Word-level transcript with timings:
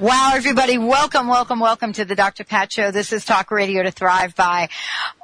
Wow, 0.00 0.32
everybody, 0.34 0.78
welcome, 0.78 1.28
welcome, 1.28 1.60
welcome 1.60 1.92
to 1.92 2.06
the 2.06 2.14
Dr. 2.14 2.42
Pat 2.42 2.72
Show. 2.72 2.90
This 2.90 3.12
is 3.12 3.22
Talk 3.22 3.50
Radio 3.50 3.82
to 3.82 3.90
Thrive 3.90 4.34
By. 4.34 4.70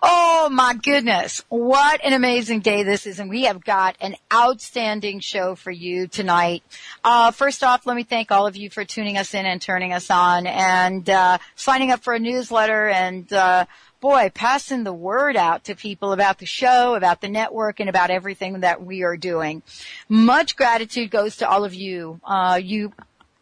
Oh 0.02 0.50
my 0.52 0.74
goodness, 0.74 1.42
what 1.48 2.04
an 2.04 2.12
amazing 2.12 2.60
day 2.60 2.82
this 2.82 3.06
is, 3.06 3.18
and 3.18 3.30
we 3.30 3.44
have 3.44 3.64
got 3.64 3.96
an 4.02 4.16
outstanding 4.30 5.20
show 5.20 5.54
for 5.54 5.70
you 5.70 6.08
tonight. 6.08 6.62
Uh, 7.02 7.30
first 7.30 7.64
off, 7.64 7.86
let 7.86 7.96
me 7.96 8.02
thank 8.02 8.30
all 8.30 8.46
of 8.46 8.54
you 8.54 8.68
for 8.68 8.84
tuning 8.84 9.16
us 9.16 9.32
in 9.32 9.46
and 9.46 9.62
turning 9.62 9.94
us 9.94 10.10
on, 10.10 10.46
and 10.46 11.08
uh, 11.08 11.38
signing 11.54 11.90
up 11.90 12.04
for 12.04 12.12
a 12.12 12.18
newsletter, 12.18 12.90
and 12.90 13.32
uh, 13.32 13.64
boy, 14.02 14.30
passing 14.34 14.84
the 14.84 14.92
word 14.92 15.36
out 15.36 15.64
to 15.64 15.74
people 15.74 16.12
about 16.12 16.36
the 16.36 16.44
show, 16.44 16.96
about 16.96 17.22
the 17.22 17.30
network, 17.30 17.80
and 17.80 17.88
about 17.88 18.10
everything 18.10 18.60
that 18.60 18.84
we 18.84 19.04
are 19.04 19.16
doing. 19.16 19.62
Much 20.10 20.54
gratitude 20.54 21.10
goes 21.10 21.38
to 21.38 21.48
all 21.48 21.64
of 21.64 21.72
you. 21.72 22.20
Uh, 22.22 22.60
you 22.62 22.92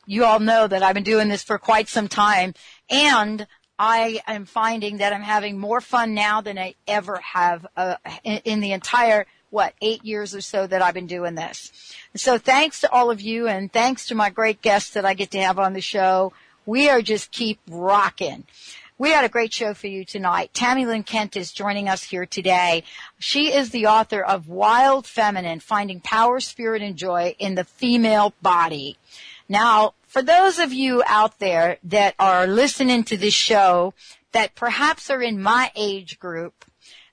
you 0.07 0.25
all 0.25 0.41
know 0.41 0.67
that 0.67 0.83
I've 0.83 0.95
been 0.95 1.03
doing 1.03 1.29
this 1.29 1.43
for 1.43 1.59
quite 1.59 1.89
some 1.89 2.09
time 2.09 2.55
and 2.91 3.47
I 3.79 4.21
am 4.27 4.45
finding 4.45 4.99
that 4.99 5.13
I'm 5.13 5.23
having 5.23 5.59
more 5.59 5.81
fun 5.81 6.15
now 6.15 6.41
than 6.41 6.59
I 6.59 6.75
ever 6.87 7.17
have 7.17 7.67
uh, 7.77 7.97
in, 8.23 8.41
in 8.45 8.61
the 8.61 8.73
entire 8.73 9.27
what 9.51 9.75
eight 9.81 10.05
years 10.05 10.35
or 10.35 10.41
so 10.41 10.67
that 10.67 10.83
I've 10.83 10.95
been 10.95 11.07
doing 11.07 11.35
this. 11.35 11.95
So 12.17 12.39
thanks 12.39 12.81
to 12.81 12.91
all 12.91 13.11
of 13.11 13.21
you 13.21 13.47
and 13.47 13.73
thanks 13.73 14.07
to 14.07 14.15
my 14.15 14.31
great 14.31 14.63
guests 14.63 14.91
that 14.91 15.05
I 15.05 15.15
get 15.15 15.31
to 15.33 15.41
have 15.41 15.59
on 15.59 15.75
the 15.75 15.81
show. 15.81 16.33
We 16.67 16.89
are 16.89 17.03
just 17.03 17.31
keep 17.31 17.61
rocking. 17.69 18.45
We 18.97 19.11
had 19.11 19.25
a 19.25 19.29
great 19.29 19.53
show 19.53 19.75
for 19.75 19.89
you 19.89 20.05
tonight. 20.05 20.53
Tami 20.55 20.87
Lynn 20.87 21.03
Kent 21.03 21.37
is 21.37 21.53
joining 21.53 21.89
us 21.89 22.05
here 22.05 22.27
today. 22.27 22.85
She 23.19 23.53
is 23.53 23.71
the 23.71 23.87
author 23.87 24.23
of 24.23 24.49
Wild 24.49 25.07
Feminine, 25.07 25.59
Finding 25.59 26.01
Power, 26.01 26.39
Spirit, 26.39 26.81
and 26.81 26.97
Joy 26.97 27.35
in 27.41 27.57
the 27.57 27.65
Female 27.65 28.35
Body. 28.41 28.97
Now, 29.49 29.95
for 30.07 30.23
those 30.23 30.59
of 30.59 30.73
you 30.73 31.03
out 31.07 31.39
there 31.39 31.79
that 31.85 32.15
are 32.19 32.47
listening 32.47 33.05
to 33.05 33.17
this 33.17 33.35
show 33.35 33.95
that 34.33 34.55
perhaps 34.55 35.11
are 35.11 35.23
in 35.23 35.43
my 35.43 35.71
age 35.77 36.19
group, 36.19 36.65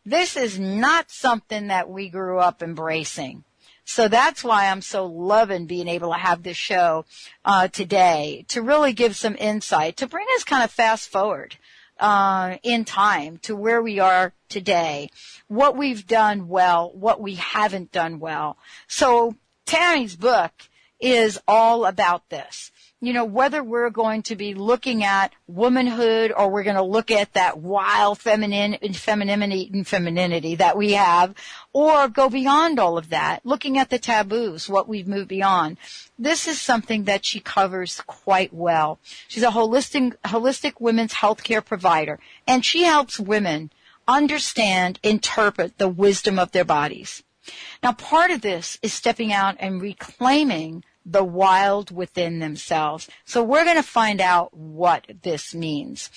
this 0.05 0.35
is 0.35 0.59
not 0.59 1.11
something 1.11 1.67
that 1.67 1.89
we 1.89 2.09
grew 2.09 2.39
up 2.39 2.63
embracing. 2.63 3.43
So 3.83 4.07
that's 4.07 4.43
why 4.43 4.67
I'm 4.67 4.81
so 4.81 5.05
loving 5.05 5.65
being 5.65 5.87
able 5.87 6.11
to 6.11 6.17
have 6.17 6.43
this 6.43 6.57
show 6.57 7.05
uh, 7.43 7.67
today 7.67 8.45
to 8.47 8.61
really 8.61 8.93
give 8.93 9.15
some 9.15 9.35
insight 9.37 9.97
to 9.97 10.07
bring 10.07 10.25
us 10.35 10.43
kind 10.43 10.63
of 10.63 10.71
fast 10.71 11.09
forward 11.09 11.57
uh, 11.99 12.57
in 12.63 12.85
time 12.85 13.37
to 13.39 13.55
where 13.55 13.81
we 13.81 13.99
are 13.99 14.33
today, 14.49 15.09
what 15.47 15.75
we've 15.75 16.07
done 16.07 16.47
well, 16.47 16.91
what 16.93 17.19
we 17.19 17.35
haven't 17.35 17.91
done 17.91 18.19
well. 18.19 18.57
So 18.87 19.35
Tami's 19.65 20.15
book 20.15 20.51
is 21.01 21.39
all 21.47 21.85
about 21.85 22.29
this. 22.29 22.71
You 23.03 23.13
know, 23.13 23.25
whether 23.25 23.63
we're 23.63 23.89
going 23.89 24.21
to 24.23 24.35
be 24.35 24.53
looking 24.53 25.03
at 25.03 25.33
womanhood 25.47 26.31
or 26.31 26.49
we're 26.49 26.61
going 26.61 26.75
to 26.75 26.83
look 26.83 27.09
at 27.09 27.33
that 27.33 27.57
wild 27.57 28.19
feminine, 28.19 28.77
femininity 28.93 29.71
and 29.73 29.87
femininity 29.87 30.53
that 30.55 30.77
we 30.77 30.91
have, 30.91 31.33
or 31.73 32.07
go 32.07 32.29
beyond 32.29 32.77
all 32.77 32.99
of 32.99 33.09
that, 33.09 33.43
looking 33.43 33.79
at 33.79 33.89
the 33.89 33.97
taboos, 33.97 34.69
what 34.69 34.87
we've 34.87 35.07
moved 35.07 35.29
beyond. 35.29 35.77
This 36.19 36.47
is 36.47 36.61
something 36.61 37.05
that 37.05 37.25
she 37.25 37.39
covers 37.39 38.01
quite 38.05 38.53
well. 38.53 38.99
She's 39.27 39.41
a 39.41 39.49
holistic, 39.49 40.15
holistic 40.25 40.73
women's 40.79 41.15
healthcare 41.15 41.65
provider, 41.65 42.19
and 42.45 42.63
she 42.63 42.83
helps 42.83 43.19
women 43.19 43.71
understand, 44.07 44.99
interpret 45.01 45.79
the 45.79 45.89
wisdom 45.89 46.37
of 46.37 46.51
their 46.51 46.65
bodies. 46.65 47.23
Now 47.81 47.93
part 47.93 48.29
of 48.29 48.41
this 48.41 48.77
is 48.83 48.93
stepping 48.93 49.33
out 49.33 49.55
and 49.59 49.81
reclaiming 49.81 50.83
the 51.05 51.23
wild 51.23 51.91
within 51.91 52.39
themselves. 52.39 53.09
So 53.25 53.43
we're 53.43 53.63
going 53.63 53.77
to 53.77 53.83
find 53.83 54.21
out 54.21 54.55
what 54.55 55.05
this 55.23 55.53
means. 55.55 56.09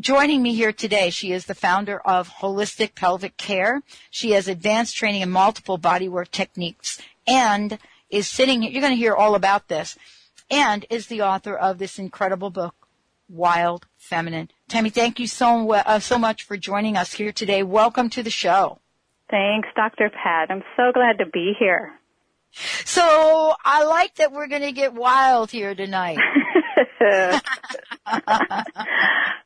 Joining 0.00 0.42
me 0.42 0.54
here 0.54 0.72
today, 0.72 1.10
she 1.10 1.32
is 1.32 1.46
the 1.46 1.54
founder 1.54 2.00
of 2.00 2.28
Holistic 2.28 2.94
Pelvic 2.94 3.36
Care. 3.36 3.82
She 4.10 4.32
has 4.32 4.48
advanced 4.48 4.96
training 4.96 5.22
in 5.22 5.30
multiple 5.30 5.78
bodywork 5.78 6.30
techniques 6.30 7.00
and 7.26 7.78
is 8.10 8.28
sitting. 8.28 8.62
You're 8.62 8.80
going 8.80 8.92
to 8.92 8.96
hear 8.96 9.14
all 9.14 9.34
about 9.34 9.68
this 9.68 9.96
and 10.50 10.84
is 10.90 11.06
the 11.06 11.22
author 11.22 11.56
of 11.56 11.78
this 11.78 11.98
incredible 11.98 12.50
book, 12.50 12.74
Wild 13.28 13.86
Feminine. 13.96 14.50
Tami, 14.68 14.92
thank 14.92 15.18
you 15.18 15.26
so, 15.26 15.72
uh, 15.72 15.98
so 15.98 16.18
much 16.18 16.42
for 16.42 16.56
joining 16.56 16.96
us 16.96 17.14
here 17.14 17.32
today. 17.32 17.62
Welcome 17.62 18.10
to 18.10 18.22
the 18.22 18.30
show. 18.30 18.80
Thanks, 19.30 19.68
Dr. 19.74 20.10
Pat. 20.10 20.50
I'm 20.50 20.62
so 20.76 20.92
glad 20.92 21.18
to 21.18 21.26
be 21.26 21.54
here. 21.58 21.98
So 22.84 23.54
I 23.64 23.84
like 23.84 24.14
that 24.16 24.32
we're 24.32 24.46
going 24.46 24.62
to 24.62 24.72
get 24.72 24.94
wild 24.94 25.50
here 25.50 25.74
tonight. 25.74 26.18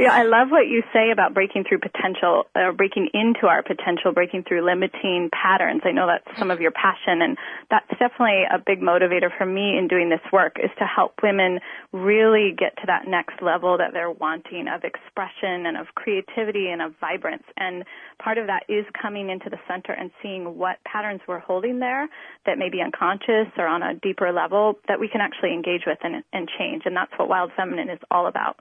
Yeah, 0.00 0.14
I 0.14 0.22
love 0.22 0.48
what 0.48 0.66
you 0.66 0.82
say 0.94 1.10
about 1.12 1.34
breaking 1.34 1.64
through 1.68 1.80
potential, 1.80 2.44
or 2.56 2.72
breaking 2.72 3.10
into 3.12 3.48
our 3.48 3.62
potential, 3.62 4.12
breaking 4.12 4.44
through 4.48 4.64
limiting 4.64 5.28
patterns. 5.28 5.82
I 5.84 5.92
know 5.92 6.06
that's 6.06 6.38
some 6.38 6.50
of 6.50 6.58
your 6.58 6.70
passion, 6.70 7.20
and 7.20 7.36
that's 7.70 7.90
definitely 7.98 8.44
a 8.50 8.56
big 8.58 8.80
motivator 8.80 9.28
for 9.36 9.44
me 9.44 9.76
in 9.76 9.88
doing 9.88 10.08
this 10.08 10.24
work 10.32 10.56
is 10.56 10.70
to 10.78 10.86
help 10.86 11.20
women 11.22 11.60
really 11.92 12.56
get 12.56 12.76
to 12.76 12.86
that 12.86 13.08
next 13.08 13.42
level 13.42 13.76
that 13.76 13.92
they're 13.92 14.10
wanting 14.10 14.68
of 14.72 14.84
expression 14.84 15.66
and 15.66 15.76
of 15.76 15.88
creativity 15.94 16.70
and 16.72 16.80
of 16.80 16.94
vibrance. 16.98 17.44
And 17.58 17.84
part 18.22 18.38
of 18.38 18.46
that 18.46 18.64
is 18.70 18.86
coming 18.96 19.28
into 19.28 19.50
the 19.50 19.60
center 19.68 19.92
and 19.92 20.10
seeing 20.22 20.56
what 20.56 20.82
patterns 20.84 21.20
we're 21.28 21.40
holding 21.40 21.78
there 21.78 22.08
that 22.46 22.56
may 22.56 22.70
be 22.70 22.80
unconscious 22.80 23.52
or 23.58 23.66
on 23.66 23.82
a 23.82 23.94
deeper 24.00 24.32
level 24.32 24.78
that 24.88 24.98
we 24.98 25.08
can 25.08 25.20
actually 25.20 25.52
engage 25.52 25.82
with 25.86 25.98
and, 26.02 26.24
and 26.32 26.48
change. 26.58 26.84
And 26.86 26.96
that's 26.96 27.12
what 27.18 27.28
Wild 27.28 27.50
Feminine 27.54 27.90
is 27.90 28.00
all 28.10 28.26
about 28.26 28.56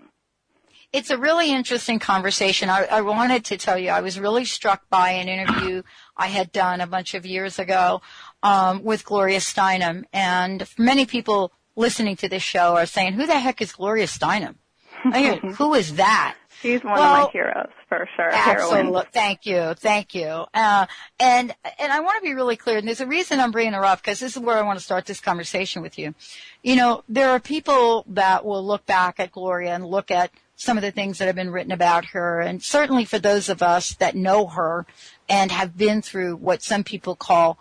it's 0.91 1.09
a 1.09 1.17
really 1.17 1.51
interesting 1.51 1.99
conversation. 1.99 2.69
I, 2.69 2.85
I, 2.85 3.01
wanted 3.01 3.45
to 3.45 3.57
tell 3.57 3.77
you, 3.77 3.89
I 3.89 4.01
was 4.01 4.19
really 4.19 4.45
struck 4.45 4.89
by 4.89 5.11
an 5.11 5.27
interview 5.27 5.83
I 6.17 6.27
had 6.27 6.51
done 6.51 6.81
a 6.81 6.87
bunch 6.87 7.13
of 7.13 7.25
years 7.25 7.59
ago 7.59 8.01
um, 8.41 8.83
with 8.83 9.05
Gloria 9.05 9.39
Steinem, 9.39 10.03
and 10.11 10.67
many 10.77 11.05
people 11.05 11.51
listening 11.75 12.15
to 12.17 12.29
this 12.29 12.43
show 12.43 12.75
are 12.75 12.85
saying, 12.85 13.13
"Who 13.13 13.27
the 13.27 13.39
heck 13.39 13.61
is 13.61 13.71
Gloria 13.71 14.07
Steinem? 14.07 14.55
Who 15.57 15.73
is 15.75 15.95
that?" 15.95 16.35
She's 16.61 16.83
one 16.83 16.93
well, 16.93 17.15
of 17.15 17.27
my 17.27 17.31
heroes 17.31 17.69
for 17.87 18.07
sure. 18.17 18.29
Absolutely. 18.31 19.03
Thank 19.13 19.45
you. 19.45 19.73
Thank 19.75 20.13
you. 20.13 20.45
Uh, 20.53 20.87
and, 21.19 21.55
and 21.79 21.91
I 21.91 22.01
want 22.01 22.17
to 22.17 22.21
be 22.21 22.33
really 22.33 22.57
clear. 22.57 22.77
And 22.77 22.87
there's 22.87 22.99
a 22.99 23.07
reason 23.07 23.39
I'm 23.39 23.51
bringing 23.51 23.73
her 23.73 23.85
up 23.85 24.01
because 24.01 24.19
this 24.19 24.35
is 24.35 24.41
where 24.41 24.57
I 24.57 24.61
want 24.63 24.77
to 24.77 24.83
start 24.83 25.05
this 25.05 25.21
conversation 25.21 25.81
with 25.81 25.97
you. 25.97 26.13
You 26.61 26.75
know, 26.75 27.05
there 27.07 27.29
are 27.29 27.39
people 27.39 28.03
that 28.09 28.43
will 28.43 28.65
look 28.65 28.85
back 28.85 29.21
at 29.21 29.31
Gloria 29.31 29.73
and 29.73 29.85
look 29.85 30.11
at 30.11 30.31
some 30.59 30.77
of 30.77 30.81
the 30.81 30.91
things 30.91 31.17
that 31.17 31.25
have 31.25 31.37
been 31.37 31.51
written 31.51 31.71
about 31.71 32.07
her. 32.07 32.41
And 32.41 32.61
certainly 32.61 33.05
for 33.05 33.17
those 33.17 33.47
of 33.47 33.63
us 33.63 33.93
that 33.95 34.13
know 34.13 34.47
her 34.47 34.85
and 35.29 35.51
have 35.51 35.77
been 35.77 36.01
through 36.01 36.35
what 36.35 36.61
some 36.61 36.83
people 36.83 37.15
call, 37.15 37.59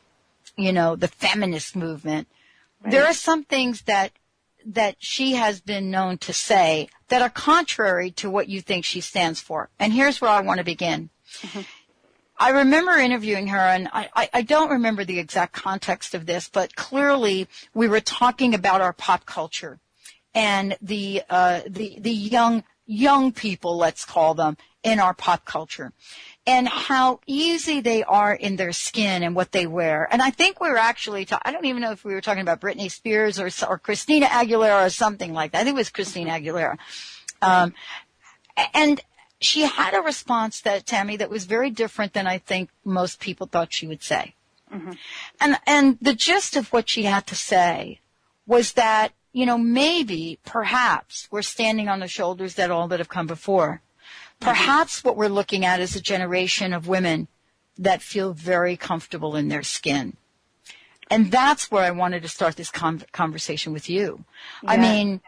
you 0.56 0.72
know, 0.72 0.96
the 0.96 1.06
feminist 1.06 1.76
movement, 1.76 2.26
right. 2.82 2.90
there 2.90 3.06
are 3.06 3.14
some 3.14 3.44
things 3.44 3.82
that 3.82 4.12
that 4.66 4.96
she 4.98 5.34
has 5.34 5.60
been 5.60 5.90
known 5.90 6.18
to 6.18 6.32
say 6.32 6.88
that 7.06 7.22
are 7.22 7.30
contrary 7.30 8.10
to 8.10 8.28
what 8.28 8.48
you 8.48 8.60
think 8.60 8.84
she 8.84 9.00
stands 9.00 9.40
for. 9.40 9.70
And 9.78 9.92
here's 9.92 10.20
where 10.20 10.30
I 10.30 10.40
want 10.40 10.58
to 10.58 10.64
begin. 10.64 11.08
Mm-hmm. 11.40 11.60
I 12.36 12.50
remember 12.50 12.92
interviewing 12.92 13.46
her, 13.46 13.58
and 13.58 13.88
I, 13.92 14.28
I, 14.32 14.42
don't 14.42 14.70
remember 14.70 15.04
the 15.04 15.18
exact 15.18 15.54
context 15.54 16.14
of 16.14 16.26
this, 16.26 16.48
but 16.48 16.76
clearly 16.76 17.48
we 17.74 17.88
were 17.88 18.00
talking 18.00 18.54
about 18.54 18.80
our 18.80 18.92
pop 18.92 19.24
culture 19.24 19.80
and 20.34 20.76
the 20.82 21.22
uh, 21.30 21.62
the 21.66 21.98
the 21.98 22.12
young 22.12 22.64
young 22.88 23.31
people, 23.31 23.76
let's 23.76 24.05
call 24.05 24.35
them, 24.35 24.56
in 24.82 24.99
our 24.99 25.14
pop 25.14 25.44
culture. 25.44 25.93
and 26.49 26.67
how 26.67 27.20
easy 27.26 27.81
they 27.82 28.02
are 28.02 28.32
in 28.32 28.56
their 28.56 28.73
skin 28.73 29.23
and 29.23 29.37
what 29.37 29.52
they 29.52 29.67
wear. 29.67 30.08
And 30.11 30.23
I 30.23 30.31
think 30.31 30.61
we 30.61 30.70
were 30.70 30.79
actually, 30.79 31.26
ta- 31.26 31.43
I 31.44 31.52
don't 31.52 31.67
even 31.67 31.82
know 31.82 31.90
if 31.93 32.05
we 32.06 32.14
were 32.14 32.23
talking 32.23 32.40
about 32.40 32.62
Britney 32.62 32.90
Spears 32.90 33.38
or, 33.38 33.50
or 33.69 33.76
Christina 33.79 34.25
Aguilera 34.26 34.87
or 34.87 34.88
something 34.88 35.35
like 35.35 35.52
that. 35.52 35.61
I 35.61 35.64
think 35.64 35.75
it 35.75 35.79
was 35.79 35.90
Christina 35.90 36.31
Aguilera. 36.31 36.79
Um, 37.43 37.75
and 38.73 39.02
she 39.43 39.67
had 39.67 39.93
a 39.93 40.00
response 40.00 40.62
that 40.62 40.87
Tami 40.87 41.19
that 41.19 41.29
was 41.29 41.44
very 41.44 41.69
different 41.69 42.14
than 42.14 42.26
I 42.26 42.38
think 42.38 42.70
most 42.82 43.20
people 43.20 43.46
thought 43.46 43.75
she 43.75 43.87
would 43.87 44.02
say. 44.02 44.35
Mm-hmm. 44.73 44.93
And 45.40 45.58
and 45.67 45.99
the 46.00 46.14
gist 46.14 46.56
of 46.56 46.73
what 46.73 46.88
she 46.88 47.05
had 47.05 47.26
to 47.26 47.35
say 47.35 48.00
was 48.46 48.73
that 48.73 49.12
you 49.32 49.46
know 49.46 49.58
maybe 49.58 50.38
perhaps 50.44 51.28
we're 51.30 51.42
standing 51.42 51.88
on 51.88 52.00
the 52.00 52.08
shoulders 52.08 52.54
that 52.54 52.70
all 52.70 52.88
that 52.88 53.00
have 53.00 53.08
come 53.08 53.26
before. 53.26 53.82
Perhaps 54.40 55.02
what 55.02 55.16
we're 55.16 55.28
looking 55.28 55.64
at 55.64 55.80
is 55.80 55.96
a 55.96 56.00
generation 56.00 56.72
of 56.72 56.86
women 56.86 57.28
that 57.76 58.02
feel 58.02 58.32
very 58.32 58.76
comfortable 58.76 59.36
in 59.36 59.48
their 59.48 59.62
skin. 59.62 60.16
And 61.10 61.30
that's 61.30 61.70
where 61.70 61.84
I 61.84 61.90
wanted 61.90 62.22
to 62.22 62.28
start 62.28 62.56
this 62.56 62.70
con- 62.70 63.04
conversation 63.12 63.72
with 63.72 63.88
you. 63.88 64.25
Yeah. 64.62 64.72
I 64.72 64.76
mean, 64.76 65.20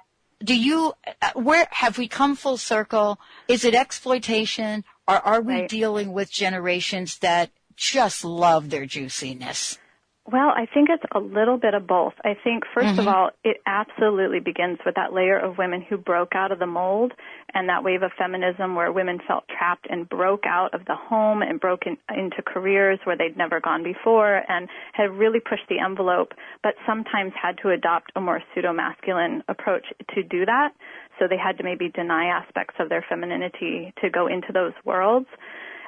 do 0.43 0.57
you, 0.57 0.93
uh, 1.23 1.31
where 1.35 1.67
have 1.71 1.99
we 1.99 2.09
come 2.09 2.37
full 2.37 2.57
circle? 2.57 3.19
Is 3.49 3.65
it 3.65 3.75
exploitation 3.75 4.85
or 5.09 5.17
are 5.17 5.41
we 5.41 5.55
right. 5.55 5.69
dealing 5.69 6.13
with 6.13 6.31
generations 6.31 7.19
that 7.19 7.51
just 7.77 8.25
love 8.25 8.71
their 8.71 8.87
juiciness? 8.87 9.79
Well, 10.27 10.51
I 10.51 10.67
think 10.73 10.91
it's 10.91 11.03
a 11.13 11.19
little 11.19 11.57
bit 11.57 11.75
of 11.75 11.87
both. 11.87 12.13
I 12.25 12.37
think, 12.45 12.65
1st 12.77 12.83
mm-hmm. 12.83 12.99
of 13.01 13.09
all, 13.09 13.31
it 13.43 13.57
absolutely 13.67 14.39
begins 14.39 14.79
with 14.85 14.95
that 14.95 15.13
layer 15.13 15.39
of 15.39 15.57
women 15.57 15.81
who 15.81 15.97
broke 15.97 16.35
out 16.35 16.53
of 16.53 16.59
the 16.59 16.67
mold 16.67 17.13
and 17.55 17.69
that 17.69 17.83
wave 17.83 18.03
of 18.03 18.13
feminism 18.19 18.75
where 18.75 18.93
women 18.93 19.19
felt 19.27 19.45
trapped 19.49 19.87
and 19.89 20.09
broke 20.09 20.45
out 20.47 20.75
of 20.75 20.85
the 20.85 20.95
home 20.95 21.43
and 21.43 21.59
broke 21.59 21.87
in, 21.87 21.97
into 22.15 22.43
careers 22.43 22.99
where 23.05 23.17
they'd 23.17 23.37
never 23.37 23.61
gone 23.61 23.83
before 23.83 24.43
and 24.47 24.69
had 24.93 25.11
really 25.11 25.41
pushed 25.41 25.69
the 25.69 25.79
envelope, 25.79 26.33
but 26.63 26.75
sometimes 26.87 27.33
had 27.41 27.57
to 27.63 27.71
adopt 27.71 28.13
a 28.15 28.21
more 28.21 28.43
pseudo 28.55 28.73
masculine 28.75 29.43
approach 29.49 29.87
to 30.15 30.23
do 30.23 30.45
that. 30.45 30.71
So 31.19 31.27
they 31.29 31.39
had 31.39 31.57
to 31.59 31.65
maybe 31.65 31.89
deny 31.89 32.27
aspects 32.27 32.75
of 32.79 32.89
their 32.89 33.05
femininity 33.09 33.95
to 34.03 34.11
go 34.11 34.27
into 34.27 34.53
those 34.53 34.75
worlds. 34.85 35.27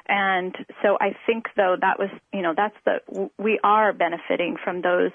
And 0.07 0.55
so 0.81 0.97
I 0.99 1.15
think 1.25 1.45
though 1.55 1.75
that 1.79 1.97
was, 1.97 2.09
you 2.33 2.41
know, 2.41 2.53
that's 2.55 2.75
the, 2.85 3.29
we 3.37 3.59
are 3.63 3.93
benefiting 3.93 4.57
from 4.61 4.81
those, 4.81 5.11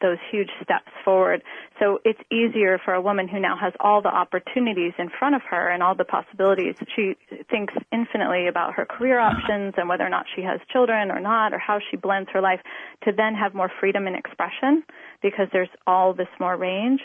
those 0.00 0.16
huge 0.30 0.48
steps 0.62 0.90
forward. 1.04 1.42
So 1.78 2.00
it's 2.04 2.20
easier 2.30 2.80
for 2.82 2.94
a 2.94 3.02
woman 3.02 3.28
who 3.28 3.38
now 3.38 3.56
has 3.60 3.74
all 3.80 4.00
the 4.00 4.08
opportunities 4.08 4.92
in 4.98 5.10
front 5.18 5.34
of 5.34 5.42
her 5.50 5.68
and 5.68 5.82
all 5.82 5.94
the 5.94 6.04
possibilities. 6.04 6.74
She 6.96 7.16
thinks 7.50 7.74
infinitely 7.92 8.48
about 8.48 8.74
her 8.74 8.86
career 8.86 9.18
options 9.18 9.74
and 9.76 9.88
whether 9.88 10.06
or 10.06 10.10
not 10.10 10.24
she 10.34 10.42
has 10.42 10.58
children 10.72 11.10
or 11.10 11.20
not 11.20 11.52
or 11.52 11.58
how 11.58 11.78
she 11.90 11.96
blends 11.96 12.30
her 12.32 12.40
life 12.40 12.60
to 13.04 13.12
then 13.12 13.34
have 13.34 13.54
more 13.54 13.70
freedom 13.78 14.06
in 14.06 14.14
expression 14.14 14.82
because 15.22 15.48
there's 15.52 15.68
all 15.86 16.14
this 16.14 16.28
more 16.38 16.56
range. 16.56 17.00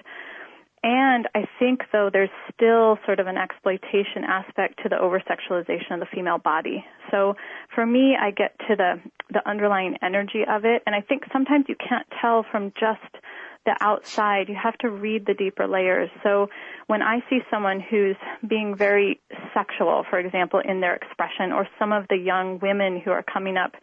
And 0.87 1.27
I 1.33 1.45
think, 1.57 1.81
though, 1.91 2.11
there's 2.13 2.29
still 2.53 2.99
sort 3.07 3.19
of 3.19 3.25
an 3.25 3.37
exploitation 3.37 4.23
aspect 4.23 4.83
to 4.83 4.89
the 4.89 4.99
over 4.99 5.19
sexualization 5.19 5.95
of 5.95 5.99
the 5.99 6.05
female 6.13 6.37
body. 6.37 6.85
So 7.09 7.33
for 7.73 7.83
me, 7.83 8.15
I 8.15 8.29
get 8.29 8.55
to 8.67 8.75
the, 8.75 9.01
the 9.33 9.41
underlying 9.49 9.97
energy 10.03 10.43
of 10.47 10.63
it, 10.63 10.83
and 10.85 10.93
I 10.93 11.01
think 11.01 11.23
sometimes 11.33 11.65
you 11.67 11.75
can't 11.75 12.05
tell 12.21 12.45
from 12.51 12.71
just 12.79 13.01
the 13.65 13.75
outside. 13.81 14.47
You 14.47 14.55
have 14.61 14.77
to 14.79 14.91
read 14.91 15.25
the 15.25 15.33
deeper 15.33 15.65
layers. 15.67 16.11
So 16.21 16.49
when 16.85 17.01
I 17.01 17.23
see 17.31 17.39
someone 17.49 17.79
who's 17.79 18.17
being 18.47 18.75
very 18.77 19.19
sexual, 19.55 20.05
for 20.07 20.19
example, 20.19 20.61
in 20.63 20.81
their 20.81 20.93
expression, 20.93 21.51
or 21.51 21.67
some 21.79 21.93
of 21.93 22.07
the 22.09 22.17
young 22.17 22.59
women 22.59 23.01
who 23.03 23.09
are 23.09 23.23
coming 23.23 23.57
up 23.57 23.73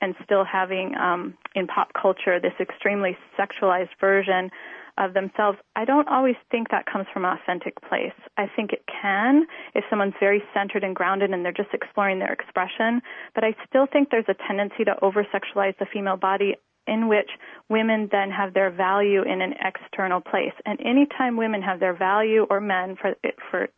and 0.00 0.14
still 0.22 0.44
having 0.44 0.94
um, 0.94 1.34
in 1.56 1.66
pop 1.66 1.92
culture 2.00 2.38
this 2.38 2.54
extremely 2.60 3.16
sexualized 3.36 3.90
version 4.00 4.52
of 5.04 5.14
themselves, 5.14 5.58
I 5.76 5.84
don't 5.84 6.08
always 6.08 6.36
think 6.50 6.70
that 6.70 6.86
comes 6.86 7.06
from 7.12 7.24
an 7.24 7.36
authentic 7.38 7.80
place. 7.82 8.14
I 8.36 8.46
think 8.54 8.72
it 8.72 8.84
can 8.86 9.46
if 9.74 9.84
someone's 9.90 10.14
very 10.20 10.42
centered 10.54 10.84
and 10.84 10.94
grounded 10.94 11.30
and 11.30 11.44
they're 11.44 11.52
just 11.52 11.72
exploring 11.72 12.18
their 12.18 12.32
expression, 12.32 13.02
but 13.34 13.44
I 13.44 13.54
still 13.68 13.86
think 13.86 14.10
there's 14.10 14.28
a 14.28 14.36
tendency 14.46 14.84
to 14.84 14.94
over 15.02 15.24
sexualize 15.24 15.76
the 15.78 15.86
female 15.92 16.16
body 16.16 16.56
in 16.86 17.08
which 17.08 17.30
women 17.68 18.08
then 18.10 18.30
have 18.30 18.54
their 18.54 18.70
value 18.70 19.22
in 19.22 19.40
an 19.40 19.54
external 19.64 20.20
place. 20.20 20.54
And 20.66 20.80
anytime 20.80 21.36
women 21.36 21.62
have 21.62 21.80
their 21.80 21.94
value 21.94 22.46
or 22.50 22.60
men 22.60 22.96
for 23.00 23.14
for 23.50 23.68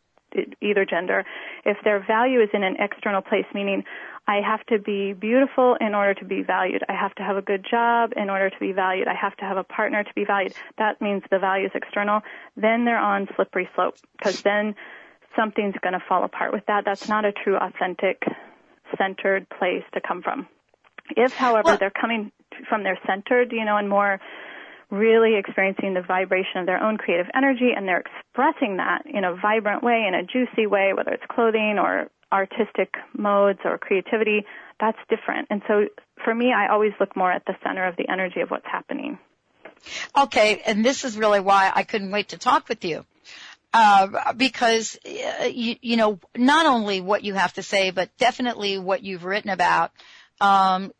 either 0.61 0.85
gender, 0.85 1.23
if 1.63 1.77
their 1.83 2.03
value 2.05 2.41
is 2.41 2.49
in 2.53 2.63
an 2.63 2.75
external 2.79 3.21
place, 3.21 3.45
meaning 3.53 3.83
I 4.27 4.41
have 4.41 4.65
to 4.67 4.79
be 4.79 5.13
beautiful 5.13 5.77
in 5.79 5.93
order 5.93 6.15
to 6.15 6.25
be 6.25 6.41
valued. 6.41 6.83
I 6.89 6.93
have 6.93 7.13
to 7.15 7.23
have 7.23 7.37
a 7.37 7.43
good 7.43 7.65
job 7.69 8.11
in 8.15 8.29
order 8.29 8.49
to 8.49 8.59
be 8.59 8.71
valued. 8.71 9.07
I 9.07 9.13
have 9.13 9.35
to 9.37 9.45
have 9.45 9.57
a 9.57 9.63
partner 9.63 10.03
to 10.03 10.13
be 10.15 10.25
valued. 10.25 10.53
That 10.79 10.99
means 10.99 11.21
the 11.29 11.37
value 11.37 11.67
is 11.67 11.71
external. 11.75 12.21
Then 12.57 12.85
they're 12.85 12.97
on 12.97 13.27
slippery 13.35 13.69
slope 13.75 13.95
because 14.17 14.41
then 14.41 14.75
something's 15.35 15.75
going 15.81 15.93
to 15.93 16.03
fall 16.07 16.23
apart 16.23 16.53
with 16.53 16.65
that. 16.67 16.85
That's 16.85 17.07
not 17.07 17.23
a 17.23 17.31
true, 17.31 17.55
authentic, 17.55 18.23
centered 18.97 19.47
place 19.49 19.83
to 19.93 20.01
come 20.01 20.23
from. 20.23 20.47
If, 21.15 21.33
however, 21.33 21.63
well, 21.65 21.77
they're 21.77 21.91
coming 21.91 22.31
from 22.67 22.83
their 22.83 22.97
centered, 23.05 23.51
you 23.51 23.65
know, 23.65 23.77
and 23.77 23.89
more 23.89 24.19
really 24.89 25.35
experiencing 25.35 25.93
the 25.93 26.01
vibration 26.01 26.61
of 26.61 26.65
their 26.65 26.81
own 26.81 26.97
creative 26.97 27.27
energy 27.35 27.71
and 27.75 27.87
they're 27.87 28.03
expressing 28.05 28.77
that 28.77 29.03
in 29.05 29.23
a 29.23 29.35
vibrant 29.35 29.83
way, 29.83 30.05
in 30.07 30.13
a 30.13 30.23
juicy 30.23 30.67
way, 30.67 30.93
whether 30.95 31.11
it's 31.11 31.25
clothing 31.29 31.77
or 31.79 32.09
artistic 32.35 32.93
modes 33.17 33.59
or 33.63 33.77
creativity, 33.77 34.45
that's 34.79 34.97
different. 35.09 35.47
And 35.49 35.61
so 35.67 35.85
for 36.23 36.35
me, 36.35 36.53
I 36.53 36.67
always 36.67 36.91
look 36.99 37.15
more 37.15 37.31
at 37.31 37.45
the 37.45 37.55
center 37.63 37.87
of 37.87 37.95
the 37.95 38.09
energy 38.09 38.41
of 38.41 38.49
what's 38.51 38.65
happening. 38.65 39.17
Okay, 40.17 40.61
and 40.65 40.83
this 40.83 41.05
is 41.05 41.17
really 41.17 41.39
why 41.39 41.71
I 41.73 41.83
couldn't 41.83 42.11
wait 42.11 42.29
to 42.29 42.37
talk 42.37 42.67
with 42.67 42.83
you. 42.83 43.05
Uh, 43.73 44.33
because 44.33 44.97
uh, 45.05 45.45
you, 45.45 45.75
you, 45.81 45.97
know 45.97 46.17
not 46.35 46.65
only 46.65 47.01
what 47.01 47.25
you 47.25 47.33
have 47.33 47.51
to 47.53 47.61
say, 47.61 47.91
but 47.91 48.09
definitely 48.17 48.77
what 48.77 49.03
you've 49.03 49.25
written 49.25 49.49
about 49.49 49.91
um, 50.39 50.93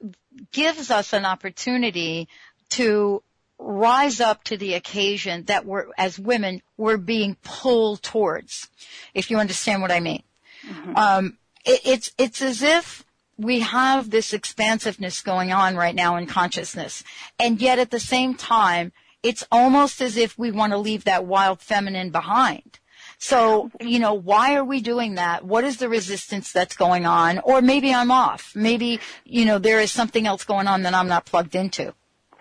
gives 0.52 0.92
us 0.92 1.14
an 1.14 1.26
opportunity 1.26 2.28
to 2.70 3.24
rise 3.58 4.20
up 4.20 4.44
to 4.44 4.58
the 4.58 4.74
occasion 4.74 5.44
that 5.46 5.66
we're, 5.66 5.86
as 5.98 6.20
women, 6.20 6.62
we're 6.76 6.98
being 6.98 7.38
pulled 7.44 8.04
towards, 8.04 8.68
if 9.14 9.32
you 9.32 9.38
understand 9.38 9.82
what 9.82 9.92
I 9.92 10.02
mean. 10.02 10.24
Mm-hmm. 10.68 10.96
Um, 10.96 11.38
it, 11.66 11.82
it's, 11.86 12.12
it's 12.18 12.42
as 12.42 12.62
if 12.62 13.04
we 13.38 13.60
have 13.60 14.10
this 14.10 14.34
expansiveness 14.34 15.22
going 15.22 15.52
on 15.52 15.76
right 15.76 15.96
now 15.96 16.16
in 16.16 16.26
consciousness. 16.26 17.04
And 17.40 17.62
yet 17.62 17.80
at 17.80 17.92
the 17.92 18.00
same 18.00 18.36
time, 18.36 18.92
it's 19.24 19.46
almost 19.52 20.02
as 20.02 20.18
if 20.18 20.38
we 20.38 20.52
want 20.52 20.72
to 20.72 20.78
leave 20.78 21.04
that 21.04 21.26
wild 21.26 21.62
feminine 21.62 22.12
behind. 22.12 22.80
So, 23.18 23.72
you 23.80 24.00
know, 24.00 24.14
why 24.14 24.56
are 24.56 24.64
we 24.64 24.82
doing 24.82 25.16
that? 25.16 25.44
What 25.44 25.64
is 25.64 25.78
the 25.78 25.90
resistance 25.90 26.52
that's 26.52 26.76
going 26.76 27.06
on? 27.06 27.40
Or 27.40 27.62
maybe 27.62 27.94
I'm 27.94 28.12
off. 28.12 28.52
Maybe, 28.56 29.00
you 29.24 29.46
know, 29.46 29.58
there 29.58 29.80
is 29.80 29.92
something 29.92 30.28
else 30.28 30.44
going 30.44 30.68
on 30.68 30.84
that 30.84 30.94
I'm 30.94 31.08
not 31.08 31.26
plugged 31.26 31.56
into. 31.56 31.94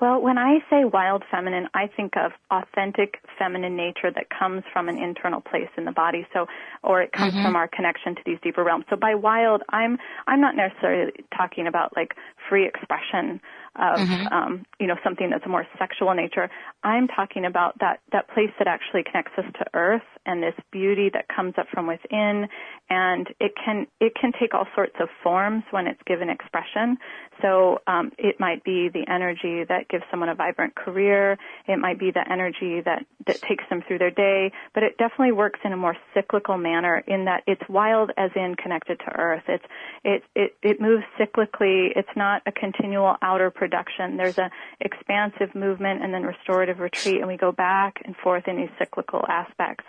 Well, 0.05 0.21
when 0.21 0.37
I 0.37 0.59
say 0.69 0.85
wild 0.85 1.23
feminine, 1.31 1.67
I 1.73 1.87
think 1.87 2.13
of 2.19 2.33
authentic 2.51 3.21
feminine 3.39 3.75
nature 3.75 4.11
that 4.15 4.27
comes 4.29 4.63
from 4.71 4.91
an 4.91 4.99
internal 4.99 5.41
place 5.41 5.71
in 5.79 5.87
the 5.87 5.93
body. 5.93 6.27
So, 6.35 6.45
or 6.83 7.01
it 7.01 7.13
comes 7.13 7.33
mm-hmm. 7.33 7.43
from 7.43 7.57
our 7.57 7.67
connection 7.69 8.15
to 8.15 8.21
these 8.27 8.37
deeper 8.43 8.63
realms. 8.63 8.85
So 8.91 8.97
by 8.97 9.15
wild, 9.15 9.63
I'm, 9.71 9.97
I'm 10.27 10.43
not 10.43 10.57
necessarily 10.57 11.13
talking 11.35 11.67
about 11.67 11.97
like 11.97 12.17
free 12.51 12.69
expression 12.69 13.41
of 13.77 13.99
mm-hmm. 13.99 14.27
um, 14.27 14.67
you 14.79 14.87
know 14.87 14.97
something 15.03 15.31
that's 15.31 15.47
a 15.47 15.49
more 15.49 15.67
sexual 15.79 16.13
nature. 16.13 16.51
I'm 16.83 17.09
talking 17.09 17.47
about 17.47 17.79
that 17.81 18.01
that 18.13 18.29
place 18.29 18.51
that 18.59 18.69
actually 18.69 19.05
connects 19.05 19.33
us 19.39 19.47
to 19.59 19.65
earth 19.73 20.03
and 20.27 20.43
this 20.43 20.55
beauty 20.71 21.11
that 21.13 21.27
comes 21.29 21.55
up 21.59 21.67
from 21.73 21.87
within, 21.87 22.49
and 22.91 23.29
it 23.41 23.53
can 23.63 23.87
it 24.01 24.15
can 24.21 24.33
take 24.39 24.55
all 24.55 24.67
sorts 24.75 24.95
of 25.01 25.09
forms 25.23 25.65
when 25.71 25.87
it's 25.87 26.01
given 26.07 26.29
expression. 26.29 26.97
So 27.43 27.81
um, 27.87 28.13
it 28.19 28.39
might 28.39 28.63
be 28.65 28.89
the 28.89 29.05
energy 29.09 29.65
that 29.69 29.89
gives 29.89 30.05
someone 30.11 30.29
a 30.29 30.35
vibrant 30.35 30.75
career. 30.75 31.37
It 31.67 31.79
might 31.79 31.99
be 31.99 32.11
the 32.11 32.25
energy 32.31 32.81
that 32.85 33.05
that 33.27 33.41
takes 33.43 33.65
them 33.71 33.83
through 33.87 33.99
their 33.99 34.11
day, 34.11 34.53
but 34.75 34.83
it 34.83 34.97
definitely 34.99 35.33
works 35.33 35.61
in 35.65 35.73
a 35.73 35.77
more 35.77 35.97
cyclical 36.13 36.59
manner 36.59 37.03
in 37.07 37.25
that 37.25 37.43
it's 37.47 37.63
wild 37.69 38.11
as 38.17 38.31
in 38.37 38.55
connected 38.55 38.99
to 39.01 39.17
earth. 39.17 39.45
It's 39.49 39.65
it 40.05 40.23
it 40.35 40.57
it 40.63 40.81
moves 40.81 41.05
cyclically. 41.19 41.91
It's 41.97 42.17
not 42.17 42.43
a 42.47 42.53
continual 42.53 43.17
outer 43.23 43.51
production. 43.51 44.17
There's 44.17 44.39
a 44.39 44.51
expansive 44.81 45.55
movement 45.55 46.03
and 46.03 46.13
then 46.13 46.25
restorative 46.25 46.81
retreat, 46.81 47.19
and 47.19 47.29
we 47.29 47.37
go 47.37 47.53
back 47.53 48.03
and 48.05 48.17
forth 48.17 48.47
in 48.47 48.57
these 48.57 48.71
cyclical 48.79 49.25
aspects. 49.29 49.85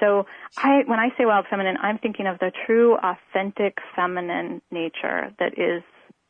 So 0.00 0.26
I, 0.56 0.82
when 0.86 0.98
I 0.98 1.08
say 1.18 1.24
wild 1.24 1.46
feminine, 1.50 1.76
I'm 1.80 1.98
thinking 1.98 2.26
of 2.26 2.38
the 2.38 2.52
true 2.66 2.96
authentic 2.96 3.78
feminine 3.96 4.62
nature 4.70 5.32
that 5.38 5.58
is 5.58 5.82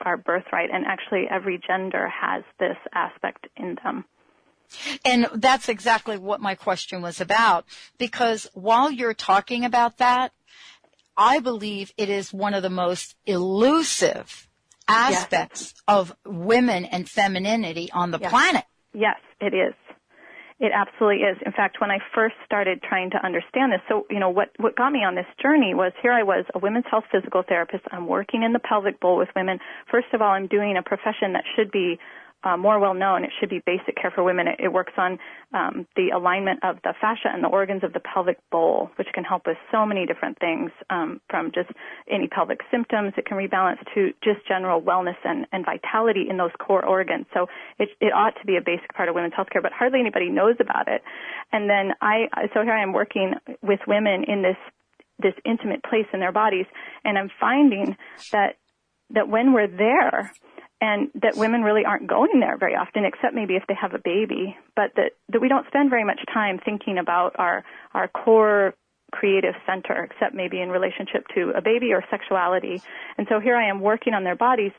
our 0.03 0.17
birthright, 0.17 0.71
and 0.73 0.85
actually 0.87 1.25
every 1.31 1.61
gender 1.67 2.09
has 2.09 2.45
this 2.61 2.77
aspect 2.95 3.49
in 3.57 3.77
them. 3.83 4.05
And 5.05 5.29
that's 5.35 5.69
exactly 5.69 6.19
what 6.19 6.41
my 6.41 6.55
question 6.55 7.03
was 7.03 7.21
about, 7.21 7.65
because 7.97 8.49
while 8.55 8.91
you're 8.91 9.15
talking 9.15 9.65
about 9.65 9.99
that, 9.99 10.33
I 11.17 11.41
believe 11.41 11.93
it 11.97 12.09
is 12.09 12.33
one 12.33 12.55
of 12.55 12.63
the 12.63 12.71
most 12.71 13.17
elusive 13.27 14.49
aspects 14.87 15.75
yes. 15.75 15.83
of 15.89 16.15
women 16.25 16.85
and 16.85 17.09
femininity 17.09 17.91
on 17.93 18.11
the 18.11 18.19
yes. 18.21 18.31
planet. 18.31 18.65
Yes, 18.95 19.17
it 19.41 19.55
is. 19.55 19.75
It 20.61 20.73
absolutely 20.75 21.23
is. 21.23 21.39
In 21.47 21.53
fact, 21.53 21.81
when 21.81 21.91
I 21.93 21.99
first 22.13 22.35
started 22.45 22.83
trying 22.83 23.11
to 23.11 23.25
understand 23.25 23.71
this, 23.71 23.81
so, 23.89 24.07
you 24.11 24.19
know, 24.19 24.31
what, 24.31 24.51
what 24.59 24.75
got 24.75 24.91
me 24.91 25.05
on 25.05 25.15
this 25.15 25.27
journey 25.41 25.73
was 25.73 25.93
here 26.03 26.13
I 26.13 26.25
was, 26.25 26.45
a 26.53 26.59
women's 26.59 26.87
health 26.91 27.05
physical 27.13 27.45
therapist. 27.47 27.85
I'm 27.93 28.09
working 28.09 28.43
in 28.43 28.53
the 28.53 28.59
pelvic 28.59 28.99
bowl 28.99 29.19
with 29.19 29.29
women. 29.37 29.61
First 29.89 30.09
of 30.13 30.21
all, 30.21 30.31
I'm 30.31 30.49
doing 30.49 30.77
a 30.77 30.83
profession 30.83 31.33
that 31.35 31.45
should 31.55 31.71
be 31.71 32.01
uh, 32.45 32.57
more 32.57 32.79
well 32.79 32.95
known. 32.95 33.25
It 33.25 33.31
should 33.39 33.51
be 33.51 33.61
basic 33.67 33.97
care 33.97 34.11
for 34.11 34.23
women. 34.23 34.47
It, 34.47 34.61
it 34.65 34.73
works 34.73 34.93
on 34.97 35.19
um, 35.53 35.87
the 35.97 36.11
alignment 36.15 36.61
of 36.63 36.77
the 36.85 36.95
fascia 37.01 37.29
and 37.33 37.43
the 37.43 37.49
organs 37.49 37.83
of 37.83 37.93
the 37.93 38.01
pelvic 38.01 38.39
bowl, 38.51 38.91
which 38.97 39.09
can 39.13 39.25
help 39.25 39.47
with 39.47 39.57
so 39.73 39.85
many 39.85 40.07
different 40.07 40.39
things, 40.39 40.71
um, 40.91 41.21
from 41.29 41.51
just 41.53 41.71
any 42.11 42.29
pelvic 42.29 42.61
symptoms. 42.71 43.13
It 43.17 43.27
can 43.27 43.37
rebalance 43.37 43.79
to 43.95 44.13
just 44.23 44.47
general 44.47 44.81
wellness 44.81 45.19
and, 45.25 45.47
and 45.53 45.65
vitality 45.65 46.27
in 46.31 46.37
those 46.37 46.53
core 46.59 46.85
organs. 46.85 47.27
So 47.35 47.47
it, 47.79 47.89
it 48.01 48.13
ought 48.15 48.35
to 48.41 48.47
be 48.47 48.57
a 48.57 48.63
basic 48.65 48.95
part 48.95 49.09
of 49.09 49.15
women's 49.15 49.35
healthcare, 49.35 49.63
but 49.63 49.73
hardly 49.73 50.01
anybody 50.01 50.31
knows 50.31 50.57
about 50.61 50.89
it. 50.89 51.03
And 51.53 51.69
then 51.69 51.93
I, 52.01 52.27
so 52.55 52.63
here 52.63 52.73
I 52.73 52.83
am 52.83 52.93
working 52.93 53.35
with 53.63 53.81
women 53.87 54.25
in 54.27 54.43
this 54.43 54.57
this 55.21 55.35
intimate 55.45 55.83
place 55.83 56.07
in 56.13 56.21
their 56.21 56.31
bodies, 56.31 56.67
and 57.05 57.19
I'm 57.19 57.31
finding 57.41 57.97
that 58.31 58.57
that 59.11 59.29
when 59.29 59.53
we're 59.53 59.67
there, 59.67 60.31
and 60.81 61.09
that 61.15 61.37
women 61.37 61.63
really 61.63 61.85
aren't 61.85 62.07
going 62.07 62.41
there 62.41 62.57
very 62.57 62.75
often, 62.75 63.05
except 63.05 63.35
maybe 63.35 63.57
if 63.57 63.65
they 63.67 63.75
have 63.75 63.95
a 63.95 63.99
baby, 63.99 64.57
but 64.77 64.93
that, 64.97 65.13
that 65.29 65.41
we 65.41 65.49
don't 65.49 65.67
spend 65.67 65.91
very 65.91 66.05
much 66.05 66.21
time 66.33 66.61
thinking 66.65 66.99
about 66.99 67.35
our, 67.39 67.65
our 67.95 68.09
core 68.09 68.75
creative 69.11 69.55
center, 69.67 70.05
except 70.05 70.35
maybe 70.35 70.61
in 70.61 70.69
relationship 70.69 71.27
to 71.35 71.51
a 71.57 71.63
baby 71.63 71.93
or 71.93 72.05
sexuality. 72.11 72.81
And 73.17 73.27
so 73.29 73.41
here 73.41 73.57
I 73.57 73.69
am 73.69 73.81
working 73.81 74.15
on 74.15 74.23
their 74.25 74.37
bodies, 74.37 74.73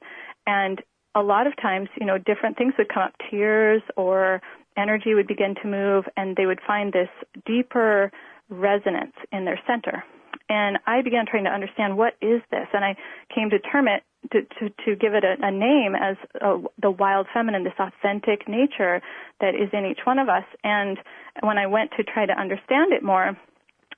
and 0.48 0.82
a 1.16 1.22
lot 1.22 1.48
of 1.48 1.56
times, 1.58 1.90
you 2.00 2.06
know, 2.06 2.18
different 2.18 2.58
things 2.58 2.74
would 2.78 2.90
come 2.90 3.04
up, 3.04 3.14
tears 3.30 3.82
or 3.98 4.42
energy 4.78 5.16
would 5.16 5.28
begin 5.28 5.56
to 5.62 5.68
move, 5.68 6.06
and 6.16 6.36
they 6.36 6.46
would 6.46 6.62
find 6.66 6.94
this 6.94 7.10
deeper 7.46 8.12
resonance 8.50 9.14
in 9.32 9.46
their 9.46 9.60
center. 9.68 10.04
And 10.48 10.80
I 10.88 11.02
began 11.02 11.26
trying 11.26 11.44
to 11.46 11.52
understand 11.52 11.98
what 11.98 12.14
is 12.22 12.42
this, 12.52 12.68
and 12.74 12.86
I 12.86 12.96
came 13.34 13.50
to 13.50 13.60
term 13.60 13.88
it 13.88 14.04
to, 14.32 14.42
to, 14.42 14.70
to 14.86 14.96
give 14.96 15.14
it 15.14 15.24
a, 15.24 15.36
a 15.42 15.52
name 15.52 15.96
as 15.96 16.18
a, 16.42 16.62
the 16.82 16.92
wild 16.92 17.28
feminine, 17.34 17.64
this 17.64 17.74
authentic 17.80 18.48
nature 18.48 19.02
that 19.42 19.56
is 19.56 19.70
in 19.74 19.86
each 19.86 20.00
one 20.06 20.20
of 20.20 20.30
us. 20.30 20.44
And 20.64 20.98
when 21.42 21.58
I 21.58 21.68
went 21.68 21.92
to 21.98 22.04
try 22.04 22.26
to 22.26 22.34
understand 22.34 22.94
it 22.94 23.04
more, 23.04 23.38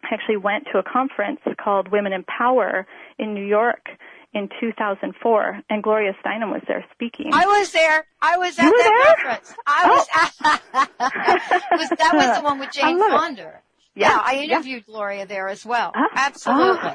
I 0.04 0.14
actually 0.14 0.38
went 0.38 0.66
to 0.72 0.80
a 0.80 0.84
conference 0.84 1.40
called 1.64 1.92
Women 1.92 2.14
in 2.14 2.24
Power 2.24 2.88
in 3.18 3.34
New 3.34 3.46
York 3.46 3.90
in 4.34 4.50
2004, 4.62 5.60
and 5.70 5.84
Gloria 5.84 6.14
Steinem 6.24 6.52
was 6.52 6.62
there 6.68 6.86
speaking. 6.94 7.32
I 7.34 7.46
was 7.46 7.72
there. 7.74 8.06
I 8.22 8.38
was 8.38 8.58
at 8.58 8.64
you 8.64 8.78
that 8.78 9.16
conference. 9.18 9.54
I 9.68 9.84
oh. 9.86 9.96
was, 9.96 10.08
at, 11.52 11.80
was. 11.80 11.90
That 11.90 12.12
was 12.14 12.38
the 12.38 12.44
one 12.44 12.60
with 12.60 12.72
Jane 12.74 12.98
Fonda. 12.98 13.60
Yeah, 13.94 14.10
yeah, 14.10 14.22
I 14.24 14.36
interviewed 14.44 14.84
yeah. 14.88 14.94
Gloria 14.94 15.26
there 15.26 15.50
as 15.50 15.66
well. 15.66 15.92
Ah. 15.94 16.08
Absolutely. 16.16 16.92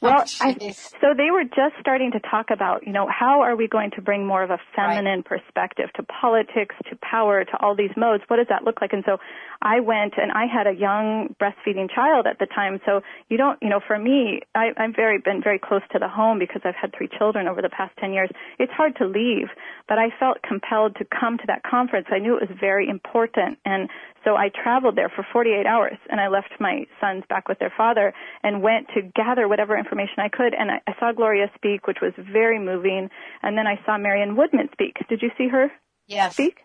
Well, 0.00 0.24
oh, 0.24 0.36
I, 0.40 0.54
so 1.00 1.14
they 1.16 1.30
were 1.30 1.44
just 1.44 1.74
starting 1.80 2.12
to 2.12 2.20
talk 2.20 2.50
about, 2.50 2.86
you 2.86 2.92
know, 2.92 3.08
how 3.08 3.42
are 3.42 3.56
we 3.56 3.68
going 3.68 3.90
to 3.92 4.02
bring 4.02 4.26
more 4.26 4.42
of 4.42 4.50
a 4.50 4.58
feminine 4.74 5.20
right. 5.20 5.24
perspective 5.24 5.90
to 5.96 6.02
politics, 6.02 6.74
to 6.88 6.96
power, 6.96 7.44
to 7.44 7.56
all 7.60 7.74
these 7.74 7.90
modes? 7.96 8.24
What 8.28 8.36
does 8.36 8.46
that 8.48 8.64
look 8.64 8.80
like? 8.80 8.92
And 8.92 9.04
so 9.06 9.18
I 9.62 9.80
went 9.80 10.14
and 10.16 10.32
I 10.32 10.46
had 10.46 10.66
a 10.66 10.72
young 10.72 11.34
breastfeeding 11.40 11.90
child 11.94 12.26
at 12.26 12.38
the 12.38 12.46
time. 12.46 12.80
So 12.86 13.02
you 13.28 13.36
don't, 13.36 13.58
you 13.60 13.68
know, 13.68 13.80
for 13.86 13.98
me, 13.98 14.40
I, 14.54 14.70
I've 14.76 14.96
very 14.96 15.18
been 15.18 15.42
very 15.42 15.58
close 15.58 15.82
to 15.92 15.98
the 15.98 16.08
home 16.08 16.38
because 16.38 16.62
I've 16.64 16.76
had 16.80 16.94
three 16.96 17.08
children 17.18 17.46
over 17.46 17.60
the 17.60 17.68
past 17.68 17.96
10 17.98 18.12
years. 18.12 18.30
It's 18.58 18.72
hard 18.72 18.96
to 18.96 19.06
leave, 19.06 19.48
but 19.88 19.98
I 19.98 20.08
felt 20.18 20.38
compelled 20.42 20.96
to 20.96 21.04
come 21.04 21.36
to 21.38 21.44
that 21.48 21.62
conference. 21.62 22.06
I 22.10 22.18
knew 22.18 22.36
it 22.36 22.48
was 22.48 22.56
very 22.58 22.88
important. 22.88 23.58
And 23.64 23.88
so 24.24 24.36
I 24.36 24.50
traveled 24.50 24.96
there 24.96 25.08
for 25.08 25.26
48 25.32 25.66
hours 25.66 25.96
and 26.10 26.20
I 26.20 26.28
left 26.28 26.52
my 26.58 26.86
sons 27.00 27.24
back 27.28 27.48
with 27.48 27.58
their 27.58 27.72
father 27.74 28.12
and 28.42 28.62
went 28.62 28.88
to 28.94 29.02
gather 29.02 29.48
whatever 29.48 29.76
information 29.80 30.18
I 30.18 30.28
could. 30.28 30.54
And 30.54 30.70
I, 30.70 30.80
I 30.86 30.92
saw 31.00 31.12
Gloria 31.12 31.50
speak, 31.56 31.86
which 31.86 31.98
was 32.00 32.12
very 32.16 32.58
moving. 32.58 33.10
And 33.42 33.58
then 33.58 33.66
I 33.66 33.80
saw 33.84 33.98
Marion 33.98 34.36
Woodman 34.36 34.68
speak. 34.72 34.96
Did 35.08 35.22
you 35.22 35.30
see 35.36 35.48
her 35.48 35.72
yes. 36.06 36.34
speak? 36.34 36.60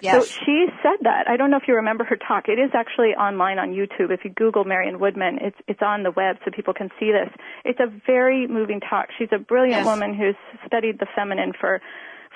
Yes. 0.00 0.28
So 0.28 0.40
she 0.44 0.66
said 0.82 0.98
that. 1.02 1.28
I 1.28 1.36
don't 1.36 1.50
know 1.50 1.56
if 1.56 1.68
you 1.68 1.74
remember 1.74 2.04
her 2.04 2.16
talk. 2.16 2.48
It 2.48 2.58
is 2.58 2.70
actually 2.74 3.14
online 3.14 3.58
on 3.58 3.70
YouTube. 3.70 4.10
If 4.10 4.24
you 4.24 4.30
Google 4.30 4.64
Marion 4.64 4.98
Woodman, 4.98 5.38
it's 5.40 5.56
it's 5.68 5.80
on 5.82 6.02
the 6.02 6.10
web 6.10 6.36
so 6.44 6.50
people 6.50 6.74
can 6.74 6.90
see 6.98 7.12
this. 7.12 7.32
It's 7.64 7.80
a 7.80 7.86
very 8.06 8.46
moving 8.46 8.80
talk. 8.80 9.08
She's 9.18 9.28
a 9.32 9.38
brilliant 9.38 9.84
yes. 9.84 9.86
woman 9.86 10.14
who's 10.14 10.36
studied 10.66 10.98
the 10.98 11.06
feminine 11.14 11.52
for 11.58 11.80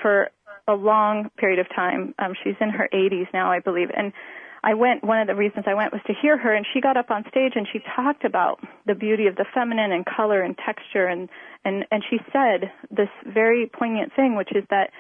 for 0.00 0.30
a 0.66 0.74
long 0.74 1.30
period 1.36 1.58
of 1.58 1.66
time. 1.74 2.14
Um, 2.18 2.34
she's 2.44 2.54
in 2.60 2.70
her 2.70 2.88
80s 2.92 3.26
now, 3.32 3.50
I 3.50 3.58
believe, 3.58 3.88
and 3.96 4.12
I 4.62 4.74
went, 4.74 5.04
one 5.04 5.20
of 5.20 5.26
the 5.26 5.34
reasons 5.34 5.64
I 5.66 5.74
went 5.74 5.92
was 5.92 6.02
to 6.06 6.14
hear 6.20 6.36
her 6.36 6.54
and 6.54 6.66
she 6.72 6.80
got 6.80 6.96
up 6.96 7.10
on 7.10 7.24
stage 7.28 7.52
and 7.54 7.66
she 7.72 7.80
talked 7.96 8.24
about 8.24 8.60
the 8.86 8.94
beauty 8.94 9.26
of 9.26 9.36
the 9.36 9.46
feminine 9.54 9.92
and 9.92 10.04
color 10.04 10.42
and 10.42 10.56
texture 10.58 11.06
and, 11.06 11.28
and, 11.64 11.84
and 11.90 12.02
she 12.08 12.18
said 12.32 12.72
this 12.90 13.08
very 13.26 13.70
poignant 13.72 14.12
thing, 14.14 14.36
which 14.36 14.50
is 14.54 14.64
that 14.70 14.90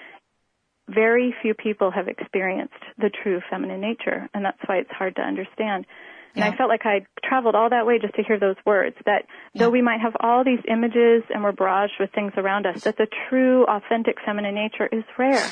very 0.88 1.34
few 1.42 1.54
people 1.54 1.90
have 1.90 2.08
experienced 2.08 2.82
the 2.98 3.10
true 3.10 3.40
feminine 3.50 3.80
nature 3.80 4.28
and 4.32 4.44
that's 4.44 4.58
why 4.66 4.76
it's 4.76 4.90
hard 4.90 5.16
to 5.16 5.22
understand. 5.22 5.86
And 6.34 6.44
yeah. 6.44 6.50
I 6.50 6.56
felt 6.56 6.68
like 6.68 6.84
I 6.84 7.06
traveled 7.24 7.54
all 7.54 7.70
that 7.70 7.86
way 7.86 7.98
just 7.98 8.14
to 8.14 8.22
hear 8.22 8.38
those 8.38 8.56
words 8.64 8.96
that 9.06 9.24
yeah. 9.52 9.64
though 9.64 9.70
we 9.70 9.82
might 9.82 10.00
have 10.00 10.14
all 10.20 10.44
these 10.44 10.60
images 10.68 11.24
and 11.34 11.42
we're 11.42 11.52
barraged 11.52 11.98
with 11.98 12.10
things 12.14 12.32
around 12.36 12.66
us, 12.66 12.84
that 12.84 12.96
the 12.96 13.08
true 13.28 13.64
authentic 13.64 14.16
feminine 14.24 14.54
nature 14.54 14.88
is 14.90 15.04
rare. 15.18 15.50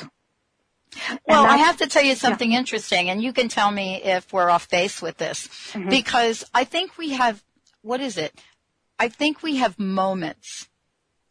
Well, 1.27 1.45
I 1.45 1.59
have 1.59 1.79
to 1.79 1.87
tell 1.87 2.03
you 2.03 2.15
something 2.15 2.53
yeah. 2.53 2.59
interesting, 2.59 3.11
and 3.11 3.23
you 3.23 3.33
can 3.33 3.49
tell 3.49 3.71
me 3.71 4.03
if 4.03 4.33
we're 4.33 4.51
off 4.51 4.69
base 4.71 5.03
with 5.03 5.17
this, 5.19 5.49
mm-hmm. 5.73 5.89
because 5.89 6.45
I 6.55 6.65
think 6.65 6.97
we 6.97 7.11
have, 7.11 7.43
what 7.83 8.01
is 8.01 8.17
it? 8.17 8.33
I 8.99 9.09
think 9.09 9.43
we 9.43 9.57
have 9.57 9.79
moments 9.79 10.69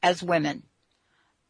as 0.04 0.22
women. 0.22 0.64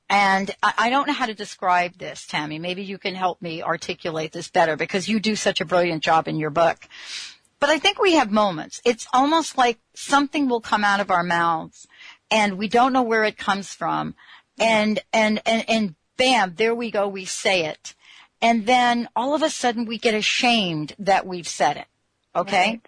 And 0.08 0.52
I 0.62 0.92
don't 0.92 1.08
know 1.08 1.14
how 1.14 1.26
to 1.26 1.34
describe 1.34 1.98
this, 1.98 2.28
Tami. 2.28 2.62
Maybe 2.62 2.84
you 2.84 3.00
can 3.00 3.16
help 3.16 3.42
me 3.42 3.64
articulate 3.64 4.32
this 4.32 4.50
better 4.50 4.76
because 4.76 5.10
you 5.10 5.20
do 5.20 5.36
such 5.36 5.62
a 5.62 5.66
brilliant 5.66 6.04
job 6.04 6.28
in 6.28 6.38
your 6.38 6.52
book. 6.52 6.88
But 7.60 7.70
I 7.70 7.80
think 7.80 8.00
we 8.00 8.14
have 8.14 8.32
moments. 8.32 8.82
It's 8.86 9.08
almost 9.14 9.58
like 9.58 9.80
something 9.96 10.48
will 10.48 10.62
come 10.62 10.84
out 10.84 11.00
of 11.00 11.10
our 11.10 11.24
mouths 11.24 11.88
and 12.30 12.60
we 12.60 12.68
don't 12.68 12.94
know 12.94 13.02
where 13.02 13.24
it 13.24 13.38
comes 13.38 13.74
from. 13.74 14.14
And, 14.60 15.00
and, 15.12 15.42
and, 15.44 15.66
and 15.68 15.96
bam, 16.18 16.56
there 16.56 16.76
we 16.76 16.92
go, 16.92 17.08
we 17.08 17.26
say 17.26 17.66
it. 17.66 17.94
And 18.42 18.66
then 18.66 19.10
all 19.16 19.34
of 19.34 19.42
a 19.42 19.50
sudden 19.50 19.86
we 19.86 19.98
get 19.98 20.14
ashamed 20.14 20.96
that 21.00 21.26
we've 21.26 21.48
said 21.48 21.78
it. 21.78 21.88
Okay? 22.36 22.70
Right. 22.70 22.82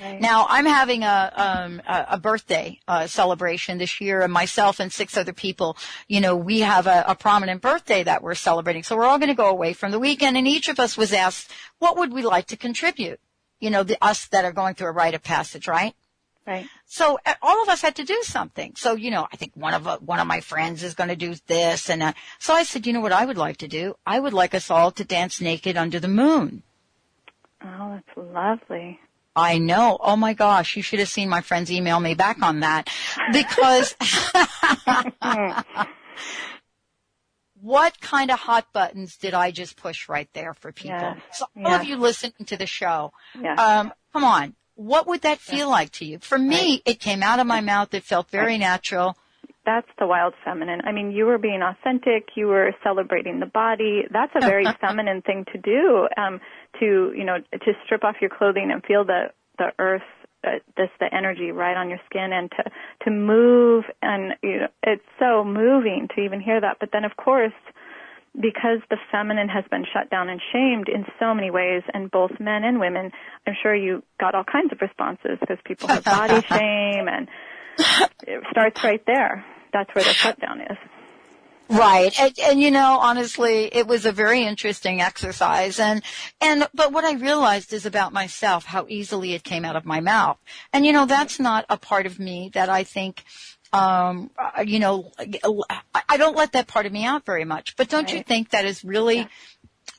Right. 0.00 0.20
Now 0.20 0.46
I'm 0.48 0.66
having 0.66 1.02
a 1.02 1.32
um, 1.34 1.82
a 1.86 2.18
birthday 2.18 2.78
uh, 2.86 3.06
celebration 3.08 3.78
this 3.78 4.00
year, 4.00 4.22
and 4.22 4.32
myself 4.32 4.78
and 4.78 4.92
six 4.92 5.16
other 5.16 5.32
people, 5.32 5.76
you 6.06 6.20
know, 6.20 6.36
we 6.36 6.60
have 6.60 6.86
a, 6.86 7.04
a 7.08 7.14
prominent 7.16 7.62
birthday 7.62 8.04
that 8.04 8.22
we're 8.22 8.36
celebrating. 8.36 8.84
So 8.84 8.96
we're 8.96 9.06
all 9.06 9.18
going 9.18 9.28
to 9.28 9.34
go 9.34 9.48
away 9.48 9.72
from 9.72 9.90
the 9.90 9.98
weekend, 9.98 10.36
and 10.36 10.46
each 10.46 10.68
of 10.68 10.78
us 10.78 10.96
was 10.96 11.12
asked, 11.12 11.50
"What 11.78 11.96
would 11.96 12.12
we 12.12 12.22
like 12.22 12.46
to 12.48 12.56
contribute?" 12.56 13.18
You 13.58 13.70
know, 13.70 13.82
the, 13.82 13.98
us 14.00 14.26
that 14.26 14.44
are 14.44 14.52
going 14.52 14.74
through 14.74 14.88
a 14.88 14.92
rite 14.92 15.14
of 15.14 15.22
passage, 15.24 15.66
right? 15.66 15.94
Right. 16.46 16.66
So 16.90 17.18
uh, 17.26 17.34
all 17.42 17.62
of 17.62 17.68
us 17.68 17.82
had 17.82 17.96
to 17.96 18.04
do 18.04 18.18
something. 18.22 18.72
So 18.76 18.94
you 18.94 19.10
know, 19.10 19.28
I 19.30 19.36
think 19.36 19.52
one 19.54 19.74
of 19.74 19.86
uh, 19.86 19.98
one 19.98 20.18
of 20.18 20.26
my 20.26 20.40
friends 20.40 20.82
is 20.82 20.94
going 20.94 21.10
to 21.10 21.16
do 21.16 21.34
this, 21.46 21.90
and 21.90 22.02
uh, 22.02 22.14
so 22.38 22.54
I 22.54 22.64
said, 22.64 22.86
you 22.86 22.94
know 22.94 23.00
what 23.00 23.12
I 23.12 23.26
would 23.26 23.36
like 23.36 23.58
to 23.58 23.68
do? 23.68 23.96
I 24.06 24.18
would 24.18 24.32
like 24.32 24.54
us 24.54 24.70
all 24.70 24.90
to 24.92 25.04
dance 25.04 25.40
naked 25.40 25.76
under 25.76 26.00
the 26.00 26.08
moon. 26.08 26.62
Oh, 27.62 28.00
that's 28.00 28.16
lovely. 28.16 28.98
I 29.36 29.58
know. 29.58 29.98
Oh 30.00 30.16
my 30.16 30.32
gosh, 30.32 30.76
you 30.76 30.82
should 30.82 30.98
have 30.98 31.10
seen 31.10 31.28
my 31.28 31.42
friends 31.42 31.70
email 31.70 32.00
me 32.00 32.14
back 32.14 32.42
on 32.42 32.60
that 32.60 32.88
because. 33.32 33.94
what 37.60 38.00
kind 38.00 38.30
of 38.30 38.38
hot 38.38 38.72
buttons 38.72 39.16
did 39.16 39.34
I 39.34 39.50
just 39.50 39.76
push 39.76 40.08
right 40.08 40.28
there 40.32 40.54
for 40.54 40.72
people? 40.72 41.16
So 41.32 41.46
all 41.64 41.74
of 41.74 41.84
you 41.84 41.96
listening 41.96 42.46
to 42.46 42.56
the 42.56 42.66
show, 42.66 43.12
um, 43.58 43.92
come 44.12 44.24
on, 44.24 44.54
what 44.78 45.08
would 45.08 45.22
that 45.22 45.38
feel 45.38 45.68
like 45.68 45.90
to 45.90 46.04
you? 46.04 46.18
For 46.20 46.38
me, 46.38 46.82
it 46.86 47.00
came 47.00 47.20
out 47.20 47.40
of 47.40 47.48
my 47.48 47.60
mouth. 47.60 47.92
It 47.94 48.04
felt 48.04 48.30
very 48.30 48.58
natural. 48.58 49.16
That's 49.66 49.88
the 49.98 50.06
wild 50.06 50.34
feminine. 50.44 50.82
I 50.84 50.92
mean, 50.92 51.10
you 51.10 51.26
were 51.26 51.36
being 51.36 51.62
authentic. 51.62 52.28
You 52.36 52.46
were 52.46 52.72
celebrating 52.84 53.40
the 53.40 53.46
body. 53.46 54.04
That's 54.10 54.32
a 54.36 54.40
very 54.40 54.64
feminine 54.80 55.20
thing 55.22 55.44
to 55.52 55.58
do. 55.58 56.06
Um, 56.16 56.40
to 56.78 57.12
you 57.14 57.24
know, 57.24 57.38
to 57.52 57.72
strip 57.84 58.04
off 58.04 58.16
your 58.20 58.30
clothing 58.30 58.70
and 58.72 58.82
feel 58.84 59.04
the 59.04 59.32
the 59.58 59.72
earth, 59.80 60.02
uh, 60.44 60.60
this 60.76 60.90
the 61.00 61.12
energy 61.12 61.50
right 61.50 61.76
on 61.76 61.88
your 61.88 62.00
skin, 62.06 62.30
and 62.32 62.48
to 62.52 62.70
to 63.04 63.10
move. 63.10 63.84
And 64.00 64.34
you 64.44 64.60
know, 64.60 64.68
it's 64.84 65.02
so 65.18 65.42
moving 65.42 66.06
to 66.14 66.20
even 66.22 66.40
hear 66.40 66.60
that. 66.60 66.76
But 66.78 66.90
then, 66.92 67.04
of 67.04 67.16
course, 67.16 67.52
because 68.40 68.80
the 68.90 68.96
feminine 69.10 69.48
has 69.48 69.64
been 69.70 69.84
shut 69.92 70.10
down 70.10 70.28
and 70.28 70.40
shamed 70.52 70.88
in 70.88 71.04
so 71.18 71.34
many 71.34 71.50
ways, 71.50 71.82
and 71.92 72.10
both 72.10 72.32
men 72.38 72.64
and 72.64 72.78
women, 72.78 73.10
I'm 73.46 73.54
sure 73.62 73.74
you 73.74 74.02
got 74.20 74.34
all 74.34 74.44
kinds 74.44 74.72
of 74.72 74.80
responses 74.80 75.38
because 75.40 75.58
people 75.64 75.88
have 75.88 76.04
body 76.04 76.40
shame, 76.48 77.08
and 77.08 77.28
it 78.26 78.42
starts 78.50 78.82
right 78.84 79.02
there. 79.06 79.44
That's 79.72 79.94
where 79.94 80.04
the 80.04 80.12
shutdown 80.12 80.60
is. 80.60 80.78
Right. 81.70 82.18
And, 82.18 82.38
and, 82.38 82.60
you 82.60 82.70
know, 82.70 82.98
honestly, 82.98 83.66
it 83.66 83.86
was 83.86 84.06
a 84.06 84.12
very 84.12 84.42
interesting 84.42 85.02
exercise. 85.02 85.78
And, 85.78 86.02
and, 86.40 86.66
but 86.74 86.92
what 86.92 87.04
I 87.04 87.12
realized 87.12 87.74
is 87.74 87.84
about 87.84 88.12
myself, 88.12 88.64
how 88.64 88.86
easily 88.88 89.34
it 89.34 89.44
came 89.44 89.66
out 89.66 89.76
of 89.76 89.84
my 89.84 90.00
mouth. 90.00 90.38
And, 90.72 90.86
you 90.86 90.92
know, 90.92 91.04
that's 91.04 91.38
not 91.38 91.66
a 91.68 91.76
part 91.76 92.06
of 92.06 92.18
me 92.18 92.50
that 92.54 92.70
I 92.70 92.84
think, 92.84 93.22
um, 93.72 94.30
uh, 94.38 94.62
you 94.62 94.78
know, 94.78 95.12
I 96.08 96.16
don't 96.16 96.36
let 96.36 96.52
that 96.52 96.66
part 96.66 96.86
of 96.86 96.92
me 96.92 97.04
out 97.04 97.24
very 97.24 97.44
much. 97.44 97.76
But 97.76 97.88
don't 97.88 98.04
right. 98.04 98.14
you 98.14 98.22
think 98.22 98.50
that 98.50 98.64
is 98.64 98.84
really, 98.84 99.18
yeah. 99.18 99.28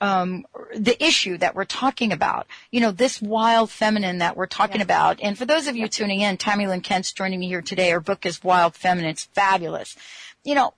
Um, 0.02 0.46
the 0.74 1.04
issue 1.04 1.38
that 1.40 1.56
we're 1.56 1.66
talking 1.66 2.14
about, 2.14 2.48
you 2.72 2.80
know, 2.80 2.92
this 2.92 3.22
wild 3.22 3.70
feminine 3.70 4.20
that 4.20 4.38
we're 4.38 4.46
talking 4.46 4.82
about. 4.82 5.20
And 5.22 5.38
for 5.38 5.46
those 5.46 5.68
of 5.68 5.76
you 5.76 5.90
tuning 5.90 6.22
in, 6.22 6.38
Tami 6.38 6.68
Lynn 6.68 6.82
Kent's 6.82 7.12
joining 7.12 7.40
me 7.40 7.48
here 7.48 7.62
today. 7.62 7.90
Her 7.90 8.00
book 8.00 8.26
is 8.26 8.44
Wild 8.44 8.76
Feminine. 8.76 9.10
It's 9.10 9.26
fabulous. 9.26 9.98
You 10.46 10.56
know, 10.56 10.74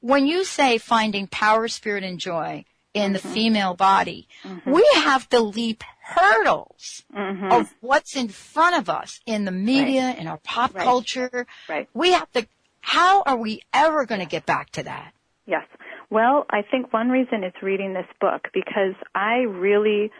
when 0.00 0.26
you 0.26 0.44
say 0.44 0.78
finding 0.78 1.26
power, 1.26 1.66
spirit, 1.66 2.04
and 2.04 2.20
joy 2.20 2.64
in 2.94 3.12
mm-hmm. 3.12 3.12
the 3.14 3.18
female 3.18 3.74
body, 3.74 4.28
mm-hmm. 4.44 4.72
we 4.72 4.88
have 4.94 5.28
to 5.30 5.40
leap 5.40 5.82
hurdles 6.00 7.04
mm-hmm. 7.14 7.52
of 7.52 7.74
what's 7.80 8.16
in 8.16 8.28
front 8.28 8.76
of 8.76 8.88
us 8.88 9.20
in 9.26 9.44
the 9.44 9.52
media, 9.52 10.06
right. 10.06 10.18
in 10.18 10.26
our 10.28 10.38
pop 10.38 10.74
right. 10.74 10.84
culture. 10.84 11.46
Right. 11.68 11.88
We 11.92 12.12
have 12.12 12.30
to, 12.32 12.46
how 12.80 13.22
are 13.22 13.36
we 13.36 13.62
ever 13.72 14.06
going 14.06 14.20
to 14.20 14.26
get 14.26 14.46
back 14.46 14.70
to 14.70 14.84
that? 14.84 15.12
Yes. 15.46 15.66
Well, 16.10 16.46
I 16.48 16.62
think 16.62 16.92
one 16.92 17.08
reason 17.08 17.42
is 17.42 17.52
reading 17.62 17.92
this 17.92 18.06
book 18.20 18.48
because 18.54 18.94
I 19.14 19.38
really 19.48 20.10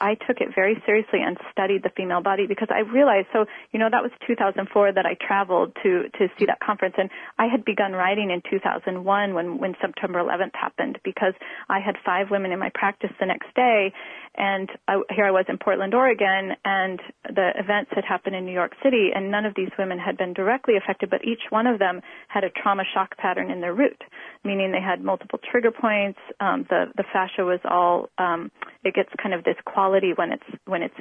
I 0.00 0.14
took 0.14 0.40
it 0.40 0.48
very 0.54 0.82
seriously 0.86 1.20
and 1.22 1.36
studied 1.50 1.82
the 1.82 1.90
female 1.96 2.22
body 2.22 2.46
because 2.46 2.68
I 2.70 2.80
realized 2.80 3.28
so 3.32 3.44
you 3.72 3.78
know 3.78 3.88
that 3.90 4.02
was 4.02 4.10
2004 4.26 4.92
that 4.92 5.06
I 5.06 5.14
traveled 5.14 5.76
to 5.82 6.08
to 6.18 6.28
see 6.38 6.46
that 6.46 6.60
conference. 6.60 6.94
And 6.98 7.10
I 7.38 7.46
had 7.46 7.64
begun 7.64 7.92
writing 7.92 8.30
in 8.30 8.42
2001 8.50 9.34
when 9.34 9.58
when 9.58 9.74
September 9.80 10.18
11th 10.18 10.54
happened 10.54 10.98
because 11.04 11.34
I 11.68 11.80
had 11.80 11.96
five 12.04 12.30
women 12.30 12.52
in 12.52 12.58
my 12.58 12.70
practice 12.74 13.10
the 13.20 13.26
next 13.26 13.54
day. 13.54 13.92
And 14.36 14.70
I, 14.86 15.02
here 15.10 15.26
I 15.26 15.32
was 15.32 15.44
in 15.48 15.58
Portland, 15.58 15.92
Oregon 15.92 16.52
and 16.64 17.00
the 17.24 17.50
events 17.58 17.90
had 17.94 18.04
happened 18.04 18.36
in 18.36 18.46
New 18.46 18.52
York 18.52 18.72
City 18.82 19.10
and 19.14 19.30
none 19.30 19.44
of 19.44 19.54
these 19.56 19.70
women 19.78 19.98
had 19.98 20.16
been 20.16 20.32
directly 20.32 20.76
affected 20.76 21.10
but 21.10 21.24
each 21.24 21.50
one 21.50 21.66
of 21.66 21.78
them 21.78 22.00
had 22.28 22.44
a 22.44 22.50
trauma 22.50 22.84
shock 22.94 23.16
pattern 23.18 23.50
in 23.50 23.60
their 23.60 23.74
root 23.74 24.00
meaning 24.44 24.72
they 24.72 24.80
had 24.80 25.02
multiple 25.02 25.38
trigger 25.50 25.70
points. 25.70 26.18
Um, 26.38 26.64
the 26.70 26.86
the 26.96 27.04
fascia 27.12 27.44
was 27.44 27.60
all 27.64 28.08
um, 28.18 28.50
it 28.84 28.94
gets 28.94 29.10
kind 29.20 29.34
of 29.34 29.44
this 29.44 29.56
quality 29.66 29.89
when 30.16 30.32
it's 30.32 30.58
when 30.66 30.82
it's 30.82 30.94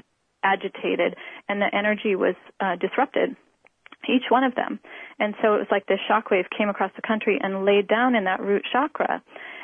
agitated, 0.43 1.15
and 1.47 1.61
the 1.61 1.69
energy 1.73 2.15
was 2.15 2.35
uh, 2.59 2.75
disrupted. 2.75 3.35
Each 4.07 4.23
one 4.29 4.45
of 4.45 4.55
them, 4.55 4.79
and 5.19 5.35
so 5.41 5.55
it 5.55 5.59
was 5.59 5.67
like 5.71 5.85
this 5.85 5.99
shockwave 6.09 6.45
came 6.57 6.69
across 6.69 6.91
the 6.95 7.01
country 7.05 7.37
and 7.41 7.65
laid 7.65 7.87
down 7.87 8.15
in 8.15 8.23
that 8.25 8.39
root 8.39 8.63
chakra. 8.71 9.21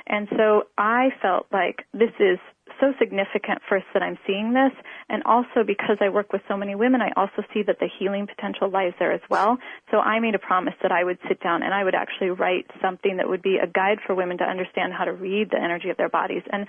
And 0.08 0.28
so 0.38 0.64
I 0.78 1.10
felt 1.22 1.48
like 1.52 1.86
this 1.94 2.12
is 2.20 2.38
so 2.80 2.94
significant 3.00 3.62
first 3.70 3.86
that 3.94 4.02
I'm 4.02 4.18
seeing 4.26 4.54
this 4.54 4.72
and 5.10 5.24
also 5.24 5.64
because 5.66 5.98
I 6.02 6.10
work 6.10 6.34
with 6.34 6.42
so 6.48 6.58
many 6.58 6.76
women 6.76 7.02
I 7.02 7.12
also 7.16 7.44
see 7.54 7.62
that 7.64 7.80
the 7.80 7.90
healing 8.00 8.28
potential 8.28 8.70
lies 8.70 8.94
there 9.00 9.12
as 9.12 9.22
well. 9.30 9.58
So 9.92 10.00
I 10.00 10.20
made 10.20 10.36
a 10.36 10.40
promise 10.40 10.74
that 10.82 10.92
I 10.92 11.04
would 11.04 11.20
sit 11.28 11.42
down 11.42 11.64
and 11.64 11.74
I 11.74 11.84
would 11.84 11.96
actually 11.96 12.30
write 12.30 12.66
something 12.82 13.18
that 13.18 13.30
would 13.30 13.42
be 13.42 13.58
a 13.62 13.68
guide 13.68 14.00
for 14.06 14.16
women 14.16 14.38
to 14.40 14.44
understand 14.44 14.94
how 14.94 15.06
to 15.06 15.14
read 15.14 15.52
the 15.52 15.62
energy 15.62 15.90
of 15.90 15.98
their 15.98 16.10
bodies. 16.10 16.44
And 16.52 16.68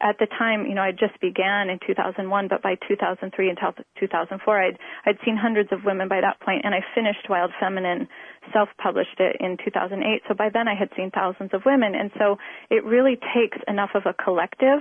at 0.00 0.18
the 0.18 0.26
time, 0.26 0.66
you 0.66 0.74
know, 0.74 0.82
I 0.82 0.92
just 0.92 1.18
began 1.20 1.70
in 1.70 1.78
2001, 1.84 2.48
but 2.48 2.62
by 2.62 2.76
2003 2.86 3.50
until 3.50 3.74
2004, 3.98 4.62
I'd, 4.62 4.78
I'd 5.06 5.18
seen 5.24 5.36
hundreds 5.36 5.72
of 5.72 5.84
women 5.84 6.08
by 6.08 6.20
that 6.20 6.38
point, 6.40 6.62
and 6.64 6.74
I 6.74 6.80
finished 6.94 7.26
Wild 7.28 7.50
Feminine, 7.58 8.06
self-published 8.52 9.18
it 9.18 9.36
in 9.40 9.56
2008. 9.64 10.22
So 10.28 10.34
by 10.34 10.50
then 10.52 10.68
I 10.68 10.74
had 10.78 10.90
seen 10.96 11.10
thousands 11.10 11.50
of 11.52 11.62
women, 11.66 11.94
and 11.94 12.10
so 12.16 12.38
it 12.70 12.84
really 12.84 13.18
takes 13.34 13.58
enough 13.66 13.90
of 13.94 14.02
a 14.06 14.14
collective 14.14 14.80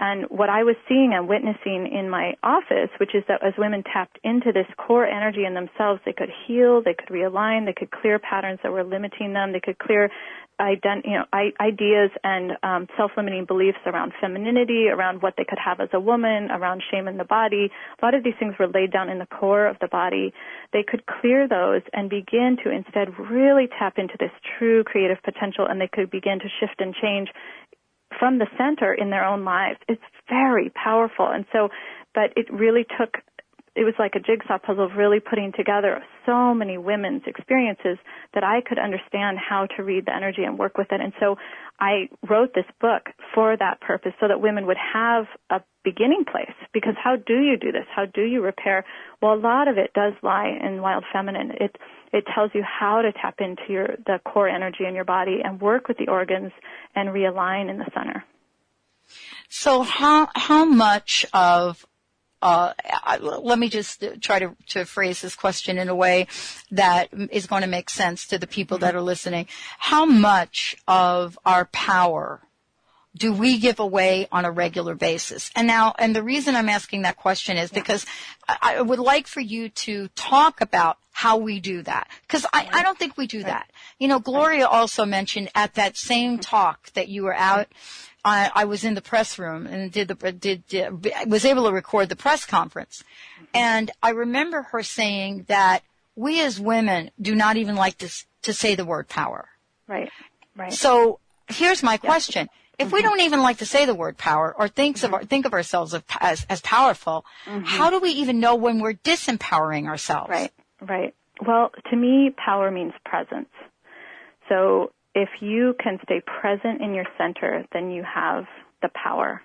and 0.00 0.24
what 0.30 0.48
I 0.48 0.64
was 0.64 0.76
seeing 0.88 1.12
and 1.12 1.28
witnessing 1.28 1.86
in 1.92 2.08
my 2.08 2.32
office, 2.42 2.88
which 2.98 3.14
is 3.14 3.22
that 3.28 3.44
as 3.44 3.52
women 3.58 3.84
tapped 3.84 4.18
into 4.24 4.50
this 4.50 4.66
core 4.78 5.04
energy 5.04 5.44
in 5.44 5.52
themselves, 5.52 6.00
they 6.06 6.14
could 6.14 6.30
heal, 6.46 6.82
they 6.82 6.94
could 6.94 7.08
realign, 7.08 7.66
they 7.66 7.74
could 7.74 7.90
clear 7.90 8.18
patterns 8.18 8.60
that 8.62 8.72
were 8.72 8.82
limiting 8.82 9.34
them, 9.34 9.52
they 9.52 9.60
could 9.60 9.78
clear 9.78 10.10
ident- 10.58 11.04
you 11.04 11.12
know, 11.12 11.24
ideas 11.60 12.10
and 12.24 12.52
um, 12.62 12.86
self-limiting 12.96 13.44
beliefs 13.44 13.78
around 13.86 14.12
femininity, 14.20 14.88
around 14.88 15.22
what 15.22 15.34
they 15.36 15.44
could 15.44 15.58
have 15.62 15.80
as 15.80 15.88
a 15.92 16.00
woman, 16.00 16.50
around 16.50 16.82
shame 16.90 17.06
in 17.06 17.16
the 17.16 17.24
body. 17.24 17.70
A 18.00 18.04
lot 18.04 18.14
of 18.14 18.24
these 18.24 18.34
things 18.38 18.54
were 18.58 18.68
laid 18.68 18.92
down 18.92 19.08
in 19.08 19.18
the 19.18 19.26
core 19.26 19.66
of 19.66 19.76
the 19.80 19.88
body. 19.88 20.32
They 20.72 20.82
could 20.82 21.04
clear 21.06 21.48
those 21.48 21.82
and 21.92 22.08
begin 22.08 22.56
to 22.64 22.70
instead 22.70 23.18
really 23.18 23.68
tap 23.78 23.98
into 23.98 24.14
this 24.18 24.32
true 24.58 24.84
creative 24.84 25.18
potential, 25.22 25.66
and 25.68 25.80
they 25.80 25.88
could 25.88 26.10
begin 26.10 26.38
to 26.40 26.48
shift 26.60 26.80
and 26.80 26.94
change 26.94 27.28
from 28.18 28.38
the 28.38 28.46
center 28.58 28.92
in 28.92 29.10
their 29.10 29.24
own 29.24 29.44
lives. 29.44 29.78
It's 29.88 30.02
very 30.28 30.70
powerful. 30.70 31.26
And 31.26 31.44
so, 31.52 31.68
but 32.14 32.32
it 32.36 32.52
really 32.52 32.84
took, 32.98 33.14
it 33.76 33.84
was 33.84 33.94
like 33.98 34.14
a 34.16 34.20
jigsaw 34.20 34.58
puzzle 34.58 34.84
of 34.84 34.96
really 34.96 35.20
putting 35.20 35.52
together 35.56 36.02
so 36.26 36.52
many 36.52 36.76
women's 36.76 37.22
experiences 37.26 37.98
that 38.34 38.42
I 38.42 38.60
could 38.66 38.78
understand 38.78 39.38
how 39.38 39.66
to 39.76 39.84
read 39.84 40.06
the 40.06 40.14
energy 40.14 40.42
and 40.42 40.58
work 40.58 40.76
with 40.76 40.88
it. 40.90 41.00
And 41.00 41.12
so 41.20 41.36
I 41.78 42.08
wrote 42.28 42.52
this 42.54 42.64
book 42.80 43.10
for 43.32 43.56
that 43.56 43.80
purpose 43.80 44.12
so 44.20 44.26
that 44.26 44.40
women 44.40 44.66
would 44.66 44.76
have 44.92 45.26
a 45.50 45.60
beginning 45.84 46.24
place 46.30 46.54
because 46.72 46.94
how 47.02 47.16
do 47.16 47.40
you 47.40 47.56
do 47.56 47.70
this? 47.70 47.86
How 47.94 48.06
do 48.06 48.22
you 48.22 48.42
repair? 48.42 48.84
Well, 49.22 49.34
a 49.34 49.40
lot 49.40 49.68
of 49.68 49.78
it 49.78 49.92
does 49.94 50.14
lie 50.22 50.58
in 50.62 50.82
wild 50.82 51.04
feminine. 51.12 51.52
It 51.60 51.76
it 52.12 52.24
tells 52.34 52.50
you 52.54 52.64
how 52.64 53.02
to 53.02 53.12
tap 53.12 53.36
into 53.38 53.62
your 53.68 53.86
the 54.04 54.18
core 54.24 54.48
energy 54.48 54.84
in 54.86 54.94
your 54.94 55.04
body 55.04 55.38
and 55.44 55.60
work 55.60 55.86
with 55.86 55.96
the 55.96 56.08
organs 56.08 56.50
and 56.96 57.10
realign 57.10 57.70
in 57.70 57.78
the 57.78 57.88
center. 57.94 58.24
So 59.48 59.82
how 59.82 60.28
how 60.34 60.64
much 60.64 61.24
of 61.32 61.86
Uh, 62.42 62.72
let 63.20 63.58
me 63.58 63.68
just 63.68 64.02
try 64.20 64.38
to, 64.38 64.56
to 64.68 64.84
phrase 64.84 65.20
this 65.20 65.34
question 65.34 65.78
in 65.78 65.88
a 65.88 65.94
way 65.94 66.26
that 66.70 67.08
is 67.30 67.46
going 67.46 67.62
to 67.62 67.68
make 67.68 67.90
sense 67.90 68.26
to 68.28 68.38
the 68.38 68.46
people 68.46 68.78
that 68.78 68.94
are 68.94 69.02
listening. 69.02 69.46
How 69.78 70.06
much 70.06 70.76
of 70.88 71.38
our 71.44 71.66
power 71.66 72.40
do 73.16 73.32
we 73.32 73.58
give 73.58 73.80
away 73.80 74.28
on 74.30 74.44
a 74.44 74.50
regular 74.50 74.94
basis? 74.94 75.50
And 75.54 75.66
now, 75.66 75.94
and 75.98 76.14
the 76.14 76.22
reason 76.22 76.54
I'm 76.54 76.68
asking 76.68 77.02
that 77.02 77.16
question 77.16 77.56
is 77.56 77.70
because 77.70 78.06
I 78.48 78.80
would 78.80 79.00
like 79.00 79.26
for 79.26 79.40
you 79.40 79.68
to 79.68 80.08
talk 80.08 80.60
about 80.60 80.96
how 81.12 81.36
we 81.36 81.60
do 81.60 81.82
that. 81.82 82.08
Cause 82.28 82.46
I, 82.52 82.68
I 82.72 82.82
don't 82.82 82.98
think 82.98 83.16
we 83.16 83.26
do 83.26 83.42
that. 83.42 83.70
You 83.98 84.08
know, 84.08 84.18
Gloria 84.18 84.66
also 84.66 85.04
mentioned 85.04 85.50
at 85.54 85.74
that 85.74 85.96
same 85.96 86.38
talk 86.38 86.92
that 86.92 87.08
you 87.08 87.24
were 87.24 87.34
out, 87.34 87.68
I, 88.24 88.50
I 88.54 88.64
was 88.64 88.84
in 88.84 88.94
the 88.94 89.02
press 89.02 89.38
room 89.38 89.66
and 89.66 89.90
did 89.90 90.08
the, 90.08 90.32
did, 90.32 90.66
did, 90.66 91.06
was 91.26 91.44
able 91.44 91.64
to 91.64 91.72
record 91.72 92.08
the 92.08 92.16
press 92.16 92.44
conference. 92.44 93.02
And 93.54 93.90
I 94.02 94.10
remember 94.10 94.62
her 94.62 94.82
saying 94.82 95.46
that 95.48 95.82
we 96.16 96.40
as 96.40 96.60
women 96.60 97.10
do 97.20 97.34
not 97.34 97.56
even 97.56 97.76
like 97.76 97.98
to, 97.98 98.10
to 98.42 98.52
say 98.52 98.74
the 98.74 98.84
word 98.84 99.08
power. 99.08 99.48
Right. 99.86 100.10
Right. 100.56 100.72
So 100.72 101.18
here's 101.48 101.82
my 101.82 101.96
question. 101.96 102.48
If 102.78 102.86
mm-hmm. 102.86 102.96
we 102.96 103.02
don't 103.02 103.20
even 103.20 103.42
like 103.42 103.58
to 103.58 103.66
say 103.66 103.84
the 103.84 103.94
word 103.94 104.16
power 104.16 104.54
or 104.56 104.68
thinks 104.68 105.02
mm-hmm. 105.02 105.14
of 105.14 105.28
think 105.28 105.46
of 105.46 105.52
ourselves 105.52 105.94
as, 106.20 106.46
as 106.48 106.60
powerful, 106.60 107.24
mm-hmm. 107.44 107.64
how 107.64 107.90
do 107.90 108.00
we 108.00 108.10
even 108.10 108.40
know 108.40 108.54
when 108.54 108.80
we're 108.80 108.94
disempowering 108.94 109.86
ourselves? 109.86 110.30
Right, 110.30 110.52
right. 110.80 111.14
Well, 111.46 111.70
to 111.90 111.96
me, 111.96 112.34
power 112.36 112.70
means 112.70 112.92
presence. 113.04 113.48
So 114.48 114.92
if 115.14 115.28
you 115.40 115.74
can 115.82 115.98
stay 116.02 116.20
present 116.20 116.80
in 116.80 116.94
your 116.94 117.06
center, 117.16 117.64
then 117.72 117.90
you 117.90 118.02
have 118.02 118.44
the 118.82 118.90
power. 118.94 119.42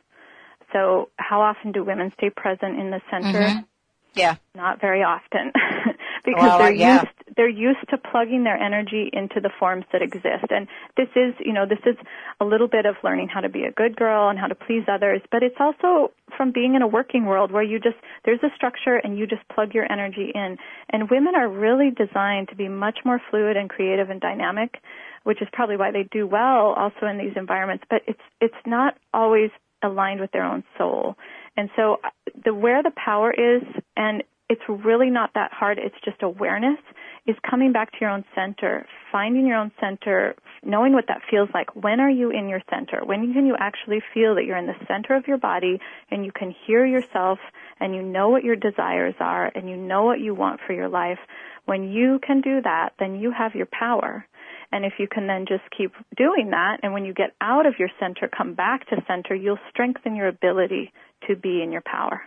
So 0.74 1.10
how 1.18 1.42
often 1.42 1.72
do 1.72 1.84
women 1.84 2.12
stay 2.18 2.30
present 2.30 2.80
in 2.80 2.92
the 2.92 3.02
center? 3.10 3.42
Mm-hmm. 3.42 3.60
Yeah. 4.16 4.36
Not 4.56 4.82
very 4.82 5.04
often. 5.04 5.52
because 6.26 6.42
well, 6.42 6.58
they're 6.60 6.74
yeah. 6.74 7.02
used 7.02 7.16
they're 7.36 7.50
used 7.50 7.90
to 7.90 7.98
plugging 7.98 8.44
their 8.44 8.58
energy 8.58 9.10
into 9.12 9.42
the 9.42 9.50
forms 9.60 9.86
that 9.92 10.02
exist. 10.02 10.46
And 10.50 10.68
this 10.96 11.10
is, 11.16 11.34
you 11.40 11.52
know, 11.52 11.66
this 11.66 11.80
is 11.86 11.98
a 12.40 12.46
little 12.46 12.68
bit 12.68 12.86
of 12.86 12.96
learning 13.04 13.28
how 13.28 13.42
to 13.42 13.50
be 13.50 13.64
a 13.64 13.72
good 13.72 13.96
girl 13.96 14.30
and 14.30 14.40
how 14.40 14.48
to 14.48 14.56
please 14.56 14.84
others, 14.88 15.22
but 15.32 15.44
it's 15.44 15.58
also 15.60 16.14
from 16.36 16.52
being 16.52 16.76
in 16.76 16.82
a 16.82 16.88
working 16.88 17.26
world 17.26 17.52
where 17.52 17.64
you 17.64 17.80
just 17.80 17.98
there's 18.24 18.44
a 18.44 18.54
structure 18.56 18.98
and 18.98 19.18
you 19.18 19.28
just 19.28 19.48
plug 19.50 19.74
your 19.74 19.92
energy 19.92 20.32
in. 20.34 20.58
And 20.90 21.10
women 21.10 21.36
are 21.36 21.50
really 21.50 21.92
designed 21.92 22.50
to 22.50 22.56
be 22.56 22.68
much 22.68 23.00
more 23.06 23.22
fluid 23.30 23.58
and 23.58 23.70
creative 23.70 24.10
and 24.10 24.22
dynamic, 24.22 24.76
which 25.24 25.42
is 25.42 25.48
probably 25.54 25.78
why 25.78 25.92
they 25.92 26.08
do 26.12 26.28
well 26.28 26.74
also 26.78 27.06
in 27.10 27.18
these 27.18 27.34
environments, 27.36 27.84
but 27.90 28.02
it's 28.08 28.22
it's 28.42 28.56
not 28.66 28.96
always 29.14 29.50
aligned 29.84 30.20
with 30.20 30.32
their 30.32 30.46
own 30.46 30.64
soul. 30.78 31.16
And 31.58 31.70
so 31.76 31.98
uh, 32.04 32.10
the 32.44 32.54
where 32.54 32.84
the 32.84 32.92
power 32.96 33.32
is 33.32 33.64
and 33.96 34.24
it's 34.50 34.62
really 34.68 35.10
not 35.10 35.32
that 35.34 35.52
hard. 35.52 35.80
It's 35.80 35.96
just 36.04 36.22
awareness 36.22 36.80
is 37.26 37.36
coming 37.50 37.72
back 37.72 37.92
to 37.92 37.98
your 38.02 38.10
own 38.10 38.24
center, 38.36 38.86
finding 39.12 39.48
your 39.48 39.58
own 39.58 39.72
center, 39.80 40.36
knowing 40.64 40.94
what 40.94 41.08
that 41.08 41.22
feels 41.30 41.50
like. 41.54 41.76
When 41.76 42.00
are 42.00 42.10
you 42.10 42.30
in 42.30 42.48
your 42.48 42.62
center? 42.70 43.04
When 43.04 43.34
can 43.34 43.46
you 43.46 43.56
actually 43.58 44.02
feel 44.14 44.36
that 44.36 44.46
you're 44.46 44.58
in 44.58 44.68
the 44.68 44.86
center 44.88 45.16
of 45.16 45.28
your 45.28 45.38
body 45.38 45.80
and 46.12 46.24
you 46.24 46.32
can 46.32 46.54
hear 46.66 46.86
yourself 46.86 47.40
and 47.80 47.96
you 47.96 48.02
know 48.02 48.30
what 48.30 48.44
your 48.44 48.56
desires 48.56 49.16
are 49.20 49.52
and 49.56 49.70
you 49.70 49.76
know 49.76 50.04
what 50.04 50.20
you 50.20 50.36
want 50.36 50.60
for 50.66 50.74
your 50.74 50.90
life? 50.90 51.20
When 51.66 51.92
you 51.92 52.20
can 52.26 52.42
do 52.42 52.62
that, 52.62 52.94
then 53.00 53.16
you 53.20 53.32
have 53.32 53.56
your 53.56 53.68
power. 53.68 54.26
And 54.72 54.86
if 54.86 54.94
you 55.00 55.08
can 55.08 55.28
then 55.28 55.46
just 55.48 55.64
keep 55.76 55.94
doing 56.18 56.52
that, 56.52 56.80
and 56.84 56.94
when 56.94 57.06
you 57.06 57.14
get 57.14 57.34
out 57.40 57.66
of 57.66 57.76
your 57.80 57.90
center, 58.00 58.28
come 58.28 58.56
back 58.56 58.88
to 58.90 59.04
center, 59.08 59.34
you'll 59.34 59.60
strengthen 59.70 60.16
your 60.16 60.28
ability 60.28 60.92
to 61.28 61.36
be 61.36 61.62
in 61.62 61.72
your 61.72 61.84
power. 61.86 62.22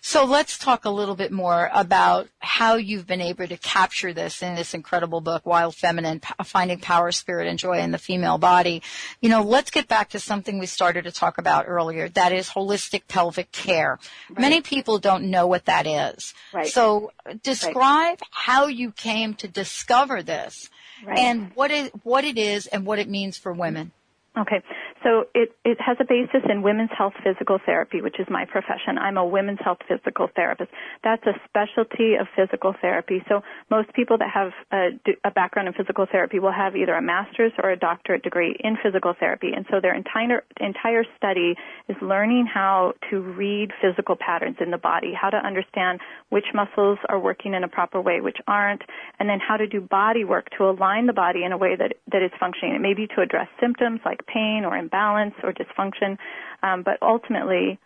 So 0.00 0.24
let's 0.24 0.58
talk 0.58 0.84
a 0.84 0.90
little 0.90 1.14
bit 1.14 1.32
more 1.32 1.70
about 1.72 2.28
how 2.38 2.76
you've 2.76 3.06
been 3.06 3.20
able 3.20 3.46
to 3.46 3.56
capture 3.56 4.12
this 4.12 4.42
in 4.42 4.54
this 4.54 4.74
incredible 4.74 5.20
book, 5.20 5.46
Wild 5.46 5.74
Feminine, 5.74 6.20
Finding 6.44 6.78
Power, 6.78 7.12
Spirit, 7.12 7.46
and 7.48 7.58
Joy 7.58 7.78
in 7.78 7.90
the 7.90 7.98
Female 7.98 8.38
Body. 8.38 8.82
You 9.20 9.28
know, 9.28 9.42
let's 9.42 9.70
get 9.70 9.88
back 9.88 10.10
to 10.10 10.20
something 10.20 10.58
we 10.58 10.66
started 10.66 11.04
to 11.04 11.12
talk 11.12 11.38
about 11.38 11.66
earlier. 11.68 12.08
That 12.08 12.32
is 12.32 12.50
holistic 12.50 13.02
pelvic 13.08 13.52
care. 13.52 13.98
Right. 14.28 14.40
Many 14.40 14.60
people 14.60 14.98
don't 14.98 15.30
know 15.30 15.46
what 15.46 15.66
that 15.66 15.86
is. 15.86 16.34
Right. 16.52 16.66
So 16.66 17.12
uh, 17.24 17.34
describe 17.42 18.20
right. 18.20 18.28
how 18.30 18.66
you 18.66 18.92
came 18.92 19.34
to 19.34 19.48
discover 19.48 20.22
this 20.22 20.68
and 21.06 21.50
what 21.54 21.70
it, 21.70 21.92
what 22.04 22.24
it 22.24 22.36
is 22.36 22.66
and 22.66 22.84
what 22.84 22.98
it 22.98 23.08
means 23.08 23.38
for 23.38 23.52
women. 23.52 23.92
Okay. 24.38 24.62
So 25.02 25.24
it, 25.34 25.50
it 25.64 25.78
has 25.80 25.96
a 25.98 26.04
basis 26.04 26.46
in 26.48 26.62
women's 26.62 26.90
health 26.96 27.14
physical 27.24 27.58
therapy, 27.66 28.00
which 28.00 28.20
is 28.20 28.26
my 28.30 28.44
profession. 28.44 28.96
I'm 28.96 29.16
a 29.16 29.26
women's 29.26 29.58
health 29.64 29.78
physical 29.88 30.28
therapist. 30.36 30.70
That's 31.02 31.24
a 31.26 31.34
specialty 31.48 32.14
of 32.14 32.28
physical 32.36 32.72
therapy. 32.80 33.24
So 33.28 33.42
most 33.70 33.92
people 33.92 34.18
that 34.18 34.30
have 34.32 34.52
a, 34.72 34.90
a 35.24 35.32
background 35.32 35.66
in 35.66 35.74
physical 35.74 36.06
therapy 36.10 36.38
will 36.38 36.52
have 36.52 36.76
either 36.76 36.94
a 36.94 37.02
master's 37.02 37.50
or 37.60 37.70
a 37.70 37.76
doctorate 37.76 38.22
degree 38.22 38.56
in 38.62 38.76
physical 38.80 39.14
therapy. 39.18 39.50
And 39.54 39.66
so 39.68 39.80
their 39.80 39.94
entire, 39.94 40.44
entire 40.60 41.04
study 41.16 41.56
is 41.88 41.96
learning 42.00 42.46
how 42.46 42.94
to 43.10 43.20
read 43.20 43.72
physical 43.82 44.14
patterns 44.14 44.58
in 44.60 44.70
the 44.70 44.78
body, 44.78 45.12
how 45.12 45.30
to 45.30 45.38
understand 45.38 45.98
which 46.28 46.46
muscles 46.54 46.98
are 47.08 47.18
working 47.18 47.54
in 47.54 47.64
a 47.64 47.68
proper 47.68 48.00
way, 48.00 48.20
which 48.20 48.38
aren't, 48.46 48.82
and 49.18 49.28
then 49.28 49.40
how 49.40 49.56
to 49.56 49.66
do 49.66 49.80
body 49.80 50.22
work 50.22 50.46
to 50.56 50.70
align 50.70 51.06
the 51.06 51.12
body 51.12 51.42
in 51.42 51.50
a 51.50 51.58
way 51.58 51.74
that, 51.74 51.94
that 52.12 52.22
is 52.22 52.30
functioning. 52.38 52.76
It 52.76 52.80
may 52.80 52.94
be 52.94 53.08
to 53.08 53.22
address 53.22 53.48
symptoms 53.60 54.00
like 54.04 54.20
pain 54.32 54.64
or 54.64 54.76
imbalance 54.76 55.34
or 55.42 55.52
dysfunction, 55.52 56.16
um, 56.62 56.82
but 56.82 56.98
ultimately 57.02 57.78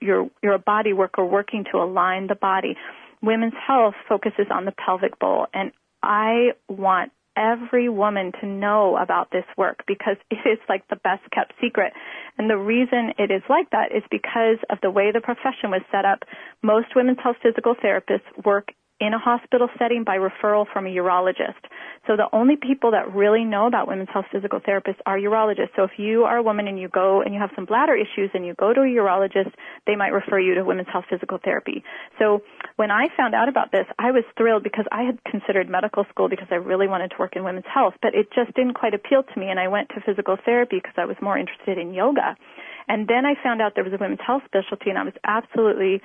you're, 0.00 0.28
you're 0.42 0.54
a 0.54 0.58
body 0.58 0.92
worker 0.92 1.24
working 1.24 1.64
to 1.72 1.78
align 1.78 2.26
the 2.26 2.34
body. 2.34 2.76
Women's 3.22 3.54
health 3.66 3.94
focuses 4.08 4.46
on 4.50 4.64
the 4.64 4.72
pelvic 4.72 5.18
bowl, 5.18 5.46
and 5.54 5.72
I 6.02 6.52
want 6.68 7.12
every 7.36 7.88
woman 7.88 8.32
to 8.40 8.46
know 8.46 8.96
about 8.96 9.30
this 9.30 9.44
work 9.56 9.84
because 9.86 10.16
it 10.30 10.38
is 10.44 10.58
like 10.68 10.86
the 10.88 10.96
best 10.96 11.22
kept 11.32 11.52
secret. 11.60 11.92
And 12.38 12.48
the 12.48 12.56
reason 12.56 13.12
it 13.18 13.30
is 13.30 13.42
like 13.48 13.70
that 13.70 13.92
is 13.94 14.02
because 14.10 14.58
of 14.70 14.78
the 14.82 14.90
way 14.90 15.12
the 15.12 15.20
profession 15.20 15.70
was 15.70 15.82
set 15.90 16.04
up. 16.04 16.20
Most 16.62 16.94
women's 16.96 17.18
health 17.22 17.36
physical 17.42 17.74
therapists 17.74 18.44
work 18.44 18.72
in 19.00 19.14
a 19.14 19.18
hospital 19.18 19.68
setting 19.78 20.04
by 20.04 20.16
referral 20.16 20.64
from 20.72 20.86
a 20.86 20.90
urologist. 20.90 21.58
So 22.06 22.16
the 22.16 22.28
only 22.32 22.56
people 22.56 22.92
that 22.92 23.12
really 23.14 23.44
know 23.44 23.66
about 23.66 23.88
women's 23.88 24.08
health 24.12 24.26
physical 24.30 24.60
therapists 24.60 25.02
are 25.06 25.18
urologists. 25.18 25.74
So 25.74 25.82
if 25.84 25.92
you 25.98 26.22
are 26.22 26.38
a 26.38 26.42
woman 26.42 26.68
and 26.68 26.78
you 26.78 26.88
go 26.88 27.20
and 27.20 27.34
you 27.34 27.40
have 27.40 27.50
some 27.56 27.64
bladder 27.64 27.96
issues 27.96 28.30
and 28.34 28.46
you 28.46 28.54
go 28.54 28.72
to 28.72 28.80
a 28.80 28.84
urologist, 28.84 29.52
they 29.86 29.96
might 29.96 30.12
refer 30.12 30.38
you 30.38 30.54
to 30.54 30.62
women's 30.62 30.88
health 30.92 31.06
physical 31.10 31.38
therapy. 31.42 31.82
So 32.18 32.42
when 32.76 32.90
I 32.90 33.08
found 33.16 33.34
out 33.34 33.48
about 33.48 33.72
this, 33.72 33.86
I 33.98 34.12
was 34.12 34.24
thrilled 34.36 34.62
because 34.62 34.86
I 34.92 35.02
had 35.02 35.18
considered 35.24 35.68
medical 35.68 36.04
school 36.10 36.28
because 36.28 36.48
I 36.50 36.56
really 36.56 36.86
wanted 36.86 37.10
to 37.10 37.16
work 37.18 37.34
in 37.34 37.44
women's 37.44 37.66
health, 37.72 37.94
but 38.02 38.14
it 38.14 38.28
just 38.34 38.54
didn't 38.54 38.74
quite 38.74 38.94
appeal 38.94 39.22
to 39.22 39.40
me 39.40 39.48
and 39.48 39.58
I 39.58 39.68
went 39.68 39.88
to 39.90 40.00
physical 40.06 40.36
therapy 40.44 40.76
because 40.76 40.94
I 40.96 41.06
was 41.06 41.16
more 41.20 41.36
interested 41.38 41.78
in 41.78 41.94
yoga. 41.94 42.36
And 42.88 43.08
then 43.08 43.26
I 43.26 43.34
found 43.42 43.62
out 43.62 43.72
there 43.74 43.84
was 43.84 43.92
a 43.92 43.98
women's 44.00 44.22
health 44.24 44.42
specialty 44.46 44.90
and 44.90 44.98
I 44.98 45.04
was 45.04 45.14
absolutely 45.24 46.02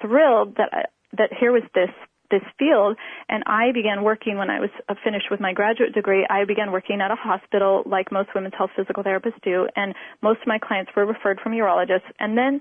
thrilled 0.00 0.56
that 0.56 0.70
I, 0.72 0.82
that 1.16 1.30
here 1.38 1.52
was 1.52 1.62
this 1.74 1.90
this 2.32 2.42
field 2.58 2.96
and 3.28 3.44
I 3.46 3.70
began 3.72 4.02
working 4.02 4.38
when 4.38 4.50
I 4.50 4.58
was 4.58 4.70
uh, 4.88 4.94
finished 5.04 5.26
with 5.30 5.38
my 5.38 5.52
graduate 5.52 5.94
degree. 5.94 6.26
I 6.28 6.44
began 6.44 6.72
working 6.72 7.00
at 7.00 7.12
a 7.12 7.14
hospital 7.14 7.84
like 7.86 8.10
most 8.10 8.30
women's 8.34 8.54
health 8.58 8.70
physical 8.74 9.04
therapists 9.04 9.40
do 9.44 9.68
and 9.76 9.94
most 10.22 10.40
of 10.40 10.48
my 10.48 10.58
clients 10.58 10.90
were 10.96 11.06
referred 11.06 11.38
from 11.40 11.52
urologists 11.52 12.10
and 12.18 12.36
then 12.36 12.60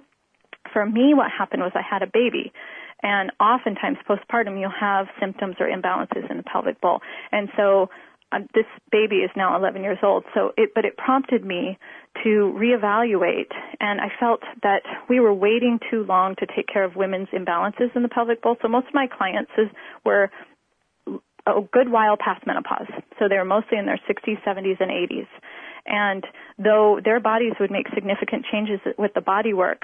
for 0.74 0.86
me 0.86 1.14
what 1.16 1.32
happened 1.32 1.64
was 1.64 1.72
I 1.74 1.82
had 1.82 2.04
a 2.04 2.08
baby 2.08 2.54
and 3.02 3.32
oftentimes 3.40 3.98
postpartum 4.08 4.60
you'll 4.60 4.70
have 4.80 5.08
symptoms 5.20 5.56
or 5.60 5.68
imbalances 5.68 6.30
in 6.30 6.38
the 6.38 6.44
pelvic 6.44 6.80
bowl 6.82 7.00
and 7.32 7.50
so 7.58 7.90
uh, 8.32 8.39
this 8.54 8.65
baby 8.91 9.17
is 9.17 9.32
now 9.36 9.58
11 9.58 9.84
years 9.84 10.00
old 10.04 10.24
so 10.34 10.52
it 10.58 10.72
but 10.74 10.86
it 10.86 10.98
prompted 10.98 11.46
me 11.46 11.78
to 12.24 12.54
reevaluate 12.58 13.52
and 13.80 14.00
I 14.00 14.08
felt 14.20 14.41
that 14.63 14.84
we 15.10 15.20
were 15.20 15.34
waiting 15.34 15.80
too 15.89 16.04
long 16.04 16.36
to 16.36 16.46
take 16.46 16.67
care 16.67 16.84
of 16.84 16.96
women's 16.96 17.30
imbalances 17.30 17.96
in 17.96 18.04
the 18.04 18.10
pelvic 18.10 18.41
bowl. 18.41 18.58
So 18.62 18.67
most 18.67 18.88
of 18.88 18.94
my 18.94 19.08
clients 19.08 19.52
were 20.06 20.30
a 21.48 21.62
good 21.74 21.89
while 21.89 22.17
past 22.17 22.46
menopause. 22.46 22.88
So 23.17 23.28
they 23.28 23.38
were 23.38 23.46
mostly 23.46 23.78
in 23.78 23.86
their 23.86 24.00
60s, 24.08 24.41
70s, 24.44 24.80
and 24.80 24.91
80s. 24.91 25.28
And 25.88 26.24
though 26.60 27.00
their 27.04 27.20
bodies 27.20 27.54
would 27.60 27.72
make 27.72 27.88
significant 27.94 28.46
changes 28.52 28.80
with 28.98 29.13
the 29.15 29.22
body 29.22 29.54
work, 29.54 29.82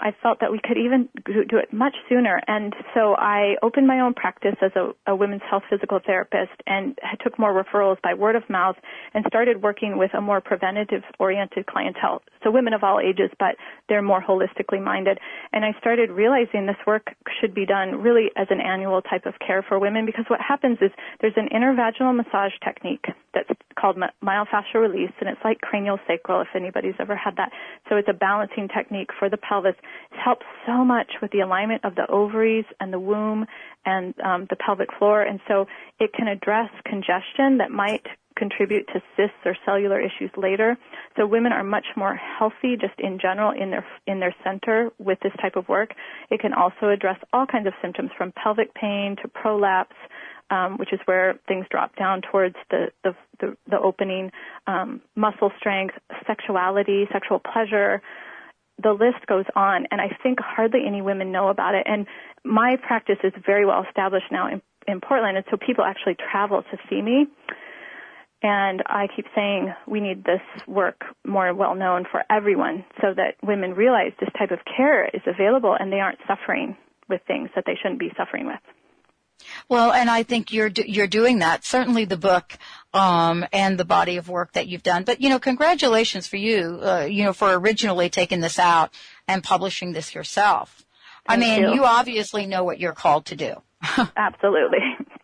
I 0.00 0.14
felt 0.22 0.40
that 0.40 0.52
we 0.52 0.60
could 0.62 0.78
even 0.78 1.08
do 1.26 1.58
it 1.58 1.72
much 1.72 1.94
sooner. 2.08 2.40
And 2.46 2.74
so 2.94 3.14
I 3.16 3.56
opened 3.62 3.86
my 3.86 4.00
own 4.00 4.14
practice 4.14 4.54
as 4.62 4.70
a, 4.76 4.92
a 5.10 5.16
women's 5.16 5.42
health 5.48 5.64
physical 5.68 6.00
therapist 6.04 6.52
and 6.66 6.98
took 7.22 7.38
more 7.38 7.52
referrals 7.52 8.00
by 8.02 8.14
word 8.14 8.36
of 8.36 8.48
mouth 8.48 8.76
and 9.14 9.24
started 9.28 9.62
working 9.62 9.98
with 9.98 10.12
a 10.14 10.20
more 10.20 10.40
preventative 10.40 11.02
oriented 11.18 11.66
clientele. 11.66 12.22
So 12.44 12.50
women 12.50 12.72
of 12.72 12.84
all 12.84 13.00
ages, 13.00 13.30
but 13.38 13.56
they're 13.88 14.02
more 14.02 14.22
holistically 14.22 14.82
minded. 14.82 15.18
And 15.52 15.64
I 15.64 15.72
started 15.80 16.10
realizing 16.10 16.66
this 16.66 16.76
work 16.86 17.14
should 17.40 17.54
be 17.54 17.66
done 17.66 18.02
really 18.02 18.30
as 18.36 18.46
an 18.50 18.60
annual 18.60 19.02
type 19.02 19.26
of 19.26 19.34
care 19.44 19.64
for 19.66 19.78
women 19.78 20.06
because 20.06 20.24
what 20.28 20.40
happens 20.40 20.78
is 20.80 20.90
there's 21.20 21.36
an 21.36 21.48
intervaginal 21.52 22.14
massage 22.14 22.52
technique 22.64 23.06
that's 23.34 23.50
called 23.78 23.96
myofascial 24.22 24.80
release 24.80 25.12
and 25.20 25.28
it's 25.28 25.40
like 25.44 25.60
cranial 25.60 25.98
sacral 26.06 26.40
if 26.40 26.48
anybody's 26.54 26.94
ever 26.98 27.16
had 27.16 27.36
that. 27.36 27.50
So 27.88 27.96
it's 27.96 28.08
a 28.08 28.14
balancing 28.14 28.68
technique 28.68 29.10
for 29.18 29.28
the 29.28 29.36
pelvis 29.36 29.74
it 30.12 30.18
helps 30.18 30.46
so 30.66 30.84
much 30.84 31.10
with 31.20 31.30
the 31.30 31.40
alignment 31.40 31.84
of 31.84 31.94
the 31.94 32.06
ovaries 32.10 32.64
and 32.80 32.92
the 32.92 33.00
womb 33.00 33.46
and 33.84 34.14
um, 34.20 34.46
the 34.50 34.56
pelvic 34.56 34.88
floor, 34.98 35.22
and 35.22 35.40
so 35.48 35.66
it 35.98 36.12
can 36.12 36.28
address 36.28 36.70
congestion 36.84 37.58
that 37.58 37.70
might 37.70 38.06
contribute 38.38 38.86
to 38.88 39.02
cysts 39.16 39.42
or 39.44 39.56
cellular 39.66 40.00
issues 40.00 40.30
later. 40.36 40.78
So 41.16 41.26
women 41.26 41.52
are 41.52 41.64
much 41.64 41.86
more 41.96 42.14
healthy 42.14 42.76
just 42.80 42.94
in 42.98 43.18
general 43.20 43.50
in 43.50 43.70
their 43.70 43.84
in 44.06 44.20
their 44.20 44.34
center 44.44 44.90
with 44.98 45.18
this 45.22 45.32
type 45.42 45.56
of 45.56 45.68
work. 45.68 45.90
It 46.30 46.40
can 46.40 46.52
also 46.52 46.88
address 46.88 47.18
all 47.32 47.46
kinds 47.46 47.66
of 47.66 47.74
symptoms 47.82 48.10
from 48.16 48.32
pelvic 48.32 48.72
pain 48.74 49.16
to 49.22 49.28
prolapse. 49.28 49.96
Um, 50.50 50.78
which 50.78 50.94
is 50.94 51.00
where 51.04 51.38
things 51.46 51.66
drop 51.70 51.94
down 51.96 52.22
towards 52.22 52.56
the 52.70 52.86
the, 53.04 53.14
the, 53.38 53.54
the 53.68 53.78
opening, 53.78 54.32
um, 54.66 55.02
muscle 55.14 55.52
strength, 55.58 55.94
sexuality, 56.26 57.06
sexual 57.12 57.38
pleasure, 57.38 58.00
the 58.82 58.92
list 58.92 59.26
goes 59.26 59.44
on, 59.56 59.86
and 59.90 60.00
I 60.00 60.16
think 60.22 60.38
hardly 60.40 60.80
any 60.86 61.02
women 61.02 61.32
know 61.32 61.48
about 61.48 61.74
it. 61.74 61.86
And 61.86 62.06
my 62.44 62.76
practice 62.76 63.18
is 63.24 63.32
very 63.44 63.66
well 63.66 63.84
established 63.86 64.30
now 64.30 64.48
in, 64.48 64.62
in 64.86 65.00
Portland, 65.00 65.36
and 65.36 65.46
so 65.50 65.56
people 65.56 65.84
actually 65.84 66.16
travel 66.30 66.62
to 66.62 66.78
see 66.88 67.02
me. 67.02 67.26
And 68.40 68.84
I 68.86 69.08
keep 69.14 69.26
saying 69.34 69.74
we 69.88 70.00
need 70.00 70.24
this 70.24 70.40
work 70.68 71.04
more 71.26 71.52
well 71.52 71.74
known 71.74 72.04
for 72.08 72.22
everyone 72.30 72.84
so 73.00 73.12
that 73.14 73.34
women 73.42 73.74
realize 73.74 74.12
this 74.20 74.28
type 74.38 74.52
of 74.52 74.60
care 74.64 75.06
is 75.06 75.22
available 75.26 75.76
and 75.78 75.92
they 75.92 75.98
aren't 75.98 76.20
suffering 76.28 76.76
with 77.08 77.20
things 77.26 77.50
that 77.56 77.64
they 77.66 77.74
shouldn't 77.74 77.98
be 77.98 78.12
suffering 78.16 78.46
with. 78.46 78.60
Well, 79.68 79.92
and 79.92 80.10
I 80.10 80.22
think 80.22 80.52
you're 80.52 80.68
you're 80.68 81.06
doing 81.06 81.40
that. 81.40 81.64
Certainly, 81.64 82.06
the 82.06 82.16
book 82.16 82.58
um, 82.92 83.46
and 83.52 83.78
the 83.78 83.84
body 83.84 84.16
of 84.16 84.28
work 84.28 84.52
that 84.52 84.66
you've 84.66 84.82
done. 84.82 85.04
But 85.04 85.20
you 85.20 85.28
know, 85.28 85.38
congratulations 85.38 86.26
for 86.26 86.36
you. 86.36 86.80
Uh, 86.82 87.06
you 87.08 87.24
know, 87.24 87.32
for 87.32 87.52
originally 87.54 88.10
taking 88.10 88.40
this 88.40 88.58
out 88.58 88.92
and 89.26 89.42
publishing 89.42 89.92
this 89.92 90.14
yourself. 90.14 90.84
Thank 91.26 91.38
I 91.38 91.40
mean, 91.40 91.62
you. 91.62 91.74
you 91.74 91.84
obviously 91.84 92.46
know 92.46 92.64
what 92.64 92.80
you're 92.80 92.92
called 92.92 93.26
to 93.26 93.36
do. 93.36 93.54
Absolutely. 94.16 94.78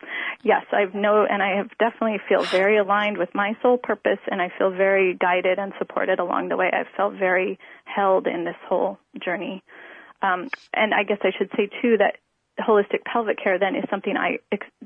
Yes, 0.45 0.67
I've 0.73 0.95
know, 0.95 1.25
and 1.29 1.43
I 1.43 1.57
have 1.57 1.71
definitely 1.79 2.19
feel 2.29 2.45
very 2.45 2.77
aligned 2.77 3.17
with 3.17 3.31
my 3.35 3.57
soul 3.63 3.79
purpose, 3.79 4.19
and 4.31 4.43
I 4.43 4.53
feel 4.59 4.71
very 4.71 5.15
guided 5.15 5.59
and 5.59 5.73
supported 5.79 6.19
along 6.19 6.51
the 6.51 6.57
way. 6.59 6.71
I've 6.71 6.95
felt 6.99 7.15
very 7.15 7.59
held 7.87 8.27
in 8.27 8.45
this 8.45 8.57
whole 8.69 8.99
journey. 9.25 9.65
Um, 10.21 10.51
and 10.75 10.93
I 10.93 11.05
guess 11.05 11.17
I 11.23 11.31
should 11.39 11.49
say 11.57 11.71
too 11.81 11.97
that 11.97 12.19
holistic 12.61 13.05
pelvic 13.05 13.37
care 13.43 13.59
then 13.59 13.75
is 13.75 13.85
something 13.91 14.17
I 14.17 14.39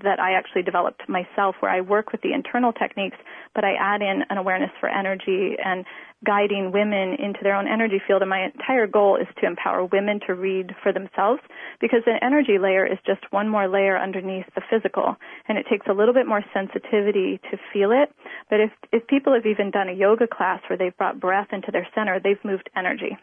that 0.02 0.20
I 0.20 0.32
actually 0.32 0.62
developed 0.62 1.02
myself 1.08 1.56
where 1.60 1.70
I 1.70 1.80
work 1.80 2.12
with 2.12 2.22
the 2.22 2.32
internal 2.32 2.72
techniques 2.72 3.16
but 3.54 3.64
I 3.64 3.74
add 3.78 4.02
in 4.02 4.22
an 4.30 4.38
awareness 4.38 4.70
for 4.80 4.88
energy 4.88 5.56
and 5.62 5.84
guiding 6.24 6.72
women 6.72 7.14
into 7.18 7.40
their 7.42 7.54
own 7.54 7.68
energy 7.68 8.00
field. 8.06 8.22
And 8.22 8.30
my 8.30 8.44
entire 8.44 8.86
goal 8.86 9.16
is 9.16 9.28
to 9.40 9.46
empower 9.46 9.84
women 9.84 10.20
to 10.26 10.34
read 10.34 10.74
for 10.82 10.92
themselves 10.92 11.40
because 11.80 12.02
an 12.06 12.18
energy 12.22 12.58
layer 12.58 12.84
is 12.84 12.98
just 13.06 13.20
one 13.30 13.48
more 13.48 13.68
layer 13.68 13.98
underneath 13.98 14.46
the 14.54 14.62
physical. 14.68 15.16
And 15.48 15.58
it 15.58 15.66
takes 15.70 15.86
a 15.88 15.92
little 15.92 16.14
bit 16.14 16.26
more 16.26 16.44
sensitivity 16.52 17.40
to 17.50 17.58
feel 17.72 17.92
it. 17.92 18.12
But 18.50 18.60
if 18.60 18.70
if 18.92 19.06
people 19.06 19.34
have 19.34 19.46
even 19.46 19.70
done 19.70 19.88
a 19.88 19.92
yoga 19.92 20.26
class 20.26 20.60
where 20.68 20.76
they've 20.76 20.96
brought 20.96 21.20
breath 21.20 21.48
into 21.52 21.70
their 21.70 21.86
center 21.94 22.20
they've 22.20 22.42
moved 22.44 22.70
energy 22.76 23.16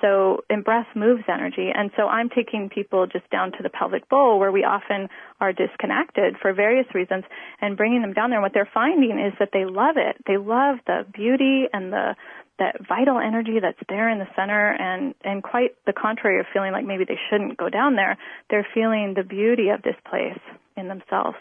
So, 0.00 0.44
and 0.50 0.64
breath 0.64 0.86
moves 0.94 1.24
energy. 1.28 1.70
And 1.74 1.90
so 1.96 2.06
I'm 2.08 2.28
taking 2.28 2.68
people 2.68 3.06
just 3.06 3.28
down 3.30 3.52
to 3.52 3.62
the 3.62 3.70
pelvic 3.70 4.08
bowl 4.08 4.38
where 4.38 4.52
we 4.52 4.64
often 4.64 5.08
are 5.40 5.52
disconnected 5.52 6.36
for 6.40 6.52
various 6.52 6.86
reasons 6.94 7.24
and 7.60 7.76
bringing 7.76 8.02
them 8.02 8.12
down 8.12 8.30
there. 8.30 8.38
And 8.38 8.42
what 8.42 8.52
they're 8.54 8.70
finding 8.72 9.18
is 9.18 9.32
that 9.38 9.50
they 9.52 9.64
love 9.64 9.96
it. 9.96 10.16
They 10.26 10.36
love 10.36 10.78
the 10.86 11.06
beauty 11.12 11.64
and 11.72 11.92
the, 11.92 12.14
that 12.58 12.86
vital 12.86 13.18
energy 13.18 13.58
that's 13.60 13.78
there 13.88 14.08
in 14.08 14.18
the 14.18 14.28
center 14.36 14.72
and, 14.72 15.14
and 15.24 15.42
quite 15.42 15.76
the 15.86 15.92
contrary 15.92 16.40
of 16.40 16.46
feeling 16.52 16.72
like 16.72 16.84
maybe 16.84 17.04
they 17.04 17.18
shouldn't 17.30 17.56
go 17.56 17.68
down 17.68 17.96
there. 17.96 18.16
They're 18.50 18.66
feeling 18.74 19.14
the 19.16 19.24
beauty 19.24 19.68
of 19.70 19.82
this 19.82 19.96
place 20.08 20.40
in 20.76 20.88
themselves. 20.88 21.36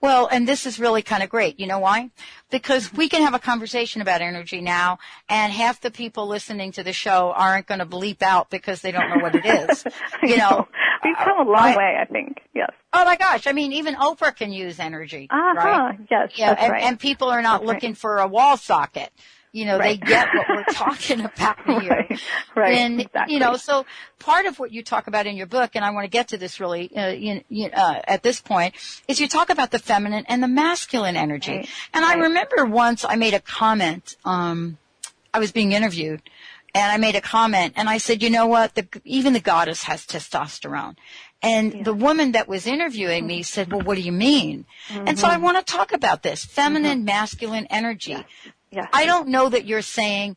Well, 0.00 0.28
and 0.30 0.46
this 0.46 0.66
is 0.66 0.78
really 0.78 1.02
kind 1.02 1.22
of 1.22 1.28
great. 1.28 1.58
You 1.60 1.66
know 1.66 1.78
why? 1.78 2.10
Because 2.50 2.92
we 2.92 3.08
can 3.08 3.22
have 3.22 3.34
a 3.34 3.38
conversation 3.38 4.00
about 4.02 4.20
energy 4.20 4.60
now, 4.60 4.98
and 5.28 5.52
half 5.52 5.80
the 5.80 5.90
people 5.90 6.26
listening 6.26 6.72
to 6.72 6.82
the 6.82 6.92
show 6.92 7.32
aren't 7.36 7.66
going 7.66 7.80
to 7.80 7.86
bleep 7.86 8.22
out 8.22 8.50
because 8.50 8.80
they 8.82 8.92
don't 8.92 9.08
know 9.10 9.22
what 9.22 9.34
it 9.34 9.44
is. 9.44 9.84
you 10.22 10.36
know, 10.36 10.66
we've 11.04 11.16
come 11.16 11.46
a 11.46 11.50
long 11.50 11.76
way, 11.76 11.96
I 12.00 12.04
think. 12.04 12.40
Yes. 12.54 12.70
Oh 12.92 13.04
my 13.04 13.16
gosh! 13.16 13.46
I 13.46 13.52
mean, 13.52 13.72
even 13.72 13.94
Oprah 13.94 14.34
can 14.34 14.52
use 14.52 14.80
energy, 14.80 15.28
uh-huh. 15.30 15.54
right? 15.54 15.98
Yes, 16.10 16.32
yeah, 16.34 16.56
and, 16.58 16.72
right. 16.72 16.82
and, 16.82 16.98
people 16.98 17.28
are 17.28 17.42
not 17.42 17.60
that's 17.60 17.72
looking 17.72 17.90
right. 17.90 17.98
for 17.98 18.18
a 18.18 18.26
wall 18.26 18.56
socket 18.56 19.12
you 19.52 19.64
know 19.64 19.78
right. 19.78 20.00
they 20.00 20.06
get 20.06 20.28
what 20.34 20.46
we're 20.48 20.64
talking 20.72 21.20
about 21.24 21.58
here 21.64 21.90
right, 21.90 22.20
right. 22.54 22.78
and 22.78 23.00
exactly. 23.00 23.34
you 23.34 23.40
know 23.40 23.56
so 23.56 23.84
part 24.18 24.46
of 24.46 24.58
what 24.58 24.72
you 24.72 24.82
talk 24.82 25.06
about 25.06 25.26
in 25.26 25.36
your 25.36 25.46
book 25.46 25.70
and 25.74 25.84
i 25.84 25.90
want 25.90 26.04
to 26.04 26.10
get 26.10 26.28
to 26.28 26.36
this 26.36 26.60
really 26.60 26.94
uh, 26.96 27.08
you, 27.08 27.42
you, 27.48 27.66
uh, 27.66 28.00
at 28.04 28.22
this 28.22 28.40
point 28.40 28.74
is 29.08 29.20
you 29.20 29.28
talk 29.28 29.50
about 29.50 29.70
the 29.70 29.78
feminine 29.78 30.24
and 30.28 30.42
the 30.42 30.48
masculine 30.48 31.16
energy 31.16 31.56
right. 31.56 31.68
and 31.94 32.04
i 32.04 32.14
remember 32.14 32.64
once 32.64 33.04
i 33.04 33.16
made 33.16 33.34
a 33.34 33.40
comment 33.40 34.16
um 34.24 34.78
i 35.34 35.38
was 35.38 35.52
being 35.52 35.72
interviewed 35.72 36.22
and 36.74 36.92
I 36.92 36.98
made 36.98 37.16
a 37.16 37.20
comment 37.20 37.74
and 37.76 37.88
I 37.88 37.98
said, 37.98 38.22
you 38.22 38.30
know 38.30 38.46
what, 38.46 38.74
the, 38.74 38.86
even 39.04 39.32
the 39.32 39.40
goddess 39.40 39.84
has 39.84 40.06
testosterone. 40.06 40.96
And 41.42 41.74
yeah. 41.74 41.82
the 41.82 41.94
woman 41.94 42.32
that 42.32 42.48
was 42.48 42.66
interviewing 42.66 43.26
me 43.26 43.42
said, 43.42 43.72
well, 43.72 43.80
what 43.80 43.96
do 43.96 44.02
you 44.02 44.12
mean? 44.12 44.66
Mm-hmm. 44.88 45.08
And 45.08 45.18
so 45.18 45.26
I 45.26 45.38
want 45.38 45.58
to 45.58 45.72
talk 45.72 45.92
about 45.92 46.22
this 46.22 46.44
feminine, 46.44 46.98
mm-hmm. 46.98 47.06
masculine 47.06 47.66
energy. 47.70 48.12
Yes. 48.12 48.24
I 48.92 49.06
don't 49.06 49.28
know 49.28 49.48
that 49.48 49.66
you're 49.66 49.82
saying 49.82 50.36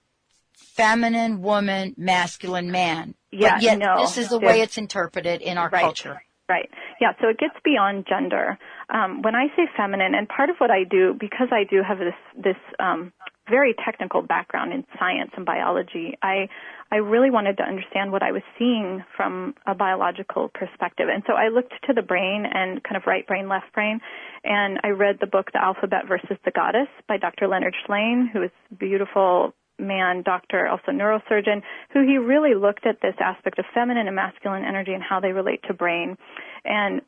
feminine 0.53 1.41
woman, 1.41 1.93
masculine 1.97 2.71
man. 2.71 3.15
Yeah, 3.31 3.55
but 3.55 3.61
yet 3.63 3.77
no. 3.79 3.97
this 3.99 4.17
is 4.17 4.29
the 4.29 4.39
way 4.39 4.61
it's 4.61 4.77
interpreted 4.77 5.41
in 5.41 5.57
our 5.57 5.69
right. 5.69 5.81
culture. 5.81 6.21
Right. 6.49 6.69
Yeah, 6.99 7.13
so 7.21 7.29
it 7.29 7.37
gets 7.39 7.55
beyond 7.63 8.05
gender. 8.07 8.57
Um, 8.93 9.21
when 9.21 9.33
I 9.33 9.47
say 9.55 9.63
feminine, 9.77 10.13
and 10.13 10.27
part 10.27 10.49
of 10.49 10.57
what 10.57 10.71
I 10.71 10.83
do, 10.83 11.15
because 11.17 11.47
I 11.51 11.63
do 11.69 11.81
have 11.87 11.99
this, 11.99 12.13
this, 12.35 12.57
um, 12.79 13.13
very 13.49 13.75
technical 13.83 14.21
background 14.21 14.73
in 14.73 14.85
science 14.97 15.31
and 15.35 15.45
biology, 15.45 16.17
I, 16.21 16.47
I 16.91 16.97
really 16.97 17.29
wanted 17.29 17.57
to 17.57 17.63
understand 17.63 18.11
what 18.11 18.23
I 18.23 18.31
was 18.31 18.41
seeing 18.57 19.03
from 19.15 19.55
a 19.65 19.75
biological 19.75 20.49
perspective. 20.53 21.07
And 21.11 21.23
so 21.27 21.33
I 21.33 21.49
looked 21.49 21.73
to 21.87 21.93
the 21.93 22.01
brain 22.01 22.45
and 22.51 22.81
kind 22.83 22.95
of 22.95 23.03
right 23.05 23.25
brain, 23.27 23.49
left 23.49 23.73
brain, 23.73 23.99
and 24.43 24.79
I 24.83 24.89
read 24.89 25.17
the 25.19 25.27
book 25.27 25.51
The 25.51 25.63
Alphabet 25.63 26.07
versus 26.07 26.37
the 26.45 26.51
Goddess 26.51 26.87
by 27.07 27.17
Dr. 27.17 27.47
Leonard 27.47 27.75
Shlain, 27.87 28.29
who 28.31 28.43
is 28.43 28.51
a 28.71 28.75
beautiful 28.75 29.53
man, 29.79 30.21
doctor, 30.23 30.67
also 30.67 30.91
neurosurgeon, 30.91 31.61
who 31.91 32.05
he 32.05 32.17
really 32.17 32.53
looked 32.55 32.85
at 32.85 33.01
this 33.01 33.15
aspect 33.19 33.59
of 33.59 33.65
feminine 33.73 34.07
and 34.07 34.15
masculine 34.15 34.63
energy 34.63 34.93
and 34.93 35.03
how 35.03 35.19
they 35.19 35.31
relate 35.31 35.61
to 35.67 35.73
brain. 35.73 36.17
And 36.63 37.01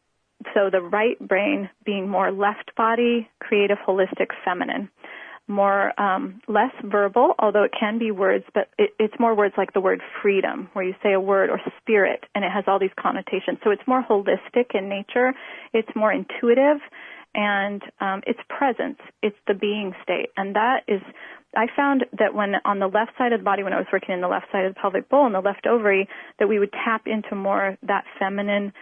so 0.53 0.69
the 0.69 0.81
right 0.81 1.17
brain 1.19 1.69
being 1.85 2.09
more 2.09 2.31
left 2.31 2.75
body, 2.75 3.29
creative, 3.39 3.77
holistic, 3.87 4.29
feminine. 4.43 4.89
More, 5.47 5.99
um, 6.01 6.41
less 6.47 6.71
verbal, 6.83 7.35
although 7.37 7.63
it 7.63 7.71
can 7.79 7.99
be 7.99 8.09
words, 8.09 8.45
but 8.55 8.69
it, 8.79 8.91
it's 8.97 9.13
more 9.19 9.35
words 9.35 9.53
like 9.57 9.73
the 9.73 9.79
word 9.79 10.01
freedom, 10.21 10.69
where 10.73 10.83
you 10.83 10.95
say 11.03 11.13
a 11.13 11.19
word, 11.19 11.51
or 11.51 11.59
spirit, 11.79 12.23
and 12.33 12.43
it 12.43 12.51
has 12.51 12.63
all 12.67 12.79
these 12.79 12.95
connotations. 12.99 13.59
So 13.63 13.69
it's 13.69 13.83
more 13.85 14.03
holistic 14.03 14.73
in 14.73 14.89
nature. 14.89 15.33
It's 15.71 15.89
more 15.95 16.11
intuitive, 16.11 16.77
and 17.35 17.79
um, 18.01 18.21
it's 18.25 18.39
presence. 18.49 18.97
It's 19.21 19.37
the 19.45 19.53
being 19.53 19.93
state, 20.01 20.29
and 20.35 20.55
that 20.55 20.81
is 20.87 21.01
I 21.55 21.67
found 21.75 22.05
that 22.17 22.33
when 22.33 22.55
on 22.65 22.79
the 22.79 22.87
left 22.87 23.11
side 23.17 23.31
of 23.31 23.39
the 23.39 23.45
body, 23.45 23.63
when 23.63 23.73
I 23.73 23.77
was 23.77 23.87
working 23.91 24.13
in 24.13 24.21
the 24.21 24.27
left 24.27 24.47
side 24.51 24.65
of 24.65 24.73
the 24.73 24.79
pelvic 24.79 25.09
bowl 25.09 25.25
and 25.25 25.33
the 25.33 25.39
left 25.39 25.65
ovary, 25.65 26.07
that 26.39 26.47
we 26.47 26.59
would 26.59 26.71
tap 26.71 27.03
into 27.05 27.35
more 27.35 27.77
that 27.83 28.03
feminine 28.19 28.73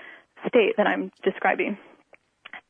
state 0.48 0.74
that 0.78 0.88
I'm 0.88 1.12
describing. 1.24 1.78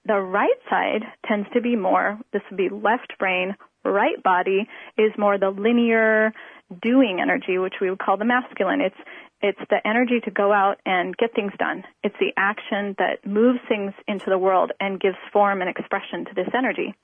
The 0.06 0.20
right 0.20 0.50
side 0.70 1.04
tends 1.26 1.48
to 1.54 1.62
be 1.62 1.76
more, 1.76 2.20
this 2.34 2.42
would 2.50 2.58
be 2.58 2.70
left 2.70 3.18
brain, 3.18 3.56
right 3.90 4.22
body 4.22 4.68
is 4.98 5.12
more 5.18 5.38
the 5.38 5.50
linear 5.50 6.34
doing 6.82 7.20
energy, 7.22 7.58
which 7.58 7.76
we 7.82 7.90
would 7.90 8.00
call 8.00 8.18
the 8.18 8.26
masculine. 8.26 8.82
It's 8.82 8.98
it's 9.44 9.60
the 9.70 9.86
energy 9.86 10.22
to 10.24 10.32
go 10.32 10.54
out 10.54 10.80
and 10.86 11.18
get 11.18 11.36
things 11.36 11.52
done. 11.60 11.84
It's 12.02 12.16
the 12.18 12.32
action 12.38 12.96
that 12.98 13.28
moves 13.28 13.60
things 13.68 13.92
into 14.08 14.30
the 14.30 14.38
world 14.38 14.72
and 14.80 15.02
gives 15.02 15.18
form 15.34 15.60
and 15.60 15.70
expression 15.70 16.24
to 16.26 16.34
this 16.34 16.48
energy. 16.58 16.96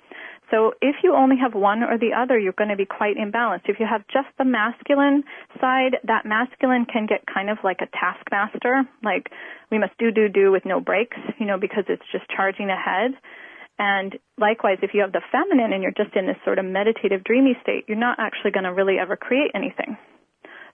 So 0.50 0.72
if 0.82 0.96
you 1.04 1.14
only 1.14 1.36
have 1.36 1.54
one 1.54 1.84
or 1.84 1.98
the 1.98 2.14
other, 2.18 2.40
you're 2.40 2.54
going 2.54 2.70
to 2.70 2.78
be 2.78 2.86
quite 2.86 3.18
imbalanced. 3.18 3.68
If 3.68 3.78
you 3.78 3.86
have 3.86 4.08
just 4.08 4.30
the 4.38 4.46
masculine 4.46 5.24
side, 5.60 5.98
that 6.06 6.26
masculine 6.26 6.86
can 6.86 7.08
get 7.08 7.26
kind 7.28 7.50
of 7.50 7.58
like 7.62 7.82
a 7.82 7.90
taskmaster, 7.92 8.84
like 9.04 9.30
we 9.70 9.78
must 9.78 9.98
do, 10.00 10.10
do, 10.10 10.30
do 10.30 10.50
with 10.50 10.66
no 10.66 10.80
breaks, 10.80 11.18
you 11.40 11.46
know, 11.46 11.60
because 11.60 11.84
it's 11.90 12.08
just 12.12 12.24
charging 12.30 12.70
ahead. 12.70 13.12
And 13.80 14.20
likewise, 14.38 14.78
if 14.84 14.92
you 14.94 15.02
have 15.02 15.14
the 15.14 15.22
feminine 15.32 15.72
and 15.72 15.82
you're 15.82 15.96
just 15.96 16.16
in 16.16 16.28
this 16.28 16.36
sort 16.44 16.60
of 16.60 16.66
meditative, 16.66 17.24
dreamy 17.24 17.58
state, 17.64 17.86
you're 17.88 17.98
not 17.98 18.20
actually 18.20 18.52
going 18.52 18.66
to 18.66 18.74
really 18.74 19.00
ever 19.00 19.16
create 19.16 19.52
anything. 19.56 19.98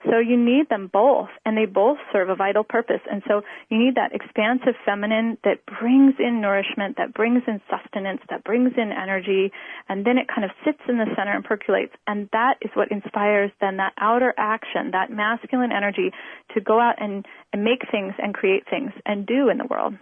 So 0.10 0.20
you 0.20 0.38
need 0.38 0.70
them 0.70 0.90
both, 0.92 1.30
and 1.46 1.58
they 1.58 1.66
both 1.66 1.98
serve 2.14 2.30
a 2.30 2.36
vital 2.36 2.64
purpose. 2.64 3.02
And 3.10 3.24
so 3.28 3.42
you 3.70 3.78
need 3.78 3.96
that 3.96 4.14
expansive 4.14 4.76
feminine 4.86 5.38
that 5.44 5.66
brings 5.80 6.14
in 6.20 6.42
nourishment, 6.42 6.98
that 6.98 7.14
brings 7.14 7.42
in 7.48 7.60
sustenance, 7.70 8.22
that 8.30 8.44
brings 8.44 8.74
in 8.78 8.92
energy, 8.92 9.52
and 9.90 10.06
then 10.06 10.18
it 10.18 10.28
kind 10.28 10.46
of 10.46 10.52
sits 10.64 10.82
in 10.88 10.98
the 10.98 11.08
center 11.16 11.34
and 11.36 11.44
percolates. 11.44 11.94
And 12.06 12.30
that 12.34 12.58
is 12.62 12.70
what 12.76 12.92
inspires 12.92 13.52
then 13.62 13.78
that 13.78 13.94
outer 14.00 14.34
action, 14.38 14.92
that 14.92 15.10
masculine 15.10 15.72
energy 15.72 16.12
to 16.54 16.62
go 16.62 16.80
out 16.80 16.96
and, 17.02 17.26
and 17.52 17.64
make 17.64 17.82
things 17.90 18.14
and 18.20 18.34
create 18.34 18.70
things 18.70 18.92
and 19.06 19.26
do 19.26 19.50
in 19.50 19.58
the 19.58 19.66
world. 19.66 19.96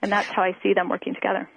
And 0.00 0.12
that's 0.12 0.28
how 0.28 0.42
I 0.42 0.56
see 0.62 0.74
them 0.74 0.88
working 0.88 1.14
together. 1.14 1.48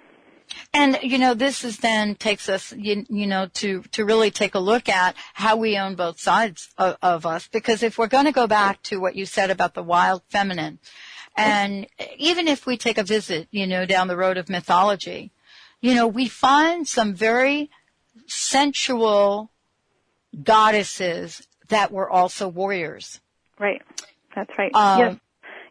And 0.74 0.98
you 1.02 1.18
know, 1.18 1.34
this 1.34 1.64
is 1.64 1.78
then 1.78 2.14
takes 2.14 2.48
us, 2.48 2.72
you, 2.72 3.04
you, 3.08 3.26
know, 3.26 3.48
to 3.54 3.82
to 3.92 4.04
really 4.04 4.30
take 4.30 4.54
a 4.54 4.58
look 4.58 4.88
at 4.88 5.14
how 5.34 5.56
we 5.56 5.78
own 5.78 5.94
both 5.94 6.20
sides 6.20 6.68
of, 6.78 6.96
of 7.02 7.26
us. 7.26 7.48
Because 7.48 7.82
if 7.82 7.98
we're 7.98 8.06
going 8.06 8.24
to 8.24 8.32
go 8.32 8.46
back 8.46 8.82
to 8.84 9.00
what 9.00 9.16
you 9.16 9.26
said 9.26 9.50
about 9.50 9.74
the 9.74 9.82
wild 9.82 10.22
feminine, 10.28 10.78
and 11.36 11.86
even 12.16 12.48
if 12.48 12.66
we 12.66 12.76
take 12.76 12.98
a 12.98 13.02
visit, 13.02 13.48
you 13.50 13.66
know, 13.66 13.86
down 13.86 14.08
the 14.08 14.16
road 14.16 14.36
of 14.36 14.48
mythology, 14.48 15.32
you 15.80 15.94
know, 15.94 16.06
we 16.06 16.28
find 16.28 16.86
some 16.86 17.14
very 17.14 17.70
sensual 18.26 19.50
goddesses 20.42 21.46
that 21.68 21.90
were 21.90 22.08
also 22.08 22.48
warriors. 22.48 23.20
Right. 23.58 23.82
That's 24.34 24.50
right. 24.58 24.74
Um, 24.74 25.00
yes. 25.00 25.16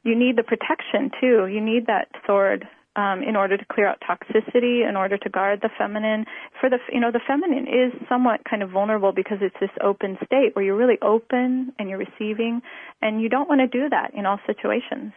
You 0.03 0.15
need 0.15 0.35
the 0.35 0.43
protection 0.43 1.11
too. 1.19 1.47
You 1.47 1.61
need 1.61 1.87
that 1.87 2.07
sword 2.25 2.67
um, 2.95 3.23
in 3.23 3.35
order 3.35 3.57
to 3.57 3.65
clear 3.71 3.87
out 3.87 4.01
toxicity, 4.01 4.87
in 4.87 4.95
order 4.95 5.17
to 5.17 5.29
guard 5.29 5.59
the 5.61 5.69
feminine. 5.77 6.25
For 6.59 6.69
the, 6.69 6.77
you 6.91 6.99
know, 6.99 7.11
the 7.11 7.21
feminine 7.25 7.67
is 7.67 7.93
somewhat 8.09 8.41
kind 8.49 8.61
of 8.61 8.69
vulnerable 8.69 9.13
because 9.13 9.37
it's 9.41 9.55
this 9.59 9.69
open 9.83 10.17
state 10.25 10.55
where 10.55 10.65
you're 10.65 10.75
really 10.75 10.99
open 11.01 11.73
and 11.79 11.89
you're 11.89 11.99
receiving, 11.99 12.61
and 13.01 13.21
you 13.21 13.29
don't 13.29 13.47
want 13.47 13.61
to 13.61 13.67
do 13.67 13.89
that 13.89 14.13
in 14.13 14.25
all 14.25 14.39
situations. 14.45 15.13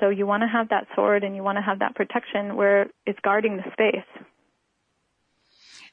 So 0.00 0.08
you 0.08 0.26
want 0.26 0.42
to 0.42 0.48
have 0.48 0.70
that 0.70 0.86
sword 0.96 1.24
and 1.24 1.36
you 1.36 1.42
want 1.42 1.58
to 1.58 1.62
have 1.62 1.80
that 1.80 1.94
protection 1.94 2.56
where 2.56 2.86
it's 3.06 3.18
guarding 3.22 3.58
the 3.58 3.64
space. 3.72 4.24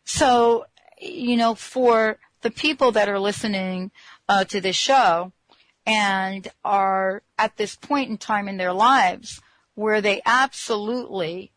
So, 0.05 0.65
you 0.99 1.35
know, 1.35 1.53
for 1.53 2.17
the 2.41 2.49
people 2.49 2.93
that 2.93 3.09
are 3.09 3.19
listening 3.19 3.91
uh, 4.29 4.45
to 4.45 4.61
this 4.61 4.77
show 4.77 5.33
and 5.85 6.47
are 6.63 7.21
at 7.37 7.57
this 7.57 7.75
point 7.75 8.09
in 8.09 8.17
time 8.17 8.47
in 8.47 8.57
their 8.57 8.73
lives 8.73 9.41
where 9.77 10.01
they 10.01 10.23
absolutely 10.25 11.51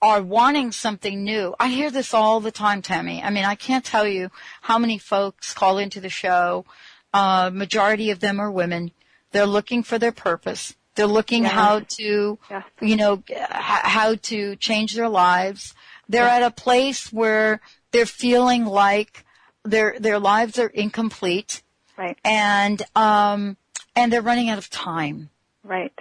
are 0.00 0.22
wanting 0.22 0.72
something 0.72 1.22
new. 1.22 1.54
I 1.60 1.68
hear 1.68 1.90
this 1.90 2.14
all 2.14 2.40
the 2.40 2.50
time, 2.50 2.80
Tami. 2.80 3.22
I 3.22 3.28
mean, 3.28 3.44
I 3.44 3.54
can't 3.54 3.84
tell 3.84 4.06
you 4.08 4.30
how 4.62 4.78
many 4.78 4.96
folks 4.96 5.52
call 5.52 5.76
into 5.76 6.00
the 6.00 6.08
show. 6.08 6.64
Uh, 7.12 7.50
majority 7.52 8.10
of 8.10 8.20
them 8.20 8.40
are 8.40 8.50
women. 8.50 8.92
They're 9.32 9.44
looking 9.44 9.82
for 9.82 9.98
their 9.98 10.10
purpose. 10.10 10.74
They're 10.94 11.06
looking 11.06 11.42
Yeah. 11.42 11.50
how 11.50 11.80
to, 11.80 12.38
Yeah. 12.50 12.62
you 12.80 12.96
know, 12.96 13.22
how 13.50 14.14
to 14.14 14.56
change 14.56 14.94
their 14.94 15.10
lives. 15.10 15.74
They're 16.08 16.28
at 16.28 16.42
a 16.42 16.50
place 16.50 17.12
where 17.12 17.60
they're 17.90 18.06
feeling 18.06 18.64
like 18.64 19.26
their 19.64 19.96
their 20.00 20.18
lives 20.18 20.58
are 20.58 20.68
incomplete 20.68 21.62
Right. 21.98 22.16
and 22.24 22.80
um 22.94 23.58
and 23.94 24.10
they're 24.10 24.22
running 24.22 24.48
out 24.48 24.56
of 24.58 24.70
time. 24.70 25.28
Right. 25.62 25.92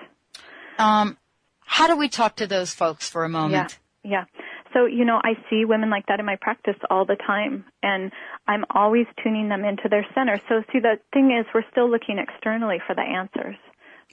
Um, 0.78 1.18
how 1.66 1.88
do 1.88 1.98
we 1.98 2.10
talk 2.10 2.38
to 2.38 2.48
those 2.48 2.74
folks 2.74 3.10
for 3.10 3.24
a 3.24 3.30
moment? 3.30 3.78
Yeah. 4.04 4.26
Yeah. 4.28 4.42
So, 4.74 4.86
you 4.86 5.06
know, 5.06 5.20
I 5.24 5.34
see 5.50 5.66
women 5.66 5.90
like 5.90 6.06
that 6.08 6.20
in 6.20 6.26
my 6.26 6.36
practice 6.40 6.76
all 6.90 7.06
the 7.06 7.16
time 7.16 7.66
and 7.82 8.12
I'm 8.48 8.66
always 8.70 9.06
tuning 9.24 9.50
them 9.50 9.64
into 9.64 9.88
their 9.90 10.06
center. 10.14 10.40
So 10.50 10.64
see, 10.72 10.80
the 10.80 11.00
thing 11.14 11.36
is 11.38 11.46
we're 11.54 11.64
still 11.72 11.90
looking 11.90 12.18
externally 12.20 12.78
for 12.86 12.94
the 12.94 13.02
answers 13.02 13.56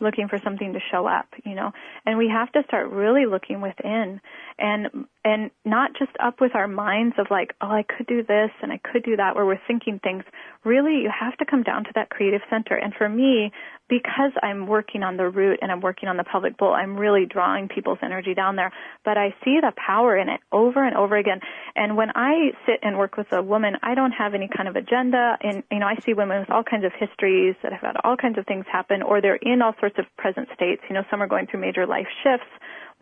looking 0.00 0.28
for 0.28 0.38
something 0.42 0.72
to 0.72 0.80
show 0.90 1.06
up, 1.06 1.26
you 1.44 1.54
know. 1.54 1.70
And 2.04 2.18
we 2.18 2.28
have 2.28 2.50
to 2.52 2.62
start 2.66 2.90
really 2.90 3.26
looking 3.26 3.60
within 3.60 4.20
and 4.58 5.06
and 5.24 5.50
not 5.64 5.92
just 5.96 6.10
up 6.18 6.40
with 6.40 6.54
our 6.54 6.66
minds 6.66 7.14
of 7.18 7.26
like, 7.30 7.54
oh, 7.60 7.68
I 7.68 7.84
could 7.84 8.06
do 8.06 8.22
this 8.22 8.50
and 8.60 8.72
I 8.72 8.78
could 8.78 9.04
do 9.04 9.16
that 9.16 9.36
where 9.36 9.46
we're 9.46 9.60
thinking 9.68 10.00
things. 10.02 10.24
Really, 10.64 10.96
you 11.02 11.10
have 11.10 11.36
to 11.38 11.44
come 11.44 11.62
down 11.62 11.84
to 11.84 11.90
that 11.94 12.10
creative 12.10 12.40
center. 12.50 12.74
And 12.74 12.92
for 12.92 13.08
me, 13.08 13.52
because 13.88 14.32
I'm 14.42 14.66
working 14.66 15.02
on 15.02 15.16
the 15.16 15.28
root 15.28 15.60
and 15.62 15.70
I'm 15.70 15.80
working 15.80 16.08
on 16.08 16.16
the 16.16 16.24
pelvic 16.24 16.56
bowl, 16.56 16.72
I'm 16.72 16.96
really 16.96 17.26
drawing 17.26 17.68
people's 17.68 17.98
energy 18.02 18.34
down 18.34 18.56
there. 18.56 18.72
But 19.04 19.16
I 19.16 19.34
see 19.44 19.58
the 19.60 19.72
power 19.76 20.16
in 20.16 20.28
it 20.28 20.40
over 20.50 20.82
and 20.84 20.96
over 20.96 21.16
again. 21.16 21.40
And 21.76 21.96
when 21.96 22.10
I 22.16 22.50
sit 22.66 22.80
and 22.82 22.98
work 22.98 23.16
with 23.16 23.30
a 23.32 23.42
woman, 23.42 23.76
I 23.82 23.94
don't 23.94 24.12
have 24.12 24.34
any 24.34 24.48
kind 24.48 24.68
of 24.68 24.74
agenda. 24.74 25.36
And, 25.40 25.62
you 25.70 25.78
know, 25.78 25.86
I 25.86 25.96
see 26.04 26.14
women 26.14 26.40
with 26.40 26.50
all 26.50 26.64
kinds 26.64 26.84
of 26.84 26.92
histories 26.98 27.54
that 27.62 27.72
have 27.72 27.82
had 27.82 27.96
all 28.02 28.16
kinds 28.16 28.38
of 28.38 28.46
things 28.46 28.64
happen 28.70 29.02
or 29.02 29.20
they're 29.20 29.36
in 29.36 29.62
all 29.62 29.74
sorts 29.78 29.98
of 29.98 30.06
present 30.16 30.48
states. 30.54 30.82
You 30.88 30.94
know, 30.94 31.04
some 31.10 31.22
are 31.22 31.28
going 31.28 31.46
through 31.46 31.60
major 31.60 31.86
life 31.86 32.08
shifts 32.24 32.50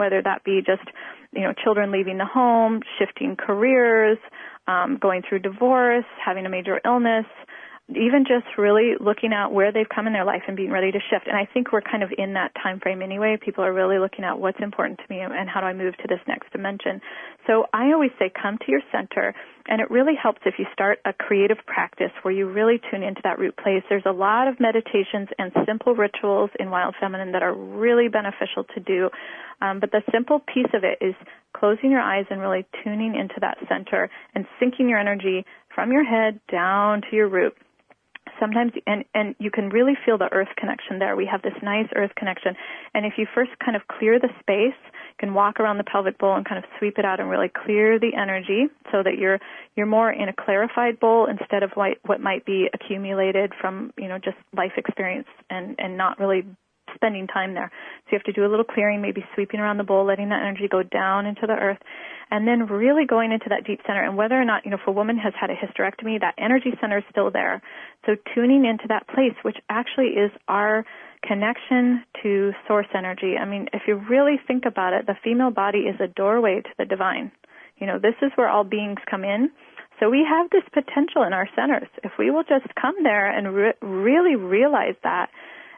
whether 0.00 0.20
that 0.22 0.42
be 0.42 0.62
just, 0.66 0.82
you 1.32 1.42
know, 1.42 1.52
children 1.62 1.92
leaving 1.92 2.18
the 2.18 2.26
home, 2.26 2.80
shifting 2.98 3.36
careers, 3.36 4.18
um, 4.66 4.98
going 5.00 5.22
through 5.28 5.40
divorce, 5.40 6.04
having 6.24 6.46
a 6.46 6.50
major 6.50 6.80
illness, 6.84 7.26
even 7.90 8.24
just 8.24 8.46
really 8.56 8.94
looking 9.00 9.32
at 9.32 9.50
where 9.50 9.72
they've 9.72 9.88
come 9.92 10.06
in 10.06 10.12
their 10.12 10.24
life 10.24 10.42
and 10.46 10.56
being 10.56 10.70
ready 10.70 10.92
to 10.92 10.98
shift. 11.10 11.26
And 11.26 11.36
I 11.36 11.46
think 11.52 11.72
we're 11.72 11.82
kind 11.82 12.02
of 12.02 12.10
in 12.16 12.34
that 12.34 12.52
time 12.62 12.78
frame 12.78 13.02
anyway. 13.02 13.36
People 13.42 13.64
are 13.64 13.72
really 13.72 13.98
looking 13.98 14.24
at 14.24 14.38
what's 14.38 14.60
important 14.60 14.98
to 14.98 15.04
me 15.10 15.20
and 15.20 15.48
how 15.48 15.60
do 15.60 15.66
I 15.66 15.72
move 15.72 15.96
to 15.98 16.08
this 16.08 16.20
next 16.28 16.52
dimension. 16.52 17.00
So 17.50 17.66
I 17.72 17.90
always 17.90 18.12
say 18.16 18.30
come 18.30 18.58
to 18.58 18.70
your 18.70 18.80
center 18.92 19.34
and 19.66 19.80
it 19.80 19.90
really 19.90 20.14
helps 20.14 20.38
if 20.46 20.54
you 20.56 20.66
start 20.72 21.00
a 21.04 21.12
creative 21.12 21.58
practice 21.66 22.12
where 22.22 22.32
you 22.32 22.46
really 22.48 22.80
tune 22.90 23.02
into 23.02 23.20
that 23.24 23.40
root 23.40 23.56
place. 23.56 23.82
There's 23.88 24.06
a 24.06 24.12
lot 24.12 24.46
of 24.46 24.60
meditations 24.60 25.28
and 25.36 25.50
simple 25.66 25.96
rituals 25.96 26.50
in 26.60 26.70
Wild 26.70 26.94
Feminine 27.00 27.32
that 27.32 27.42
are 27.42 27.52
really 27.52 28.06
beneficial 28.06 28.62
to 28.74 28.80
do. 28.80 29.10
Um, 29.60 29.80
but 29.80 29.90
the 29.90 30.02
simple 30.12 30.38
piece 30.38 30.70
of 30.74 30.84
it 30.84 31.04
is 31.04 31.14
closing 31.52 31.90
your 31.90 32.00
eyes 32.00 32.24
and 32.30 32.40
really 32.40 32.66
tuning 32.84 33.16
into 33.16 33.34
that 33.40 33.58
center 33.68 34.08
and 34.36 34.46
sinking 34.60 34.88
your 34.88 35.00
energy 35.00 35.44
from 35.74 35.90
your 35.90 36.04
head 36.04 36.38
down 36.52 37.02
to 37.10 37.16
your 37.16 37.28
root 37.28 37.56
sometimes 38.38 38.72
and 38.86 39.04
and 39.14 39.34
you 39.38 39.50
can 39.50 39.68
really 39.68 39.92
feel 40.06 40.16
the 40.16 40.32
earth 40.32 40.48
connection 40.56 40.98
there 40.98 41.16
we 41.16 41.26
have 41.26 41.42
this 41.42 41.52
nice 41.62 41.86
earth 41.96 42.12
connection 42.16 42.54
and 42.94 43.04
if 43.04 43.14
you 43.18 43.26
first 43.34 43.50
kind 43.62 43.76
of 43.76 43.82
clear 43.88 44.18
the 44.18 44.28
space 44.40 44.78
can 45.20 45.34
walk 45.34 45.60
around 45.60 45.76
the 45.76 45.84
pelvic 45.84 46.18
bowl 46.18 46.34
and 46.34 46.46
kind 46.46 46.58
of 46.58 46.68
sweep 46.78 46.98
it 46.98 47.04
out 47.04 47.20
and 47.20 47.28
really 47.28 47.48
clear 47.48 47.98
the 47.98 48.14
energy 48.14 48.66
so 48.90 49.02
that 49.02 49.18
you're 49.18 49.38
you're 49.76 49.86
more 49.86 50.10
in 50.10 50.28
a 50.28 50.32
clarified 50.32 50.98
bowl 50.98 51.26
instead 51.26 51.62
of 51.62 51.70
what 51.74 51.98
what 52.06 52.20
might 52.20 52.44
be 52.46 52.68
accumulated 52.72 53.52
from 53.60 53.92
you 53.98 54.08
know 54.08 54.18
just 54.18 54.38
life 54.56 54.72
experience 54.78 55.28
and 55.50 55.76
and 55.78 55.96
not 55.96 56.18
really 56.18 56.42
spending 56.94 57.26
time 57.26 57.54
there. 57.54 57.70
So 58.04 58.12
you 58.12 58.18
have 58.18 58.24
to 58.24 58.32
do 58.32 58.46
a 58.46 58.50
little 58.50 58.64
clearing, 58.64 59.00
maybe 59.00 59.24
sweeping 59.34 59.60
around 59.60 59.78
the 59.78 59.84
bowl, 59.84 60.04
letting 60.04 60.28
that 60.30 60.42
energy 60.42 60.68
go 60.68 60.82
down 60.82 61.26
into 61.26 61.46
the 61.46 61.54
earth, 61.54 61.78
and 62.30 62.46
then 62.46 62.66
really 62.66 63.06
going 63.06 63.32
into 63.32 63.46
that 63.48 63.64
deep 63.64 63.80
center. 63.86 64.02
And 64.02 64.16
whether 64.16 64.40
or 64.40 64.44
not, 64.44 64.64
you 64.64 64.70
know, 64.70 64.78
if 64.80 64.86
a 64.86 64.92
woman 64.92 65.18
has 65.18 65.32
had 65.38 65.50
a 65.50 65.54
hysterectomy, 65.54 66.20
that 66.20 66.34
energy 66.38 66.72
center 66.80 66.98
is 66.98 67.04
still 67.10 67.30
there. 67.30 67.62
So 68.06 68.16
tuning 68.34 68.64
into 68.64 68.84
that 68.88 69.08
place, 69.08 69.34
which 69.42 69.56
actually 69.68 70.16
is 70.18 70.30
our 70.48 70.84
connection 71.22 72.04
to 72.22 72.52
source 72.66 72.86
energy. 72.94 73.34
I 73.40 73.44
mean, 73.44 73.68
if 73.72 73.82
you 73.86 73.96
really 74.08 74.40
think 74.46 74.64
about 74.66 74.92
it, 74.92 75.06
the 75.06 75.16
female 75.22 75.50
body 75.50 75.80
is 75.80 76.00
a 76.00 76.08
doorway 76.08 76.62
to 76.62 76.70
the 76.78 76.84
divine. 76.84 77.30
You 77.78 77.86
know, 77.86 77.98
this 77.98 78.14
is 78.22 78.30
where 78.36 78.48
all 78.48 78.64
beings 78.64 78.98
come 79.10 79.24
in. 79.24 79.50
So 79.98 80.08
we 80.08 80.26
have 80.28 80.48
this 80.50 80.64
potential 80.72 81.22
in 81.24 81.34
our 81.34 81.48
centers. 81.54 81.88
If 82.02 82.12
we 82.18 82.30
will 82.30 82.42
just 82.42 82.74
come 82.80 83.02
there 83.02 83.30
and 83.30 83.54
re- 83.54 83.74
really 83.82 84.34
realize 84.34 84.94
that, 85.02 85.28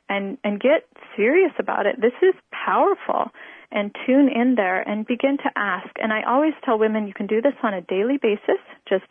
and 0.09 0.39
and 0.45 0.61
get 0.61 0.87
serious 1.17 1.53
about 1.59 1.87
it. 1.87 2.01
This 2.01 2.13
is 2.23 2.35
powerful. 2.51 3.31
And 3.75 3.91
tune 4.07 4.29
in 4.29 4.55
there 4.55 4.87
and 4.87 5.07
begin 5.07 5.39
to 5.39 5.51
ask. 5.57 5.89
And 5.97 6.13
I 6.13 6.25
always 6.29 6.53
tell 6.63 6.79
women 6.79 7.07
you 7.07 7.15
can 7.15 7.27
do 7.27 7.41
this 7.41 7.55
on 7.63 7.73
a 7.73 7.81
daily 7.81 8.19
basis. 8.21 8.61
Just 8.87 9.07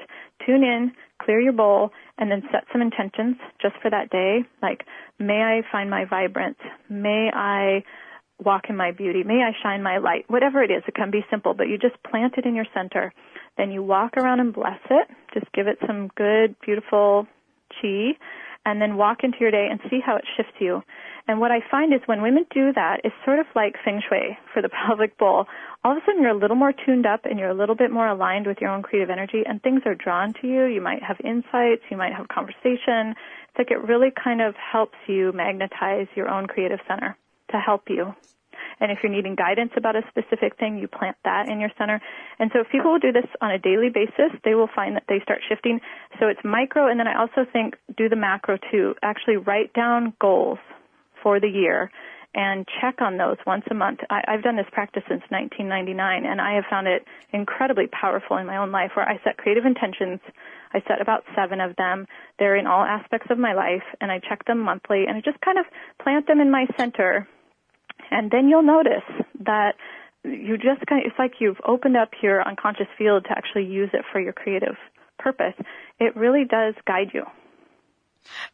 tune 0.45 0.63
in, 0.63 0.91
clear 1.19 1.39
your 1.39 1.53
bowl, 1.53 1.89
and 2.19 2.29
then 2.29 2.43
set 2.51 2.65
some 2.71 2.79
intentions 2.79 3.37
just 3.59 3.73
for 3.81 3.89
that 3.89 4.11
day. 4.11 4.43
Like, 4.61 4.85
may 5.17 5.41
I 5.41 5.61
find 5.71 5.89
my 5.89 6.05
vibrance? 6.05 6.59
May 6.89 7.31
I 7.33 7.83
walk 8.37 8.65
in 8.69 8.77
my 8.77 8.91
beauty? 8.91 9.23
May 9.23 9.41
I 9.41 9.51
shine 9.63 9.81
my 9.81 9.97
light? 9.97 10.25
Whatever 10.27 10.61
it 10.61 10.69
is, 10.69 10.83
it 10.87 10.93
can 10.93 11.09
be 11.09 11.25
simple, 11.31 11.55
but 11.55 11.67
you 11.67 11.79
just 11.79 11.95
plant 12.03 12.35
it 12.37 12.45
in 12.45 12.53
your 12.53 12.67
center. 12.71 13.13
Then 13.57 13.71
you 13.71 13.81
walk 13.81 14.15
around 14.15 14.41
and 14.41 14.53
bless 14.53 14.79
it. 14.91 15.07
Just 15.33 15.51
give 15.53 15.65
it 15.65 15.79
some 15.87 16.09
good, 16.15 16.55
beautiful 16.63 17.25
chi 17.81 18.11
and 18.65 18.81
then 18.81 18.97
walk 18.97 19.23
into 19.23 19.37
your 19.39 19.51
day 19.51 19.67
and 19.69 19.79
see 19.89 19.99
how 20.05 20.15
it 20.15 20.25
shifts 20.37 20.53
you. 20.59 20.83
And 21.27 21.39
what 21.39 21.51
I 21.51 21.59
find 21.69 21.93
is 21.93 22.01
when 22.05 22.21
women 22.21 22.45
do 22.53 22.73
that, 22.73 23.01
it's 23.03 23.15
sort 23.25 23.39
of 23.39 23.45
like 23.55 23.75
feng 23.83 24.01
shui 24.07 24.37
for 24.53 24.61
the 24.61 24.69
pelvic 24.87 25.17
bowl. 25.17 25.45
All 25.83 25.91
of 25.91 25.97
a 25.97 26.01
sudden 26.05 26.21
you're 26.21 26.31
a 26.31 26.37
little 26.37 26.55
more 26.55 26.73
tuned 26.73 27.05
up 27.05 27.25
and 27.25 27.39
you're 27.39 27.49
a 27.49 27.55
little 27.55 27.75
bit 27.75 27.91
more 27.91 28.07
aligned 28.07 28.47
with 28.47 28.57
your 28.61 28.69
own 28.69 28.83
creative 28.83 29.09
energy 29.09 29.43
and 29.45 29.61
things 29.61 29.81
are 29.85 29.95
drawn 29.95 30.33
to 30.41 30.47
you. 30.47 30.65
You 30.65 30.81
might 30.81 31.03
have 31.03 31.17
insights, 31.23 31.83
you 31.89 31.97
might 31.97 32.13
have 32.13 32.27
conversation. 32.27 33.15
It's 33.49 33.57
like 33.57 33.71
it 33.71 33.81
really 33.83 34.11
kind 34.11 34.41
of 34.41 34.55
helps 34.55 34.97
you 35.07 35.31
magnetize 35.33 36.07
your 36.15 36.29
own 36.29 36.47
creative 36.47 36.79
center 36.87 37.17
to 37.51 37.57
help 37.57 37.89
you. 37.89 38.13
And 38.79 38.91
if 38.91 38.99
you're 39.03 39.11
needing 39.11 39.35
guidance 39.35 39.71
about 39.75 39.95
a 39.95 40.01
specific 40.09 40.57
thing, 40.57 40.77
you 40.77 40.87
plant 40.87 41.17
that 41.23 41.49
in 41.49 41.59
your 41.59 41.71
center. 41.77 42.01
And 42.39 42.49
so 42.53 42.61
if 42.61 42.69
people 42.69 42.91
will 42.91 42.99
do 42.99 43.11
this 43.11 43.27
on 43.41 43.51
a 43.51 43.59
daily 43.59 43.89
basis, 43.89 44.31
they 44.43 44.55
will 44.55 44.69
find 44.73 44.95
that 44.95 45.03
they 45.07 45.19
start 45.23 45.41
shifting. 45.47 45.79
So 46.19 46.27
it's 46.27 46.41
micro, 46.43 46.87
and 46.87 46.99
then 46.99 47.07
I 47.07 47.19
also 47.19 47.45
think 47.51 47.75
do 47.97 48.09
the 48.09 48.15
macro 48.15 48.57
too. 48.71 48.95
Actually 49.03 49.37
write 49.37 49.73
down 49.73 50.13
goals 50.19 50.59
for 51.21 51.39
the 51.39 51.49
year 51.49 51.91
and 52.33 52.65
check 52.79 53.01
on 53.01 53.17
those 53.17 53.37
once 53.45 53.65
a 53.69 53.73
month. 53.73 53.99
I, 54.09 54.21
I've 54.27 54.43
done 54.43 54.55
this 54.55 54.67
practice 54.71 55.03
since 55.07 55.21
1999, 55.29 56.25
and 56.25 56.39
I 56.39 56.53
have 56.53 56.63
found 56.69 56.87
it 56.87 57.05
incredibly 57.33 57.87
powerful 57.87 58.37
in 58.37 58.47
my 58.47 58.57
own 58.57 58.71
life 58.71 58.91
where 58.93 59.07
I 59.07 59.19
set 59.23 59.37
creative 59.37 59.65
intentions. 59.65 60.19
I 60.73 60.81
set 60.87 61.01
about 61.01 61.25
seven 61.35 61.59
of 61.59 61.75
them. 61.75 62.07
They're 62.39 62.55
in 62.55 62.67
all 62.67 62.83
aspects 62.83 63.27
of 63.29 63.37
my 63.37 63.53
life, 63.53 63.83
and 63.99 64.11
I 64.11 64.19
check 64.19 64.45
them 64.45 64.59
monthly, 64.59 65.05
and 65.07 65.17
I 65.17 65.21
just 65.21 65.41
kind 65.41 65.57
of 65.57 65.65
plant 66.01 66.27
them 66.27 66.39
in 66.39 66.49
my 66.49 66.67
center 66.77 67.27
and 68.11 68.29
then 68.29 68.49
you'll 68.49 68.61
notice 68.61 69.07
that 69.45 69.75
you 70.23 70.57
just 70.57 70.85
kind 70.87 71.03
of, 71.03 71.11
it's 71.11 71.19
like 71.19 71.33
you've 71.39 71.59
opened 71.67 71.97
up 71.97 72.09
your 72.21 72.47
unconscious 72.47 72.87
field 72.97 73.25
to 73.25 73.31
actually 73.31 73.65
use 73.65 73.89
it 73.93 74.03
for 74.11 74.21
your 74.21 74.33
creative 74.33 74.75
purpose. 75.17 75.55
It 75.99 76.15
really 76.15 76.45
does 76.45 76.75
guide 76.85 77.09
you. 77.13 77.23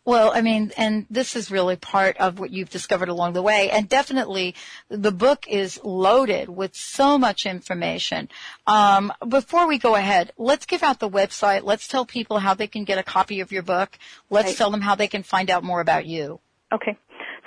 Well, 0.06 0.32
I 0.34 0.42
mean, 0.42 0.72
and 0.78 1.06
this 1.10 1.36
is 1.36 1.52
really 1.52 1.76
part 1.76 2.16
of 2.18 2.40
what 2.40 2.52
you've 2.52 2.70
discovered 2.70 3.10
along 3.10 3.34
the 3.34 3.42
way. 3.42 3.70
And 3.70 3.90
definitely 3.90 4.56
the 4.88 5.12
book 5.12 5.46
is 5.50 5.80
loaded 5.84 6.48
with 6.48 6.74
so 6.74 7.18
much 7.18 7.46
information. 7.46 8.30
Um, 8.66 9.12
before 9.28 9.68
we 9.68 9.78
go 9.78 9.96
ahead, 9.96 10.32
let's 10.38 10.66
give 10.66 10.84
out 10.84 11.00
the 11.00 11.10
website. 11.10 11.64
Let's 11.64 11.88
tell 11.88 12.06
people 12.06 12.40
how 12.40 12.54
they 12.54 12.68
can 12.68 12.86
get 12.86 12.98
a 12.98 13.04
copy 13.04 13.42
of 13.42 13.52
your 13.52 13.64
book. 13.64 13.98
Let's 14.30 14.50
right. 14.50 14.58
tell 14.58 14.72
them 14.72 14.82
how 14.82 14.96
they 14.96 15.08
can 15.10 15.24
find 15.24 15.50
out 15.50 15.66
more 15.66 15.82
about 15.82 16.06
you. 16.06 16.40
Okay. 16.74 16.98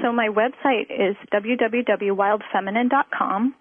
So 0.02 0.12
my 0.12 0.28
website 0.28 0.90
is 0.90 1.16
www.wildfeminine.com. 1.32 3.54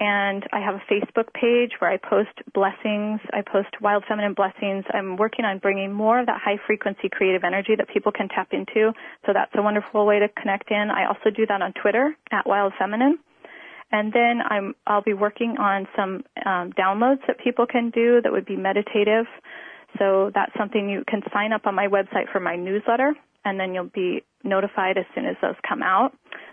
And 0.00 0.48
I 0.52 0.58
have 0.58 0.74
a 0.74 0.82
Facebook 0.92 1.32
page 1.32 1.74
where 1.78 1.88
I 1.90 1.96
post 1.96 2.30
blessings. 2.52 3.20
I 3.32 3.42
post 3.42 3.80
wild 3.80 4.04
feminine 4.08 4.34
blessings. 4.34 4.84
I'm 4.92 5.16
working 5.16 5.44
on 5.44 5.58
bringing 5.58 5.92
more 5.92 6.18
of 6.18 6.26
that 6.26 6.40
high 6.42 6.58
frequency 6.66 7.08
creative 7.10 7.44
energy 7.44 7.76
that 7.76 7.86
people 7.88 8.10
can 8.10 8.28
tap 8.28 8.48
into. 8.52 8.92
So 9.26 9.32
that's 9.32 9.52
a 9.54 9.62
wonderful 9.62 10.04
way 10.04 10.18
to 10.18 10.28
connect 10.28 10.72
in. 10.72 10.90
I 10.90 11.06
also 11.06 11.30
do 11.30 11.46
that 11.46 11.62
on 11.62 11.72
Twitter 11.80 12.16
at 12.32 12.44
wild 12.46 12.72
feminine. 12.78 13.20
And 13.92 14.12
then 14.12 14.40
I'm, 14.48 14.74
I'll 14.86 15.02
be 15.02 15.14
working 15.14 15.56
on 15.58 15.86
some 15.94 16.24
um, 16.44 16.72
downloads 16.72 17.24
that 17.26 17.38
people 17.38 17.66
can 17.66 17.90
do 17.90 18.20
that 18.22 18.32
would 18.32 18.46
be 18.46 18.56
meditative. 18.56 19.26
So 19.98 20.30
that's 20.34 20.52
something 20.58 20.88
you 20.88 21.04
can 21.06 21.22
sign 21.32 21.52
up 21.52 21.66
on 21.66 21.74
my 21.74 21.86
website 21.86 22.32
for 22.32 22.40
my 22.40 22.56
newsletter 22.56 23.14
and 23.44 23.58
then 23.58 23.74
you'll 23.74 23.90
be 23.92 24.22
notified 24.44 24.98
as 24.98 25.04
soon 25.14 25.26
as 25.26 25.36
those 25.40 25.54
come 25.68 25.82
out 25.82 26.12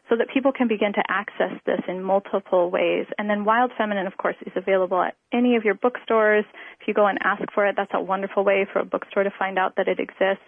so 0.10 0.16
that 0.16 0.28
people 0.34 0.52
can 0.52 0.68
begin 0.68 0.94
to 0.94 1.04
access 1.08 1.52
this 1.66 1.80
in 1.88 2.04
multiple 2.04 2.70
ways. 2.72 3.06
And 3.18 3.30
then 3.30 3.46
Wild 3.46 3.72
Feminine, 3.78 4.08
of 4.08 4.18
course, 4.18 4.36
is 4.46 4.54
available 4.56 5.02
at 5.02 5.16
any 5.32 5.56
of 5.56 5.64
your 5.64 5.76
bookstores. 5.76 6.46
If 6.82 6.88
you 6.88 6.94
go 6.94 7.08
and 7.08 7.20
ask 7.24 7.44
for 7.54 7.68
it, 7.68 7.76
that's 7.78 7.92
a 7.94 8.02
wonderful 8.02 8.44
way 8.44 8.66
for 8.72 8.80
a 8.80 8.86
bookstore 8.86 9.24
to 9.24 9.32
find 9.38 9.60
out 9.60 9.76
that 9.78 9.88
it 9.88 10.00
exists. 10.00 10.46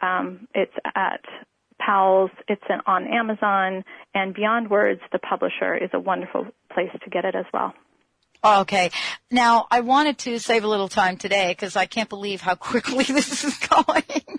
Um, 0.00 0.46
it's 0.54 0.72
at 0.94 1.24
Powell's, 1.80 2.30
it's 2.46 2.62
on 2.86 3.06
Amazon, 3.06 3.84
and 4.14 4.34
Beyond 4.34 4.70
Words, 4.70 5.00
the 5.12 5.18
publisher, 5.18 5.74
is 5.74 5.90
a 5.92 5.98
wonderful 5.98 6.46
place 6.72 6.90
to 7.02 7.10
get 7.10 7.24
it 7.24 7.34
as 7.34 7.46
well. 7.52 7.74
Okay. 8.42 8.90
Now, 9.30 9.66
I 9.70 9.80
wanted 9.80 10.18
to 10.18 10.38
save 10.38 10.64
a 10.64 10.68
little 10.68 10.88
time 10.88 11.16
today 11.16 11.48
because 11.52 11.76
I 11.76 11.86
can't 11.86 12.08
believe 12.08 12.40
how 12.40 12.54
quickly 12.56 13.04
this 13.04 13.44
is 13.44 13.58
going. 13.58 14.38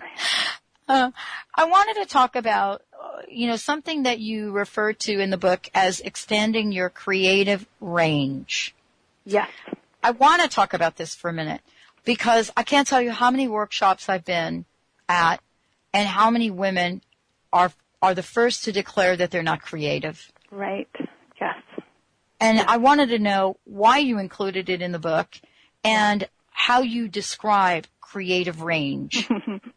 Uh, 0.88 1.10
I 1.54 1.64
wanted 1.64 2.02
to 2.02 2.06
talk 2.06 2.36
about, 2.36 2.82
you 3.28 3.46
know, 3.46 3.56
something 3.56 4.02
that 4.02 4.18
you 4.18 4.50
refer 4.50 4.92
to 4.92 5.20
in 5.20 5.30
the 5.30 5.36
book 5.36 5.68
as 5.74 6.00
extending 6.00 6.72
your 6.72 6.90
creative 6.90 7.66
range. 7.80 8.74
Yes. 9.24 9.50
I 10.02 10.10
want 10.10 10.42
to 10.42 10.48
talk 10.48 10.74
about 10.74 10.96
this 10.96 11.14
for 11.14 11.30
a 11.30 11.32
minute 11.32 11.60
because 12.04 12.50
I 12.56 12.62
can't 12.62 12.86
tell 12.86 13.00
you 13.00 13.12
how 13.12 13.30
many 13.30 13.46
workshops 13.46 14.08
I've 14.08 14.24
been 14.24 14.64
at 15.08 15.40
and 15.92 16.08
how 16.08 16.30
many 16.30 16.50
women 16.50 17.02
are 17.52 17.72
are 18.00 18.14
the 18.14 18.22
first 18.22 18.64
to 18.64 18.72
declare 18.72 19.16
that 19.16 19.30
they're 19.30 19.44
not 19.44 19.62
creative. 19.62 20.32
Right. 20.50 20.88
Yes. 21.40 21.54
And 22.40 22.58
I 22.60 22.78
wanted 22.78 23.10
to 23.10 23.20
know 23.20 23.58
why 23.62 23.98
you 23.98 24.18
included 24.18 24.68
it 24.68 24.82
in 24.82 24.90
the 24.90 24.98
book 24.98 25.28
and 25.84 26.28
how 26.50 26.80
you 26.80 27.06
describe 27.06 27.86
creative 28.00 28.60
range. 28.62 29.28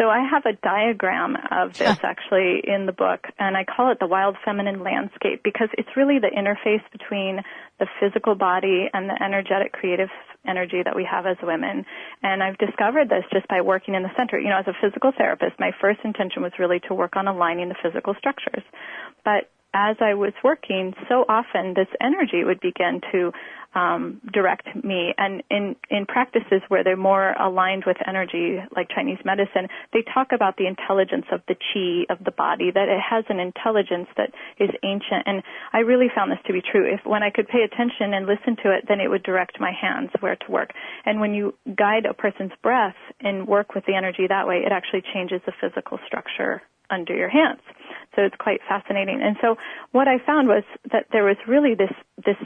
So 0.00 0.08
I 0.08 0.26
have 0.26 0.46
a 0.46 0.54
diagram 0.62 1.36
of 1.50 1.74
this 1.78 1.98
actually 2.02 2.62
in 2.64 2.86
the 2.86 2.92
book, 2.92 3.26
and 3.38 3.56
I 3.56 3.64
call 3.64 3.92
it 3.92 3.98
the 4.00 4.06
wild 4.06 4.36
feminine 4.44 4.82
landscape 4.82 5.42
because 5.44 5.68
it's 5.76 5.90
really 5.96 6.18
the 6.18 6.30
interface 6.32 6.82
between 6.90 7.42
the 7.78 7.86
physical 8.00 8.34
body 8.34 8.88
and 8.94 9.10
the 9.10 9.22
energetic 9.22 9.72
creative 9.72 10.08
energy 10.48 10.82
that 10.82 10.96
we 10.96 11.04
have 11.04 11.26
as 11.26 11.36
women. 11.42 11.84
And 12.22 12.42
I've 12.42 12.56
discovered 12.56 13.10
this 13.10 13.24
just 13.30 13.46
by 13.48 13.60
working 13.60 13.94
in 13.94 14.02
the 14.02 14.10
center. 14.16 14.40
You 14.40 14.48
know, 14.48 14.58
as 14.58 14.66
a 14.66 14.76
physical 14.80 15.12
therapist, 15.16 15.60
my 15.60 15.72
first 15.82 16.00
intention 16.02 16.42
was 16.42 16.52
really 16.58 16.80
to 16.88 16.94
work 16.94 17.16
on 17.16 17.28
aligning 17.28 17.68
the 17.68 17.76
physical 17.82 18.14
structures. 18.18 18.62
But 19.22 19.50
as 19.74 19.96
I 20.00 20.14
was 20.14 20.32
working, 20.42 20.94
so 21.08 21.24
often 21.28 21.74
this 21.74 21.88
energy 22.00 22.44
would 22.44 22.60
begin 22.60 23.00
to 23.12 23.32
um, 23.74 24.20
direct 24.32 24.66
me. 24.82 25.14
And 25.16 25.42
in, 25.50 25.76
in 25.90 26.06
practices 26.06 26.62
where 26.68 26.82
they're 26.82 26.96
more 26.96 27.32
aligned 27.32 27.84
with 27.86 27.96
energy, 28.06 28.58
like 28.74 28.88
Chinese 28.94 29.18
medicine, 29.24 29.68
they 29.92 30.02
talk 30.12 30.28
about 30.34 30.56
the 30.56 30.66
intelligence 30.66 31.26
of 31.30 31.40
the 31.46 31.54
chi 31.54 32.12
of 32.12 32.24
the 32.24 32.32
body, 32.32 32.70
that 32.74 32.88
it 32.88 33.00
has 33.00 33.24
an 33.28 33.38
intelligence 33.38 34.08
that 34.16 34.30
is 34.58 34.70
ancient. 34.82 35.22
And 35.26 35.42
I 35.72 35.80
really 35.80 36.08
found 36.14 36.32
this 36.32 36.42
to 36.46 36.52
be 36.52 36.62
true. 36.62 36.92
If 36.92 37.06
when 37.06 37.22
I 37.22 37.30
could 37.30 37.46
pay 37.46 37.62
attention 37.62 38.14
and 38.14 38.26
listen 38.26 38.56
to 38.64 38.74
it, 38.74 38.86
then 38.88 39.00
it 39.00 39.08
would 39.08 39.22
direct 39.22 39.60
my 39.60 39.70
hands 39.70 40.10
where 40.18 40.36
to 40.36 40.50
work. 40.50 40.70
And 41.06 41.20
when 41.20 41.34
you 41.34 41.54
guide 41.76 42.06
a 42.06 42.14
person's 42.14 42.52
breath 42.62 42.98
and 43.20 43.46
work 43.46 43.74
with 43.74 43.84
the 43.86 43.94
energy 43.94 44.26
that 44.28 44.48
way, 44.48 44.62
it 44.66 44.72
actually 44.72 45.02
changes 45.14 45.40
the 45.46 45.52
physical 45.60 45.98
structure 46.06 46.62
under 46.90 47.14
your 47.14 47.28
hands. 47.28 47.60
So 48.16 48.22
it's 48.22 48.36
quite 48.38 48.60
fascinating. 48.68 49.20
And 49.22 49.36
so 49.40 49.56
what 49.92 50.08
I 50.08 50.18
found 50.24 50.48
was 50.48 50.64
that 50.92 51.06
there 51.12 51.24
was 51.24 51.36
really 51.46 51.74
this, 51.74 51.92
this 52.24 52.36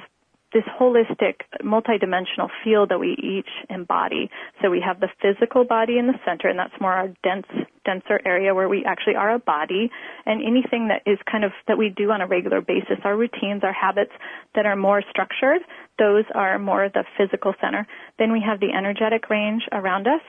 this 0.54 0.62
holistic, 0.80 1.42
multidimensional 1.62 2.48
field 2.62 2.88
that 2.88 3.00
we 3.00 3.18
each 3.18 3.50
embody. 3.68 4.30
So 4.62 4.70
we 4.70 4.80
have 4.80 5.00
the 5.00 5.08
physical 5.20 5.64
body 5.64 5.98
in 5.98 6.06
the 6.06 6.14
center, 6.24 6.48
and 6.48 6.56
that's 6.56 6.80
more 6.80 6.92
our 6.92 7.08
dense, 7.24 7.46
denser 7.84 8.20
area 8.24 8.54
where 8.54 8.68
we 8.68 8.84
actually 8.84 9.16
are 9.16 9.34
a 9.34 9.38
body. 9.40 9.90
And 10.24 10.40
anything 10.40 10.88
that 10.88 11.02
is 11.10 11.18
kind 11.30 11.44
of 11.44 11.50
that 11.66 11.76
we 11.76 11.90
do 11.90 12.12
on 12.12 12.20
a 12.20 12.26
regular 12.26 12.60
basis, 12.60 12.98
our 13.02 13.16
routines, 13.16 13.64
our 13.64 13.72
habits 13.72 14.12
that 14.54 14.64
are 14.64 14.76
more 14.76 15.02
structured, 15.10 15.60
those 15.98 16.24
are 16.36 16.58
more 16.60 16.88
the 16.88 17.04
physical 17.18 17.52
center. 17.60 17.84
Then 18.20 18.32
we 18.32 18.40
have 18.46 18.60
the 18.60 18.72
energetic 18.72 19.28
range 19.28 19.64
around 19.72 20.06
us 20.06 20.22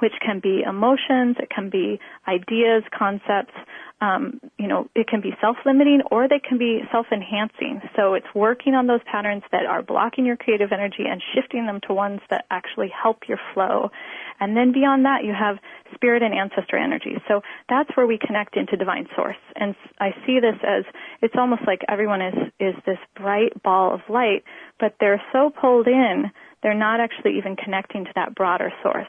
which 0.00 0.14
can 0.24 0.40
be 0.40 0.62
emotions, 0.62 1.36
it 1.38 1.50
can 1.50 1.70
be 1.70 1.98
ideas, 2.28 2.82
concepts, 2.96 3.54
um, 4.00 4.40
you 4.58 4.68
know, 4.68 4.88
it 4.94 5.08
can 5.08 5.22
be 5.22 5.34
self-limiting 5.40 6.02
or 6.10 6.28
they 6.28 6.38
can 6.38 6.58
be 6.58 6.82
self-enhancing. 6.92 7.80
So 7.96 8.12
it's 8.12 8.26
working 8.34 8.74
on 8.74 8.86
those 8.86 9.00
patterns 9.10 9.42
that 9.52 9.64
are 9.64 9.82
blocking 9.82 10.26
your 10.26 10.36
creative 10.36 10.70
energy 10.70 11.04
and 11.08 11.22
shifting 11.34 11.64
them 11.64 11.80
to 11.86 11.94
ones 11.94 12.20
that 12.28 12.44
actually 12.50 12.88
help 12.90 13.22
your 13.26 13.38
flow. 13.54 13.90
And 14.38 14.54
then 14.54 14.72
beyond 14.72 15.06
that, 15.06 15.24
you 15.24 15.32
have 15.32 15.56
spirit 15.94 16.22
and 16.22 16.34
ancestor 16.34 16.76
energy. 16.76 17.16
So 17.26 17.40
that's 17.70 17.88
where 17.96 18.06
we 18.06 18.18
connect 18.18 18.56
into 18.56 18.76
divine 18.76 19.08
source. 19.16 19.36
And 19.54 19.74
I 19.98 20.10
see 20.26 20.40
this 20.40 20.56
as 20.62 20.84
it's 21.22 21.34
almost 21.38 21.62
like 21.66 21.80
everyone 21.88 22.20
is 22.20 22.34
is 22.60 22.74
this 22.84 22.98
bright 23.14 23.62
ball 23.62 23.94
of 23.94 24.00
light, 24.10 24.44
but 24.78 24.94
they're 25.00 25.22
so 25.32 25.48
pulled 25.48 25.86
in 25.86 26.30
they're 26.66 26.74
not 26.74 26.98
actually 26.98 27.38
even 27.38 27.54
connecting 27.54 28.04
to 28.04 28.10
that 28.16 28.34
broader 28.34 28.72
source. 28.82 29.06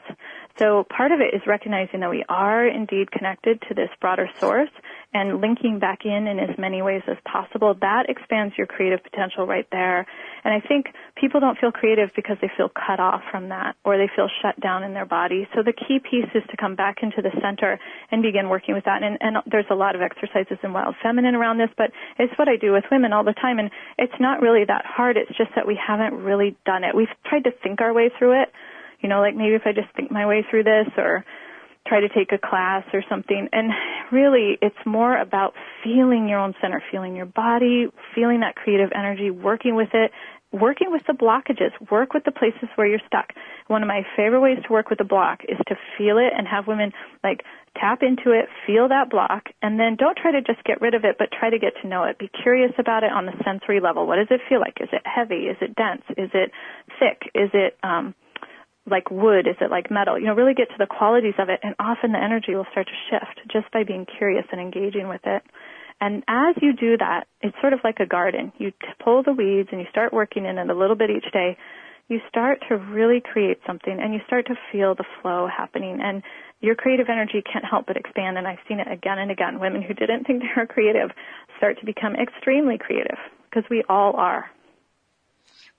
So 0.58 0.84
part 0.90 1.12
of 1.12 1.20
it 1.20 1.34
is 1.34 1.42
recognizing 1.46 2.00
that 2.00 2.10
we 2.10 2.24
are 2.28 2.66
indeed 2.66 3.12
connected 3.12 3.62
to 3.68 3.74
this 3.74 3.90
broader 4.00 4.28
source 4.40 4.70
and 5.14 5.40
linking 5.40 5.78
back 5.78 6.04
in 6.04 6.26
in 6.26 6.40
as 6.40 6.58
many 6.58 6.82
ways 6.82 7.02
as 7.06 7.16
possible. 7.24 7.74
That 7.80 8.10
expands 8.10 8.58
your 8.58 8.66
creative 8.66 9.02
potential 9.04 9.46
right 9.46 9.66
there. 9.70 10.04
And 10.42 10.52
I 10.52 10.66
think 10.66 10.86
people 11.14 11.38
don't 11.38 11.56
feel 11.58 11.70
creative 11.70 12.10
because 12.14 12.38
they 12.40 12.50
feel 12.56 12.68
cut 12.68 12.98
off 12.98 13.22
from 13.30 13.50
that 13.50 13.76
or 13.84 13.96
they 13.96 14.10
feel 14.14 14.28
shut 14.42 14.58
down 14.60 14.82
in 14.82 14.94
their 14.94 15.06
body. 15.06 15.46
So 15.54 15.62
the 15.62 15.72
key 15.72 16.00
piece 16.00 16.28
is 16.34 16.42
to 16.50 16.56
come 16.56 16.74
back 16.74 16.98
into 17.02 17.22
the 17.22 17.30
center 17.40 17.78
and 18.10 18.20
begin 18.20 18.48
working 18.48 18.74
with 18.74 18.84
that. 18.84 19.04
And, 19.04 19.16
and 19.20 19.36
there's 19.46 19.70
a 19.70 19.76
lot 19.76 19.94
of 19.94 20.02
exercises 20.02 20.58
in 20.64 20.72
Wild 20.72 20.96
Feminine 21.00 21.36
around 21.36 21.58
this, 21.58 21.70
but 21.78 21.92
it's 22.18 22.36
what 22.36 22.48
I 22.48 22.56
do 22.56 22.72
with 22.72 22.84
women 22.90 23.12
all 23.12 23.24
the 23.24 23.32
time. 23.32 23.60
And 23.60 23.70
it's 23.96 24.18
not 24.18 24.42
really 24.42 24.64
that 24.66 24.84
hard. 24.84 25.16
It's 25.16 25.38
just 25.38 25.50
that 25.54 25.68
we 25.68 25.78
haven't 25.78 26.14
really 26.14 26.56
done 26.66 26.82
it. 26.82 26.96
We've 26.96 27.08
tried 27.24 27.44
to 27.44 27.52
think 27.62 27.80
our 27.80 27.94
way 27.94 28.10
through 28.18 28.42
it 28.42 28.48
you 29.00 29.08
know, 29.08 29.20
like 29.20 29.34
maybe 29.34 29.54
if 29.54 29.62
I 29.64 29.72
just 29.72 29.94
think 29.96 30.10
my 30.10 30.26
way 30.26 30.44
through 30.48 30.64
this 30.64 30.88
or 30.96 31.24
try 31.86 32.00
to 32.00 32.08
take 32.08 32.32
a 32.32 32.38
class 32.38 32.84
or 32.92 33.02
something. 33.08 33.48
And 33.52 33.72
really, 34.12 34.58
it's 34.60 34.76
more 34.84 35.16
about 35.18 35.54
feeling 35.82 36.28
your 36.28 36.38
own 36.38 36.54
center, 36.60 36.82
feeling 36.90 37.16
your 37.16 37.26
body, 37.26 37.86
feeling 38.14 38.40
that 38.40 38.56
creative 38.56 38.90
energy, 38.94 39.30
working 39.30 39.74
with 39.74 39.88
it, 39.94 40.10
working 40.52 40.90
with 40.90 41.02
the 41.06 41.12
blockages, 41.12 41.70
work 41.90 42.14
with 42.14 42.24
the 42.24 42.32
places 42.32 42.68
where 42.76 42.86
you're 42.86 43.00
stuck. 43.06 43.32
One 43.66 43.82
of 43.82 43.88
my 43.88 44.02
favorite 44.16 44.40
ways 44.40 44.58
to 44.66 44.72
work 44.72 44.88
with 44.90 45.00
a 45.00 45.04
block 45.04 45.40
is 45.48 45.58
to 45.68 45.76
feel 45.96 46.18
it 46.18 46.32
and 46.36 46.46
have 46.46 46.66
women 46.66 46.92
like 47.22 47.42
tap 47.78 48.02
into 48.02 48.32
it, 48.32 48.46
feel 48.66 48.88
that 48.88 49.10
block, 49.10 49.48
and 49.62 49.78
then 49.78 49.96
don't 49.96 50.16
try 50.16 50.32
to 50.32 50.40
just 50.40 50.64
get 50.64 50.80
rid 50.80 50.94
of 50.94 51.04
it, 51.04 51.16
but 51.18 51.28
try 51.38 51.50
to 51.50 51.58
get 51.58 51.74
to 51.82 51.88
know 51.88 52.04
it. 52.04 52.18
Be 52.18 52.30
curious 52.42 52.72
about 52.78 53.02
it 53.04 53.12
on 53.12 53.26
the 53.26 53.32
sensory 53.44 53.80
level. 53.80 54.06
What 54.06 54.16
does 54.16 54.28
it 54.30 54.40
feel 54.48 54.60
like? 54.60 54.78
Is 54.80 54.88
it 54.92 55.02
heavy? 55.04 55.48
Is 55.48 55.56
it 55.60 55.76
dense? 55.76 56.02
Is 56.16 56.30
it 56.32 56.50
thick? 56.98 57.30
Is 57.34 57.50
it, 57.52 57.76
um, 57.82 58.14
like 58.90 59.10
wood? 59.10 59.46
Is 59.46 59.56
it 59.60 59.70
like 59.70 59.90
metal? 59.90 60.18
You 60.18 60.26
know, 60.26 60.34
really 60.34 60.54
get 60.54 60.68
to 60.68 60.78
the 60.78 60.86
qualities 60.86 61.34
of 61.38 61.48
it, 61.48 61.60
and 61.62 61.74
often 61.78 62.12
the 62.12 62.22
energy 62.22 62.54
will 62.54 62.66
start 62.70 62.86
to 62.86 62.98
shift 63.10 63.40
just 63.50 63.70
by 63.72 63.84
being 63.84 64.06
curious 64.06 64.44
and 64.52 64.60
engaging 64.60 65.08
with 65.08 65.22
it. 65.24 65.42
And 66.00 66.22
as 66.28 66.54
you 66.62 66.72
do 66.72 66.96
that, 66.98 67.26
it's 67.40 67.56
sort 67.60 67.72
of 67.72 67.80
like 67.82 67.98
a 68.00 68.06
garden. 68.06 68.52
You 68.58 68.72
pull 69.02 69.22
the 69.22 69.32
weeds 69.32 69.70
and 69.72 69.80
you 69.80 69.86
start 69.90 70.12
working 70.12 70.44
in 70.44 70.58
it 70.58 70.70
a 70.70 70.74
little 70.74 70.94
bit 70.94 71.10
each 71.10 71.30
day. 71.32 71.56
You 72.08 72.20
start 72.28 72.62
to 72.68 72.76
really 72.76 73.20
create 73.20 73.58
something 73.66 73.98
and 74.00 74.14
you 74.14 74.20
start 74.26 74.46
to 74.46 74.54
feel 74.72 74.94
the 74.94 75.04
flow 75.20 75.48
happening 75.48 75.98
and 76.00 76.22
your 76.60 76.74
creative 76.74 77.08
energy 77.10 77.42
can't 77.42 77.64
help 77.64 77.86
but 77.86 77.96
expand 77.96 78.38
and 78.38 78.46
I've 78.46 78.62
seen 78.68 78.80
it 78.80 78.90
again 78.90 79.18
and 79.18 79.30
again. 79.30 79.60
Women 79.60 79.82
who 79.82 79.92
didn't 79.92 80.24
think 80.24 80.40
they 80.42 80.48
were 80.56 80.66
creative 80.66 81.10
start 81.58 81.78
to 81.80 81.86
become 81.86 82.14
extremely 82.14 82.78
creative 82.78 83.18
because 83.50 83.68
we 83.68 83.82
all 83.88 84.14
are. 84.16 84.50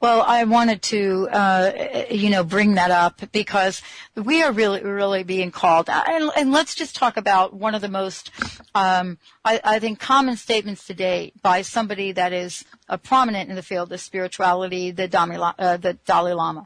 Well, 0.01 0.21
I 0.21 0.45
wanted 0.45 0.81
to, 0.83 1.27
uh, 1.29 1.71
you 2.09 2.29
know, 2.29 2.41
bring 2.45 2.75
that 2.75 2.89
up 2.89 3.19
because 3.33 3.81
we 4.15 4.41
are 4.41 4.53
really, 4.53 4.81
really 4.81 5.23
being 5.23 5.51
called. 5.51 5.89
And, 5.89 6.31
and 6.37 6.53
let's 6.53 6.73
just 6.73 6.95
talk 6.95 7.17
about 7.17 7.53
one 7.53 7.75
of 7.75 7.81
the 7.81 7.89
most, 7.89 8.31
um, 8.73 9.17
I, 9.43 9.59
I, 9.61 9.79
think, 9.79 9.99
common 9.99 10.37
statements 10.37 10.87
today 10.87 11.33
by 11.41 11.63
somebody 11.63 12.13
that 12.13 12.31
is 12.31 12.63
uh, 12.87 12.95
prominent 12.95 13.49
in 13.49 13.57
the 13.57 13.61
field 13.61 13.91
of 13.91 13.99
spirituality, 13.99 14.91
the, 14.91 15.09
Dalai, 15.09 15.35
uh, 15.59 15.75
the 15.75 15.95
Dalai 16.05 16.31
Lama. 16.31 16.65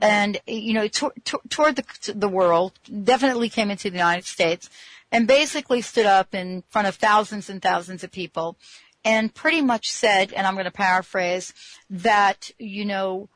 And, 0.00 0.38
you 0.46 0.72
know, 0.72 0.86
to, 0.86 1.10
to, 1.24 1.40
toward 1.48 1.74
the, 1.74 2.12
the 2.14 2.28
world, 2.28 2.78
definitely 3.02 3.48
came 3.48 3.72
into 3.72 3.90
the 3.90 3.96
United 3.96 4.26
States 4.26 4.70
and 5.10 5.26
basically 5.26 5.80
stood 5.80 6.06
up 6.06 6.36
in 6.36 6.62
front 6.68 6.86
of 6.86 6.94
thousands 6.94 7.50
and 7.50 7.60
thousands 7.60 8.04
of 8.04 8.12
people 8.12 8.56
and 9.04 9.34
pretty 9.34 9.60
much 9.60 9.90
said, 9.90 10.32
and 10.32 10.46
I'm 10.46 10.54
going 10.54 10.64
to 10.64 10.70
paraphrase, 10.70 11.52
that, 11.88 12.50
you 12.58 12.84
know, 12.84 13.28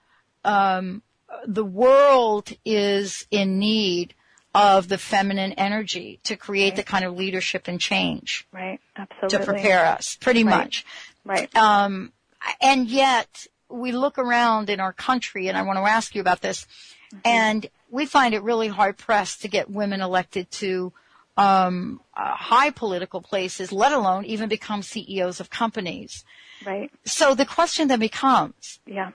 um, 0.44 1.02
the 1.46 1.64
world 1.64 2.52
is 2.64 3.26
in 3.30 3.58
need 3.58 4.14
of 4.54 4.88
the 4.88 4.98
feminine 4.98 5.52
energy 5.54 6.20
to 6.24 6.36
create 6.36 6.70
right. 6.70 6.76
the 6.76 6.82
kind 6.82 7.04
of 7.04 7.16
leadership 7.16 7.66
and 7.66 7.80
change. 7.80 8.46
Right, 8.52 8.80
absolutely. 8.96 9.38
To 9.38 9.44
prepare 9.44 9.84
us, 9.86 10.16
pretty 10.20 10.44
right. 10.44 10.56
much. 10.56 10.86
Right. 11.24 11.54
Um, 11.56 12.12
and 12.60 12.86
yet, 12.86 13.46
we 13.68 13.92
look 13.92 14.18
around 14.18 14.70
in 14.70 14.78
our 14.78 14.92
country, 14.92 15.48
and 15.48 15.56
I 15.56 15.62
want 15.62 15.78
to 15.78 15.82
ask 15.82 16.14
you 16.14 16.20
about 16.20 16.40
this, 16.40 16.66
mm-hmm. 17.12 17.18
and 17.24 17.66
we 17.90 18.06
find 18.06 18.34
it 18.34 18.42
really 18.42 18.68
hard 18.68 18.96
pressed 18.98 19.42
to 19.42 19.48
get 19.48 19.70
women 19.70 20.00
elected 20.00 20.50
to 20.52 20.92
um, 21.36 22.00
uh, 22.16 22.34
high 22.34 22.70
political 22.70 23.20
places, 23.20 23.72
let 23.72 23.92
alone 23.92 24.24
even 24.24 24.48
become 24.48 24.82
CEOs 24.82 25.40
of 25.40 25.50
companies. 25.50 26.24
Right. 26.64 26.90
So 27.04 27.34
the 27.34 27.46
question 27.46 27.88
then 27.88 27.98
becomes, 27.98 28.80
yeah, 28.86 29.10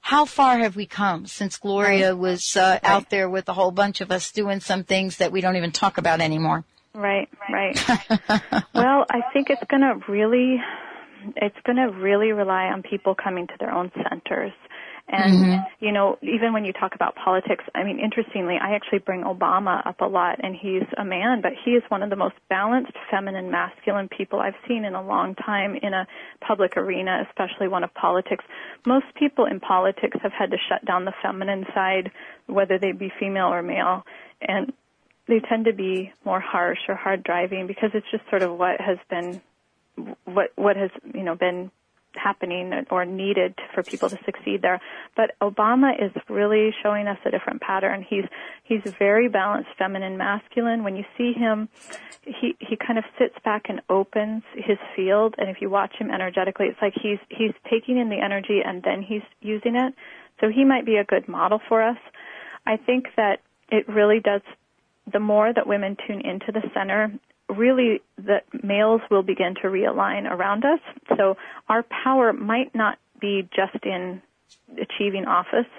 how 0.00 0.24
far 0.24 0.58
have 0.58 0.74
we 0.74 0.86
come 0.86 1.26
since 1.26 1.58
Gloria 1.58 2.12
right. 2.12 2.18
was 2.18 2.56
uh, 2.56 2.60
right. 2.60 2.80
out 2.82 3.10
there 3.10 3.28
with 3.28 3.48
a 3.48 3.52
whole 3.52 3.70
bunch 3.70 4.00
of 4.00 4.10
us 4.10 4.32
doing 4.32 4.60
some 4.60 4.84
things 4.84 5.18
that 5.18 5.32
we 5.32 5.42
don't 5.42 5.56
even 5.56 5.70
talk 5.70 5.98
about 5.98 6.20
anymore? 6.20 6.64
Right, 6.94 7.28
right. 7.52 7.78
well, 8.74 9.04
I 9.10 9.20
think 9.32 9.50
it's 9.50 9.62
going 9.68 9.82
to 9.82 10.00
really, 10.10 10.56
it's 11.36 11.56
going 11.64 11.76
to 11.76 11.96
really 11.98 12.32
rely 12.32 12.64
on 12.64 12.82
people 12.82 13.14
coming 13.14 13.46
to 13.46 13.52
their 13.60 13.70
own 13.70 13.92
centers 14.08 14.52
And, 15.10 15.32
mm-hmm. 15.32 15.84
you 15.84 15.92
know, 15.92 16.18
even 16.20 16.52
when 16.52 16.66
you 16.66 16.72
talk 16.74 16.94
about 16.94 17.16
politics, 17.16 17.64
I 17.74 17.82
mean, 17.82 17.98
interestingly, 17.98 18.56
I 18.60 18.74
actually 18.74 18.98
bring 18.98 19.22
Obama 19.22 19.86
up 19.86 20.02
a 20.02 20.04
lot, 20.04 20.38
and 20.42 20.54
he's 20.54 20.82
a 20.98 21.04
man, 21.04 21.40
but 21.40 21.52
he 21.64 21.70
is 21.72 21.82
one 21.88 22.02
of 22.02 22.10
the 22.10 22.16
most 22.16 22.34
balanced, 22.50 22.92
feminine, 23.10 23.50
masculine 23.50 24.08
people 24.08 24.38
I've 24.38 24.54
seen 24.66 24.84
in 24.84 24.94
a 24.94 25.02
long 25.02 25.34
time 25.34 25.76
in 25.76 25.94
a 25.94 26.06
public 26.46 26.76
arena, 26.76 27.24
especially 27.26 27.68
one 27.68 27.84
of 27.84 27.94
politics. 27.94 28.44
Most 28.86 29.06
people 29.18 29.46
in 29.46 29.60
politics 29.60 30.18
have 30.22 30.32
had 30.32 30.50
to 30.50 30.58
shut 30.68 30.84
down 30.84 31.06
the 31.06 31.14
feminine 31.22 31.64
side, 31.74 32.10
whether 32.46 32.78
they 32.78 32.92
be 32.92 33.10
female 33.18 33.46
or 33.46 33.62
male, 33.62 34.04
and 34.42 34.74
they 35.26 35.40
tend 35.40 35.64
to 35.66 35.72
be 35.72 36.12
more 36.24 36.40
harsh 36.40 36.78
or 36.86 36.94
hard 36.94 37.22
driving 37.22 37.66
because 37.66 37.90
it's 37.94 38.06
just 38.10 38.24
sort 38.28 38.42
of 38.42 38.58
what 38.58 38.80
has 38.80 38.98
been 39.08 39.40
what 40.24 40.52
what 40.56 40.76
has 40.76 40.90
you 41.14 41.22
know 41.22 41.34
been 41.34 41.70
happening 42.18 42.72
or 42.90 43.04
needed 43.04 43.54
for 43.74 43.82
people 43.82 44.08
to 44.10 44.18
succeed 44.24 44.62
there. 44.62 44.80
But 45.16 45.32
Obama 45.40 45.92
is 46.02 46.10
really 46.28 46.74
showing 46.82 47.06
us 47.06 47.18
a 47.24 47.30
different 47.30 47.60
pattern. 47.60 48.04
He's 48.08 48.24
he's 48.64 48.82
very 48.98 49.28
balanced, 49.28 49.70
feminine, 49.78 50.16
masculine. 50.16 50.84
When 50.84 50.96
you 50.96 51.04
see 51.16 51.32
him, 51.32 51.68
he 52.24 52.56
he 52.58 52.76
kind 52.76 52.98
of 52.98 53.04
sits 53.18 53.34
back 53.44 53.66
and 53.68 53.80
opens 53.88 54.42
his 54.54 54.78
field, 54.94 55.34
and 55.38 55.48
if 55.48 55.60
you 55.60 55.70
watch 55.70 55.94
him 55.98 56.10
energetically, 56.10 56.66
it's 56.66 56.82
like 56.82 56.94
he's 57.00 57.18
he's 57.28 57.52
taking 57.70 57.98
in 57.98 58.08
the 58.08 58.20
energy 58.20 58.60
and 58.64 58.82
then 58.82 59.02
he's 59.02 59.22
using 59.40 59.76
it. 59.76 59.94
So 60.40 60.48
he 60.48 60.64
might 60.64 60.86
be 60.86 60.96
a 60.96 61.04
good 61.04 61.28
model 61.28 61.60
for 61.68 61.82
us. 61.82 61.98
I 62.66 62.76
think 62.76 63.06
that 63.16 63.40
it 63.70 63.88
really 63.88 64.20
does. 64.20 64.42
The 65.10 65.20
more 65.20 65.52
that 65.52 65.66
women 65.66 65.96
tune 66.06 66.20
into 66.20 66.52
the 66.52 66.62
center 66.74 67.10
really 67.58 68.00
the 68.16 68.38
males 68.62 69.00
will 69.10 69.22
begin 69.22 69.54
to 69.62 69.68
realign 69.68 70.30
around 70.30 70.64
us. 70.64 70.80
So 71.16 71.36
our 71.68 71.84
power 72.04 72.32
might 72.32 72.74
not 72.74 72.98
be 73.20 73.48
just 73.54 73.84
in 73.84 74.22
achieving 74.80 75.26
office, 75.26 75.70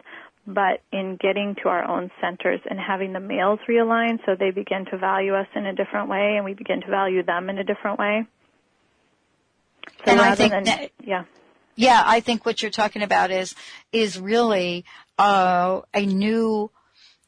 but 0.45 0.81
in 0.91 1.17
getting 1.21 1.55
to 1.63 1.69
our 1.69 1.83
own 1.83 2.11
centers 2.21 2.59
and 2.69 2.79
having 2.79 3.13
the 3.13 3.19
males 3.19 3.59
realign 3.69 4.19
so 4.25 4.35
they 4.37 4.51
begin 4.51 4.85
to 4.91 4.97
value 4.97 5.33
us 5.35 5.47
in 5.55 5.65
a 5.65 5.73
different 5.73 6.09
way 6.09 6.35
and 6.35 6.45
we 6.45 6.53
begin 6.53 6.81
to 6.81 6.87
value 6.87 7.23
them 7.23 7.49
in 7.49 7.57
a 7.57 7.63
different 7.63 7.99
way. 7.99 8.25
So 10.05 10.11
and 10.11 10.21
I 10.21 10.35
think 10.35 10.51
than, 10.51 10.63
that, 10.65 10.91
yeah. 11.03 11.23
Yeah, 11.75 12.01
I 12.05 12.19
think 12.19 12.45
what 12.45 12.61
you're 12.61 12.71
talking 12.71 13.03
about 13.03 13.31
is 13.31 13.55
is 13.93 14.19
really 14.19 14.85
uh, 15.17 15.81
a 15.93 16.05
new 16.05 16.71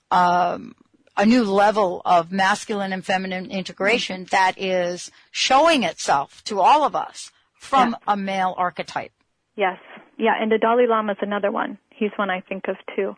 um, 0.09 0.75
a 1.21 1.25
new 1.25 1.43
level 1.43 2.01
of 2.03 2.31
masculine 2.31 2.91
and 2.91 3.05
feminine 3.05 3.51
integration 3.51 4.25
mm-hmm. 4.25 4.35
that 4.35 4.55
is 4.57 5.11
showing 5.31 5.83
itself 5.83 6.43
to 6.45 6.59
all 6.59 6.83
of 6.83 6.95
us 6.95 7.31
from 7.53 7.95
a 8.07 8.17
male 8.17 8.55
archetype. 8.57 9.11
Yes. 9.55 9.77
Yeah, 10.17 10.33
and 10.39 10.51
the 10.51 10.57
Dalai 10.57 10.87
Lama 10.87 11.11
is 11.13 11.19
another 11.21 11.51
one. 11.51 11.77
He's 11.91 12.09
one 12.15 12.31
I 12.31 12.41
think 12.41 12.67
of 12.67 12.75
too. 12.95 13.15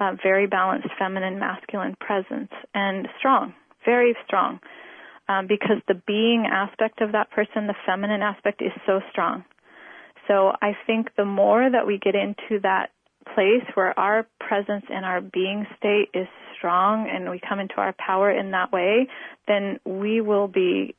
Uh, 0.00 0.12
very 0.22 0.46
balanced 0.46 0.88
feminine 0.98 1.38
masculine 1.38 1.96
presence 2.00 2.50
and 2.74 3.08
strong, 3.18 3.54
very 3.84 4.16
strong. 4.26 4.60
Um, 5.28 5.46
because 5.46 5.76
the 5.86 6.00
being 6.06 6.46
aspect 6.50 7.02
of 7.02 7.12
that 7.12 7.30
person, 7.30 7.66
the 7.66 7.74
feminine 7.86 8.22
aspect, 8.22 8.62
is 8.62 8.72
so 8.86 9.00
strong. 9.10 9.44
So 10.26 10.52
I 10.62 10.72
think 10.86 11.08
the 11.16 11.24
more 11.24 11.68
that 11.70 11.86
we 11.86 11.98
get 11.98 12.14
into 12.14 12.60
that 12.62 12.90
place 13.34 13.64
where 13.74 13.98
our 13.98 14.26
presence 14.40 14.84
and 14.90 15.04
our 15.04 15.20
being 15.20 15.66
state 15.76 16.08
is 16.14 16.26
strong 16.56 17.08
and 17.08 17.30
we 17.30 17.40
come 17.46 17.60
into 17.60 17.74
our 17.76 17.94
power 17.98 18.30
in 18.30 18.50
that 18.50 18.72
way, 18.72 19.08
then 19.46 19.78
we 19.84 20.20
will 20.20 20.48
be 20.48 20.94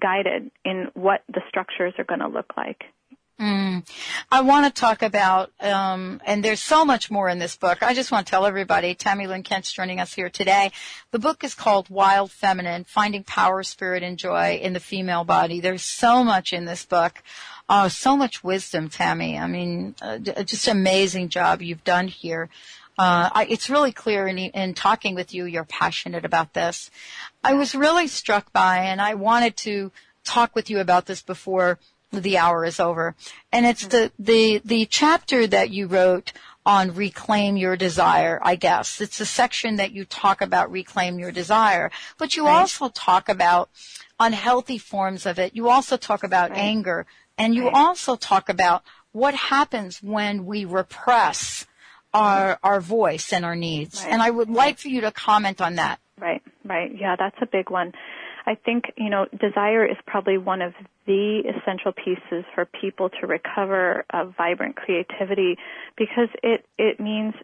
guided 0.00 0.50
in 0.64 0.88
what 0.94 1.22
the 1.28 1.40
structures 1.48 1.94
are 1.98 2.04
going 2.04 2.20
to 2.20 2.28
look 2.28 2.52
like. 2.56 2.84
Mm. 3.40 3.84
I 4.30 4.42
want 4.42 4.66
to 4.72 4.80
talk 4.80 5.02
about, 5.02 5.50
um, 5.60 6.20
and 6.24 6.44
there's 6.44 6.60
so 6.60 6.84
much 6.84 7.10
more 7.10 7.28
in 7.28 7.40
this 7.40 7.56
book. 7.56 7.82
I 7.82 7.92
just 7.92 8.12
want 8.12 8.26
to 8.26 8.30
tell 8.30 8.46
everybody, 8.46 8.94
Tami 8.94 9.26
Lynn 9.26 9.42
Kent's 9.42 9.72
joining 9.72 9.98
us 9.98 10.12
here 10.12 10.30
today. 10.30 10.70
The 11.10 11.18
book 11.18 11.42
is 11.42 11.54
called 11.54 11.90
Wild 11.90 12.30
Feminine, 12.30 12.84
Finding 12.84 13.24
Power, 13.24 13.64
Spirit, 13.64 14.04
and 14.04 14.16
Joy 14.16 14.60
in 14.62 14.74
the 14.74 14.80
Female 14.80 15.24
Body. 15.24 15.60
There's 15.60 15.82
so 15.82 16.22
much 16.22 16.52
in 16.52 16.66
this 16.66 16.84
book. 16.84 17.20
Oh, 17.74 17.88
so 17.88 18.18
much 18.18 18.44
wisdom, 18.44 18.90
Tami. 18.90 19.40
I 19.40 19.46
mean, 19.46 19.94
uh, 20.02 20.18
just 20.18 20.68
amazing 20.68 21.30
job 21.30 21.62
you've 21.62 21.84
done 21.84 22.06
here. 22.06 22.50
Uh, 22.98 23.30
I, 23.32 23.46
it's 23.48 23.70
really 23.70 23.92
clear 23.92 24.28
in, 24.28 24.36
in 24.36 24.74
talking 24.74 25.14
with 25.14 25.32
you, 25.32 25.46
you're 25.46 25.64
passionate 25.64 26.26
about 26.26 26.52
this. 26.52 26.90
I 27.42 27.54
was 27.54 27.74
really 27.74 28.08
struck 28.08 28.52
by, 28.52 28.80
and 28.80 29.00
I 29.00 29.14
wanted 29.14 29.56
to 29.68 29.90
talk 30.22 30.54
with 30.54 30.68
you 30.68 30.80
about 30.80 31.06
this 31.06 31.22
before 31.22 31.78
the 32.10 32.36
hour 32.36 32.66
is 32.66 32.78
over. 32.78 33.14
And 33.50 33.64
it's 33.64 33.86
the, 33.86 34.12
the, 34.18 34.60
the 34.62 34.84
chapter 34.84 35.46
that 35.46 35.70
you 35.70 35.86
wrote 35.86 36.34
on 36.66 36.94
reclaim 36.94 37.56
your 37.56 37.78
desire, 37.78 38.38
I 38.42 38.56
guess. 38.56 39.00
It's 39.00 39.18
a 39.18 39.24
section 39.24 39.76
that 39.76 39.92
you 39.92 40.04
talk 40.04 40.42
about 40.42 40.70
reclaim 40.70 41.18
your 41.18 41.32
desire, 41.32 41.90
but 42.18 42.36
you 42.36 42.44
right. 42.44 42.52
also 42.52 42.90
talk 42.90 43.30
about 43.30 43.70
unhealthy 44.20 44.76
forms 44.76 45.24
of 45.24 45.38
it. 45.38 45.56
You 45.56 45.70
also 45.70 45.96
talk 45.96 46.22
about 46.22 46.50
right. 46.50 46.58
anger 46.58 47.06
and 47.38 47.54
you 47.54 47.68
also 47.68 48.16
talk 48.16 48.48
about 48.48 48.82
what 49.12 49.34
happens 49.34 50.02
when 50.02 50.46
we 50.46 50.64
repress 50.64 51.66
our 52.14 52.58
our 52.62 52.80
voice 52.80 53.32
and 53.32 53.44
our 53.44 53.56
needs. 53.56 54.02
Right. 54.02 54.12
And 54.12 54.22
I 54.22 54.30
would 54.30 54.50
like 54.50 54.78
for 54.78 54.88
you 54.88 55.02
to 55.02 55.12
comment 55.12 55.60
on 55.60 55.76
that. 55.76 56.00
Right, 56.18 56.42
right. 56.64 56.90
Yeah, 56.94 57.16
that's 57.18 57.36
a 57.40 57.46
big 57.46 57.70
one. 57.70 57.92
I 58.44 58.56
think, 58.56 58.84
you 58.96 59.08
know, 59.08 59.26
desire 59.40 59.86
is 59.86 59.96
probably 60.06 60.36
one 60.36 60.62
of 60.62 60.74
the 61.06 61.42
essential 61.48 61.92
pieces 61.92 62.44
for 62.54 62.64
people 62.80 63.08
to 63.20 63.26
recover 63.26 64.04
a 64.12 64.26
vibrant 64.26 64.76
creativity 64.76 65.56
because 65.96 66.28
it, 66.42 66.64
it 66.78 66.98
means 67.00 67.34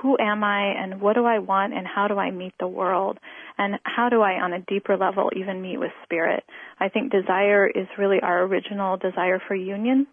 who 0.00 0.16
am 0.18 0.44
I 0.44 0.74
and 0.76 1.00
what 1.00 1.14
do 1.14 1.24
I 1.24 1.38
want 1.38 1.74
and 1.74 1.86
how 1.86 2.08
do 2.08 2.18
I 2.18 2.30
meet 2.30 2.54
the 2.60 2.68
world 2.68 3.18
and 3.56 3.78
how 3.84 4.08
do 4.08 4.22
I 4.22 4.34
on 4.40 4.52
a 4.52 4.60
deeper 4.60 4.96
level 4.96 5.30
even 5.36 5.62
meet 5.62 5.78
with 5.78 5.90
spirit. 6.04 6.44
I 6.78 6.88
think 6.88 7.12
desire 7.12 7.66
is 7.66 7.86
really 7.98 8.20
our 8.20 8.42
original 8.42 8.96
desire 8.96 9.40
for 9.46 9.54
union 9.54 10.06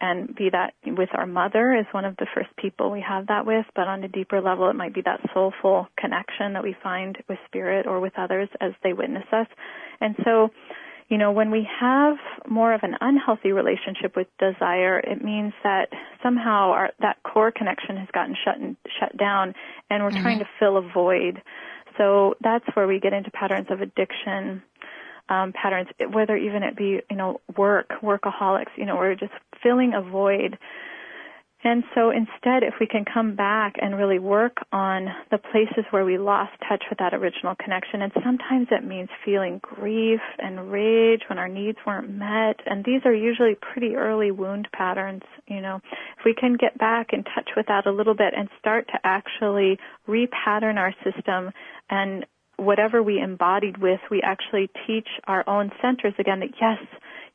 and 0.00 0.34
be 0.34 0.48
that 0.50 0.74
with 0.86 1.08
our 1.14 1.26
mother 1.26 1.74
is 1.74 1.86
one 1.90 2.04
of 2.04 2.16
the 2.18 2.26
first 2.34 2.50
people 2.56 2.90
we 2.90 3.04
have 3.06 3.26
that 3.26 3.44
with, 3.44 3.66
but 3.74 3.88
on 3.88 4.04
a 4.04 4.08
deeper 4.08 4.40
level, 4.40 4.70
it 4.70 4.76
might 4.76 4.94
be 4.94 5.02
that 5.04 5.20
soulful 5.34 5.88
connection 5.98 6.52
that 6.52 6.62
we 6.62 6.76
find 6.82 7.18
with 7.28 7.38
spirit 7.46 7.86
or 7.86 7.98
with 7.98 8.12
others 8.16 8.48
as 8.60 8.72
they 8.84 8.92
witness 8.92 9.24
us. 9.32 9.48
And 10.00 10.14
so, 10.24 10.50
you 11.08 11.16
know, 11.16 11.32
when 11.32 11.50
we 11.50 11.66
have 11.80 12.16
more 12.48 12.74
of 12.74 12.82
an 12.82 12.94
unhealthy 13.00 13.52
relationship 13.52 14.14
with 14.14 14.26
desire, 14.38 14.98
it 15.00 15.24
means 15.24 15.54
that 15.62 15.88
somehow 16.22 16.70
our, 16.70 16.90
that 17.00 17.22
core 17.22 17.50
connection 17.50 17.96
has 17.96 18.08
gotten 18.12 18.36
shut 18.44 18.58
and, 18.58 18.76
shut 19.00 19.16
down, 19.16 19.54
and 19.88 20.02
we're 20.02 20.10
mm-hmm. 20.10 20.22
trying 20.22 20.38
to 20.40 20.48
fill 20.58 20.76
a 20.76 20.82
void. 20.82 21.40
So 21.96 22.34
that's 22.42 22.64
where 22.74 22.86
we 22.86 23.00
get 23.00 23.14
into 23.14 23.30
patterns 23.30 23.68
of 23.70 23.80
addiction, 23.80 24.62
um, 25.30 25.52
patterns, 25.52 25.88
whether 26.12 26.36
even 26.36 26.62
it 26.62 26.76
be, 26.76 27.00
you 27.10 27.16
know, 27.16 27.40
work, 27.56 27.90
workaholics, 28.02 28.76
you 28.76 28.84
know, 28.84 28.96
we're 28.96 29.14
just 29.14 29.32
filling 29.62 29.94
a 29.94 30.02
void. 30.02 30.58
And 31.64 31.82
so 31.92 32.10
instead, 32.10 32.62
if 32.62 32.74
we 32.78 32.86
can 32.86 33.04
come 33.04 33.34
back 33.34 33.74
and 33.80 33.96
really 33.96 34.20
work 34.20 34.58
on 34.70 35.08
the 35.32 35.38
places 35.38 35.84
where 35.90 36.04
we 36.04 36.16
lost 36.16 36.52
touch 36.68 36.84
with 36.88 37.00
that 37.00 37.14
original 37.14 37.56
connection, 37.56 38.02
and 38.02 38.12
sometimes 38.22 38.68
it 38.70 38.84
means 38.84 39.08
feeling 39.24 39.60
grief 39.60 40.20
and 40.38 40.70
rage 40.70 41.22
when 41.28 41.38
our 41.38 41.48
needs 41.48 41.78
weren't 41.84 42.10
met, 42.10 42.60
and 42.64 42.84
these 42.84 43.00
are 43.04 43.14
usually 43.14 43.56
pretty 43.56 43.96
early 43.96 44.30
wound 44.30 44.68
patterns, 44.72 45.22
you 45.48 45.60
know. 45.60 45.80
If 46.18 46.24
we 46.24 46.34
can 46.34 46.56
get 46.56 46.78
back 46.78 47.08
in 47.12 47.24
touch 47.24 47.50
with 47.56 47.66
that 47.66 47.86
a 47.86 47.92
little 47.92 48.14
bit 48.14 48.34
and 48.36 48.48
start 48.60 48.86
to 48.88 49.00
actually 49.02 49.78
repattern 50.08 50.76
our 50.76 50.94
system 51.02 51.50
and 51.90 52.24
whatever 52.58 53.02
we 53.02 53.20
embodied 53.20 53.78
with, 53.78 54.00
we 54.10 54.20
actually 54.22 54.68
teach 54.86 55.08
our 55.26 55.48
own 55.48 55.70
centers 55.80 56.14
again 56.18 56.40
that 56.40 56.50
yes, 56.60 56.78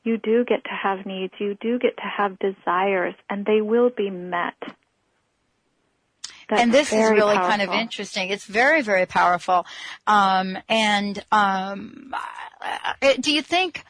you 0.04 0.18
do 0.18 0.44
get 0.46 0.64
to 0.66 0.70
have 0.72 1.06
needs, 1.06 1.34
you 1.40 1.56
do 1.62 1.80
get 1.80 1.96
to 1.98 2.04
have 2.04 2.38
desires, 2.40 3.16
and 3.30 3.46
they 3.46 3.62
will 3.62 3.90
be 3.90 4.10
met. 4.10 4.56
That's 6.50 6.62
and 6.62 6.74
this 6.74 6.92
is 6.92 7.10
really 7.10 7.36
powerful. 7.36 7.50
kind 7.50 7.62
of 7.62 7.70
interesting. 7.70 8.30
It's 8.30 8.46
very, 8.46 8.82
very 8.82 9.06
powerful. 9.06 9.66
Um, 10.06 10.58
and 10.68 11.24
um, 11.32 12.14
do 13.22 13.34
you 13.34 13.42
think? 13.42 13.84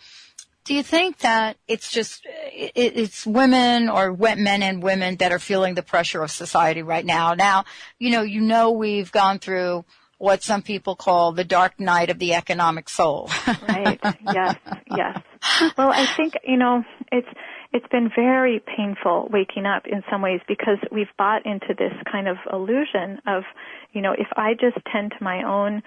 Do 0.66 0.74
you 0.74 0.84
think 0.84 1.18
that 1.20 1.58
it's 1.68 1.92
just 1.92 2.26
it's 2.26 3.26
women 3.26 3.90
or 3.90 4.16
men 4.16 4.64
and 4.64 4.82
women 4.82 5.18
that 5.18 5.34
are 5.34 5.40
feeling 5.40 5.74
the 5.76 5.84
pressure 5.84 6.24
of 6.24 6.32
society 6.32 6.82
right 6.82 7.06
now? 7.06 7.34
Now, 7.34 7.66
you 8.00 8.12
know, 8.12 8.22
you 8.22 8.40
know, 8.40 8.72
we've 8.72 9.12
gone 9.12 9.40
through 9.40 9.84
what 10.20 10.42
some 10.42 10.62
people 10.62 10.96
call 10.96 11.34
the 11.34 11.44
dark 11.44 11.82
night 11.82 12.10
of 12.10 12.18
the 12.18 12.34
economic 12.34 12.88
soul. 12.88 13.30
right. 13.68 14.00
Yes. 14.34 14.56
Yes. 14.96 15.22
Well, 15.78 15.92
I 15.92 16.06
think, 16.18 16.34
you 16.46 16.58
know, 16.58 16.84
it's, 17.12 17.28
it's 17.72 17.88
been 17.88 18.10
very 18.16 18.62
painful 18.78 19.30
waking 19.32 19.66
up 19.66 19.84
in 19.86 20.04
some 20.10 20.22
ways 20.22 20.40
because 20.48 20.78
we've 20.92 21.12
bought 21.18 21.46
into 21.46 21.74
this 21.78 21.94
kind 22.12 22.28
of 22.28 22.38
illusion 22.52 23.20
of, 23.28 23.44
you 23.92 24.02
know, 24.02 24.14
if 24.14 24.28
I 24.36 24.54
just 24.54 24.78
tend 24.92 25.12
to 25.18 25.24
my 25.24 25.44
own 25.44 25.84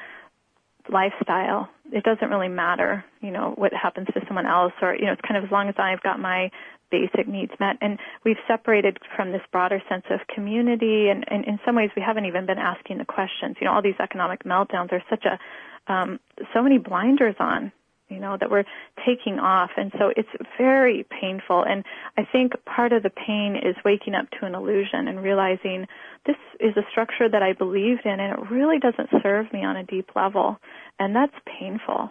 lifestyle. 0.89 1.69
It 1.93 2.05
doesn't 2.05 2.29
really 2.29 2.49
matter, 2.49 3.05
you 3.21 3.31
know, 3.31 3.55
what 3.57 3.73
happens 3.73 4.09
to 4.09 4.21
someone 4.27 4.47
else 4.47 4.73
or, 4.83 4.95
you 4.95 5.07
know, 5.07 5.13
it's 5.13 5.23
kind 5.23 5.37
of 5.37 5.45
as 5.45 5.51
long 5.51 5.69
as 5.69 5.75
I've 5.79 6.03
got 6.03 6.21
my 6.21 6.51
basic 6.91 7.27
needs 7.27 7.53
met. 7.59 7.77
And 7.81 7.99
we've 8.25 8.37
separated 8.47 8.99
from 9.17 9.33
this 9.33 9.43
broader 9.51 9.83
sense 9.89 10.05
of 10.11 10.21
community 10.33 11.09
and, 11.09 11.25
and 11.29 11.45
in 11.45 11.59
some 11.65 11.77
ways 11.77 11.91
we 11.97 12.03
haven't 12.03 12.27
even 12.27 12.47
been 12.47 12.59
asking 12.59 12.99
the 12.99 13.05
questions. 13.05 13.57
You 13.61 13.67
know, 13.67 13.75
all 13.75 13.83
these 13.83 13.99
economic 14.01 14.45
meltdowns 14.45 14.93
are 14.93 15.03
such 15.11 15.25
a, 15.25 15.93
um, 15.93 16.21
so 16.55 16.63
many 16.63 16.79
blinders 16.79 17.37
on 17.39 17.73
you 18.09 18.21
know, 18.21 18.37
that 18.39 18.51
we're 18.51 18.65
taking 19.05 19.39
off. 19.39 19.71
And 19.77 19.93
so 19.99 20.13
it's 20.17 20.29
very 20.57 21.05
painful. 21.21 21.65
And 21.65 21.85
I 22.17 22.23
think 22.25 22.53
part 22.65 22.93
of 22.93 23.03
the 23.03 23.11
pain 23.11 23.57
is 23.57 23.75
waking 23.85 24.15
up 24.15 24.31
to 24.39 24.47
an 24.47 24.55
illusion 24.55 25.09
and 25.09 25.23
realizing 25.23 25.87
this 26.25 26.37
is 26.61 26.77
a 26.77 26.83
structure 26.91 27.29
that 27.29 27.43
I 27.43 27.53
believed 27.53 28.05
in 28.05 28.21
and 28.21 28.33
it 28.33 28.51
really 28.51 28.79
doesn't 28.79 29.11
serve 29.23 29.53
me 29.53 29.65
on 29.65 29.77
a 29.77 29.85
deep 29.85 30.11
level. 30.15 30.59
And 30.99 31.15
that's 31.17 31.35
painful. 31.59 32.11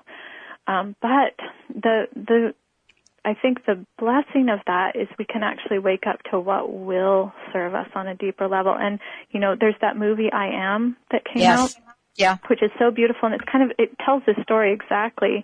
Um, 0.67 0.95
but 1.01 1.35
the, 1.73 2.07
the, 2.13 2.53
I 3.23 3.33
think 3.33 3.65
the 3.65 3.85
blessing 3.97 4.49
of 4.49 4.59
that 4.67 4.95
is 4.95 5.07
we 5.17 5.25
can 5.25 5.43
actually 5.43 5.79
wake 5.79 6.05
up 6.07 6.21
to 6.31 6.39
what 6.39 6.71
will 6.71 7.33
serve 7.53 7.73
us 7.73 7.87
on 7.95 8.07
a 8.07 8.15
deeper 8.15 8.47
level. 8.47 8.75
And, 8.77 8.99
you 9.31 9.39
know, 9.39 9.55
there's 9.59 9.75
that 9.81 9.97
movie 9.97 10.31
I 10.31 10.47
Am 10.47 10.97
that 11.11 11.23
came 11.25 11.41
yes. 11.41 11.59
out. 11.59 11.81
Yeah. 12.15 12.37
Which 12.47 12.63
is 12.63 12.71
so 12.79 12.91
beautiful 12.91 13.25
and 13.25 13.35
it's 13.35 13.43
kind 13.51 13.69
of, 13.69 13.75
it 13.77 13.97
tells 13.99 14.23
this 14.25 14.37
story 14.43 14.73
exactly 14.73 15.43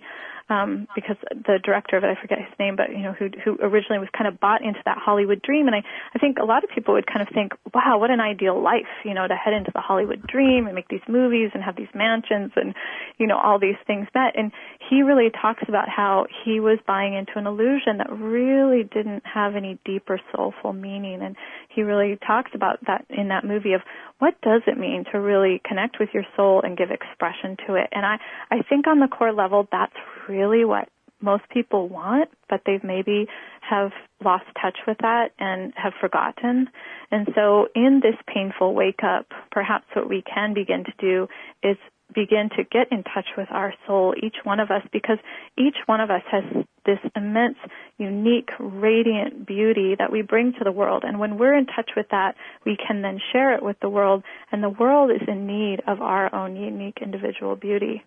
um, 0.52 0.86
because 0.94 1.16
the 1.30 1.58
director 1.64 1.96
of 1.96 2.04
it, 2.04 2.08
I 2.08 2.20
forget 2.20 2.38
his 2.38 2.52
name, 2.58 2.76
but 2.76 2.90
you 2.90 3.02
know, 3.02 3.12
who 3.12 3.30
who 3.42 3.56
originally 3.62 3.98
was 3.98 4.08
kind 4.16 4.28
of 4.28 4.38
bought 4.38 4.60
into 4.62 4.80
that 4.84 4.98
Hollywood 4.98 5.40
dream, 5.40 5.66
and 5.66 5.74
I 5.74 5.82
I 6.14 6.18
think 6.18 6.36
a 6.38 6.44
lot 6.44 6.62
of 6.64 6.70
people 6.70 6.94
would 6.94 7.06
kind 7.06 7.22
of 7.22 7.28
think, 7.32 7.52
wow, 7.72 7.98
what 7.98 8.10
an 8.10 8.20
ideal 8.20 8.60
life, 8.60 8.92
you 9.04 9.14
know, 9.14 9.26
to 9.26 9.34
head 9.34 9.54
into 9.54 9.70
the 9.74 9.80
Hollywood 9.80 10.26
dream 10.26 10.66
and 10.66 10.74
make 10.74 10.88
these 10.88 11.04
movies 11.08 11.50
and 11.54 11.62
have 11.62 11.76
these 11.76 11.92
mansions 11.94 12.52
and 12.56 12.74
you 13.18 13.26
know 13.26 13.38
all 13.38 13.58
these 13.58 13.80
things 13.86 14.06
met. 14.14 14.36
And 14.36 14.52
he 14.90 15.02
really 15.02 15.30
talks 15.30 15.62
about 15.68 15.88
how 15.88 16.26
he 16.44 16.60
was 16.60 16.78
buying 16.86 17.14
into 17.14 17.32
an 17.36 17.46
illusion 17.46 17.98
that 17.98 18.12
really 18.12 18.84
didn't 18.84 19.22
have 19.24 19.56
any 19.56 19.78
deeper 19.84 20.20
soulful 20.34 20.72
meaning, 20.72 21.22
and 21.22 21.36
he 21.74 21.82
really 21.82 22.18
talks 22.26 22.50
about 22.54 22.78
that 22.86 23.06
in 23.08 23.28
that 23.28 23.44
movie 23.44 23.72
of 23.72 23.80
what 24.18 24.38
does 24.42 24.62
it 24.66 24.78
mean 24.78 25.04
to 25.12 25.18
really 25.18 25.60
connect 25.64 25.98
with 25.98 26.10
your 26.12 26.24
soul 26.36 26.60
and 26.62 26.76
give 26.76 26.90
expression 26.90 27.56
to 27.66 27.74
it. 27.74 27.88
And 27.92 28.04
I 28.04 28.18
I 28.50 28.62
think 28.68 28.86
on 28.86 29.00
the 29.00 29.08
core 29.08 29.32
level, 29.32 29.66
that's 29.72 29.96
really 30.28 30.41
what 30.64 30.88
most 31.20 31.44
people 31.50 31.88
want, 31.88 32.28
but 32.48 32.62
they've 32.66 32.82
maybe 32.82 33.26
have 33.60 33.92
lost 34.24 34.44
touch 34.60 34.78
with 34.86 34.98
that 34.98 35.30
and 35.38 35.72
have 35.76 35.92
forgotten. 36.00 36.68
And 37.10 37.28
so 37.34 37.68
in 37.74 38.00
this 38.02 38.16
painful 38.26 38.74
wake 38.74 39.04
up, 39.04 39.26
perhaps 39.50 39.86
what 39.94 40.08
we 40.08 40.22
can 40.22 40.52
begin 40.52 40.84
to 40.84 40.92
do 40.98 41.28
is 41.62 41.76
begin 42.14 42.50
to 42.56 42.64
get 42.64 42.90
in 42.90 43.02
touch 43.04 43.26
with 43.36 43.48
our 43.50 43.72
soul, 43.86 44.14
each 44.22 44.36
one 44.44 44.60
of 44.60 44.70
us, 44.70 44.82
because 44.92 45.18
each 45.56 45.76
one 45.86 46.00
of 46.00 46.10
us 46.10 46.22
has 46.30 46.44
this 46.84 46.98
immense, 47.16 47.56
unique, 47.96 48.50
radiant 48.58 49.46
beauty 49.46 49.94
that 49.98 50.12
we 50.12 50.22
bring 50.22 50.52
to 50.52 50.64
the 50.64 50.72
world. 50.72 51.04
And 51.06 51.18
when 51.18 51.38
we're 51.38 51.56
in 51.56 51.66
touch 51.66 51.90
with 51.96 52.06
that, 52.10 52.34
we 52.66 52.76
can 52.76 53.02
then 53.02 53.18
share 53.32 53.54
it 53.54 53.62
with 53.62 53.78
the 53.80 53.88
world, 53.88 54.24
and 54.50 54.62
the 54.62 54.68
world 54.68 55.10
is 55.10 55.26
in 55.26 55.46
need 55.46 55.80
of 55.86 56.02
our 56.02 56.34
own 56.34 56.56
unique 56.56 56.98
individual 57.00 57.56
beauty. 57.56 58.04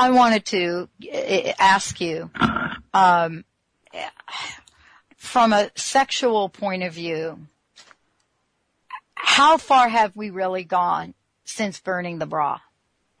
I 0.00 0.10
wanted 0.12 0.46
to 0.46 0.88
uh, 1.12 1.52
ask 1.58 2.00
you, 2.00 2.30
um, 2.94 3.44
from 5.14 5.52
a 5.52 5.70
sexual 5.74 6.48
point 6.48 6.82
of 6.84 6.94
view, 6.94 7.38
how 9.12 9.58
far 9.58 9.90
have 9.90 10.16
we 10.16 10.30
really 10.30 10.64
gone 10.64 11.12
since 11.44 11.78
burning 11.80 12.18
the 12.18 12.24
bra? 12.24 12.60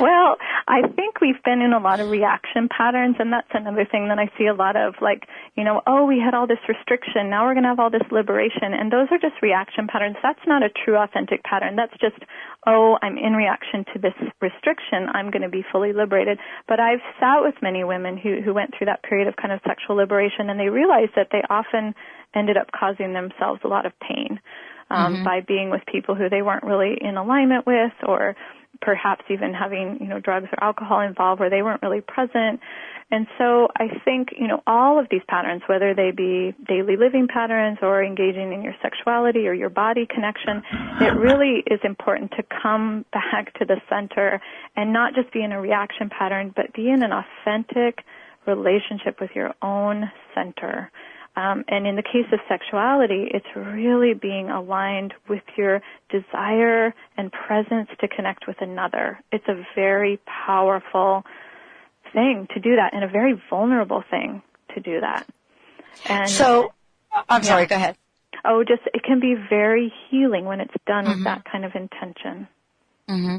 well, 0.00 0.36
I 0.68 0.82
think 0.82 1.22
we've 1.22 1.42
been 1.44 1.62
in 1.62 1.72
a 1.72 1.80
lot 1.80 1.98
of 1.98 2.10
reaction 2.10 2.68
patterns, 2.68 3.16
and 3.18 3.32
that's 3.32 3.48
another 3.54 3.88
thing 3.90 4.08
that 4.08 4.18
I 4.18 4.28
see 4.36 4.46
a 4.46 4.54
lot 4.54 4.76
of. 4.76 4.94
Like, 5.00 5.24
you 5.56 5.64
know, 5.64 5.80
oh, 5.86 6.04
we 6.04 6.20
had 6.20 6.34
all 6.34 6.46
this 6.46 6.60
restriction, 6.68 7.30
now 7.30 7.46
we're 7.46 7.54
going 7.54 7.64
to 7.64 7.72
have 7.72 7.80
all 7.80 7.90
this 7.90 8.04
liberation, 8.12 8.76
and 8.76 8.92
those 8.92 9.08
are 9.10 9.16
just 9.16 9.40
reaction 9.40 9.88
patterns. 9.88 10.16
That's 10.22 10.44
not 10.46 10.62
a 10.62 10.68
true, 10.68 10.96
authentic 11.00 11.42
pattern. 11.42 11.74
That's 11.74 11.96
just, 11.98 12.20
oh, 12.66 12.98
I'm 13.00 13.16
in 13.16 13.32
reaction 13.32 13.86
to 13.94 13.98
this 13.98 14.12
restriction, 14.42 15.08
I'm 15.14 15.30
going 15.30 15.42
to 15.42 15.48
be 15.48 15.64
fully 15.72 15.94
liberated. 15.94 16.38
But 16.68 16.80
I've 16.80 17.02
sat 17.18 17.40
with 17.40 17.54
many 17.62 17.82
women 17.82 18.18
who 18.18 18.42
who 18.44 18.52
went 18.52 18.76
through 18.76 18.92
that 18.92 19.02
period 19.02 19.26
of 19.26 19.36
kind 19.36 19.52
of 19.52 19.60
sexual 19.66 19.96
liberation, 19.96 20.50
and 20.50 20.60
they 20.60 20.68
realized 20.68 21.16
that 21.16 21.28
they 21.32 21.42
often 21.48 21.94
ended 22.34 22.58
up 22.58 22.68
causing 22.78 23.14
themselves 23.14 23.60
a 23.64 23.68
lot 23.68 23.86
of 23.86 23.92
pain 24.00 24.38
um, 24.90 25.14
mm-hmm. 25.14 25.24
by 25.24 25.40
being 25.40 25.70
with 25.70 25.80
people 25.90 26.14
who 26.14 26.28
they 26.28 26.42
weren't 26.42 26.64
really 26.64 26.96
in 27.00 27.16
alignment 27.16 27.66
with, 27.66 27.92
or 28.06 28.36
perhaps 28.80 29.24
even 29.30 29.52
having 29.54 29.98
you 30.00 30.06
know 30.06 30.20
drugs 30.20 30.48
or 30.52 30.62
alcohol 30.62 31.00
involved 31.00 31.40
where 31.40 31.50
they 31.50 31.62
weren't 31.62 31.82
really 31.82 32.00
present. 32.00 32.60
And 33.10 33.26
so 33.38 33.68
I 33.74 33.88
think, 34.04 34.34
you 34.38 34.46
know, 34.46 34.62
all 34.66 34.98
of 34.98 35.06
these 35.10 35.22
patterns, 35.28 35.62
whether 35.66 35.94
they 35.94 36.10
be 36.10 36.54
daily 36.66 36.96
living 36.96 37.26
patterns 37.26 37.78
or 37.80 38.04
engaging 38.04 38.52
in 38.52 38.62
your 38.62 38.74
sexuality 38.82 39.48
or 39.48 39.54
your 39.54 39.70
body 39.70 40.06
connection, 40.06 40.62
it 41.00 41.16
really 41.16 41.62
is 41.66 41.80
important 41.84 42.32
to 42.32 42.44
come 42.62 43.06
back 43.10 43.54
to 43.60 43.64
the 43.64 43.80
center 43.88 44.42
and 44.76 44.92
not 44.92 45.14
just 45.14 45.32
be 45.32 45.42
in 45.42 45.52
a 45.52 45.60
reaction 45.60 46.10
pattern, 46.10 46.52
but 46.54 46.74
be 46.74 46.90
in 46.90 47.02
an 47.02 47.12
authentic 47.12 48.04
relationship 48.46 49.20
with 49.20 49.30
your 49.34 49.54
own 49.62 50.10
center. 50.34 50.90
Um, 51.38 51.64
and 51.68 51.86
in 51.86 51.94
the 51.94 52.02
case 52.02 52.26
of 52.32 52.40
sexuality, 52.48 53.28
it's 53.32 53.46
really 53.54 54.12
being 54.12 54.50
aligned 54.50 55.14
with 55.28 55.44
your 55.56 55.80
desire 56.10 56.92
and 57.16 57.30
presence 57.30 57.88
to 58.00 58.08
connect 58.08 58.48
with 58.48 58.56
another. 58.60 59.20
It's 59.30 59.46
a 59.46 59.64
very 59.76 60.18
powerful 60.46 61.22
thing 62.12 62.48
to 62.54 62.60
do 62.60 62.74
that 62.74 62.92
and 62.92 63.04
a 63.04 63.08
very 63.08 63.40
vulnerable 63.48 64.02
thing 64.10 64.42
to 64.74 64.80
do 64.80 65.00
that. 65.00 65.28
And 66.08 66.28
so, 66.28 66.72
I'm 67.28 67.44
sorry, 67.44 67.62
yeah. 67.62 67.68
go 67.68 67.76
ahead. 67.76 67.96
Oh, 68.44 68.64
just, 68.64 68.82
it 68.92 69.04
can 69.04 69.20
be 69.20 69.36
very 69.48 69.92
healing 70.10 70.44
when 70.44 70.60
it's 70.60 70.74
done 70.88 71.04
mm-hmm. 71.04 71.14
with 71.14 71.24
that 71.24 71.44
kind 71.44 71.64
of 71.64 71.72
intention. 71.76 72.48
Mm-hmm. 73.08 73.36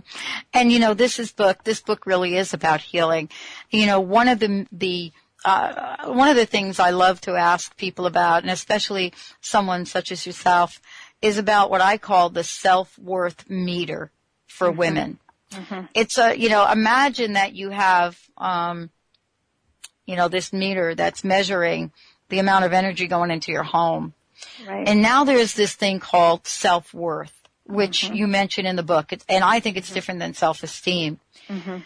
And 0.54 0.72
you 0.72 0.80
know, 0.80 0.94
this 0.94 1.20
is 1.20 1.34
book, 1.34 1.66
this 1.66 1.82
book 1.82 2.06
really 2.06 2.38
is 2.38 2.54
about 2.54 2.80
healing. 2.80 3.28
You 3.72 3.88
know, 3.88 4.00
one 4.00 4.30
of 4.30 4.40
the, 4.40 4.66
the, 4.72 5.12
uh, 5.46 6.08
one 6.08 6.30
of 6.30 6.36
the 6.36 6.46
things 6.46 6.80
I 6.80 6.90
love 6.90 7.22
to 7.22 7.36
ask 7.36 7.76
people 7.78 8.06
about, 8.06 8.44
and 8.44 8.52
especially 8.52 9.14
someone 9.42 9.86
such 9.86 10.12
as 10.12 10.26
yourself, 10.26 10.82
is 11.22 11.38
about 11.38 11.70
what 11.70 11.82
I 11.82 11.98
call 11.98 12.30
the 12.30 12.44
self-worth 12.44 13.50
meter 13.50 14.12
for 14.48 14.70
mm-hmm. 14.70 14.80
women. 14.80 15.20
Mm-hmm. 15.52 15.86
It's 15.94 16.18
a, 16.18 16.38
you 16.38 16.50
know, 16.50 16.70
imagine 16.70 17.34
that 17.34 17.54
you 17.54 17.70
have, 17.70 18.20
um, 18.38 18.90
you 20.06 20.16
know, 20.16 20.28
this 20.28 20.54
meter 20.54 20.96
that's 20.96 21.24
measuring 21.24 21.92
the 22.30 22.40
amount 22.40 22.66
of 22.66 22.74
energy 22.74 23.08
going 23.08 23.32
into 23.32 23.52
your 23.52 23.64
home. 23.64 24.14
Right. 24.68 24.88
And 24.88 25.02
now 25.02 25.24
there's 25.24 25.54
this 25.54 25.74
thing 25.74 26.00
called 26.00 26.48
self-worth, 26.48 27.34
which 27.66 28.04
mm-hmm. 28.04 28.16
you 28.16 28.28
mention 28.28 28.66
in 28.66 28.76
the 28.76 28.84
book. 28.84 29.12
and 29.28 29.44
I 29.44 29.60
think 29.60 29.78
it's 29.78 29.88
mm-hmm. 29.88 29.94
different 29.96 30.20
than 30.20 30.34
self-esteem. 30.34 31.20
Mm-hmm. 31.48 31.78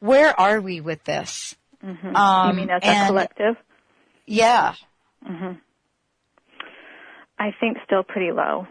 Where 0.00 0.38
are 0.38 0.60
we 0.60 0.80
with 0.80 1.04
this? 1.04 1.56
Mm-hmm. 1.86 2.16
Um, 2.16 2.50
you 2.50 2.62
mean 2.62 2.70
as 2.70 2.82
a 2.82 3.06
collective? 3.06 3.54
Yeah. 4.26 4.74
Mm-hmm. 5.28 5.52
I 7.38 7.50
think 7.60 7.78
still 7.84 8.02
pretty 8.02 8.32
low. 8.32 8.66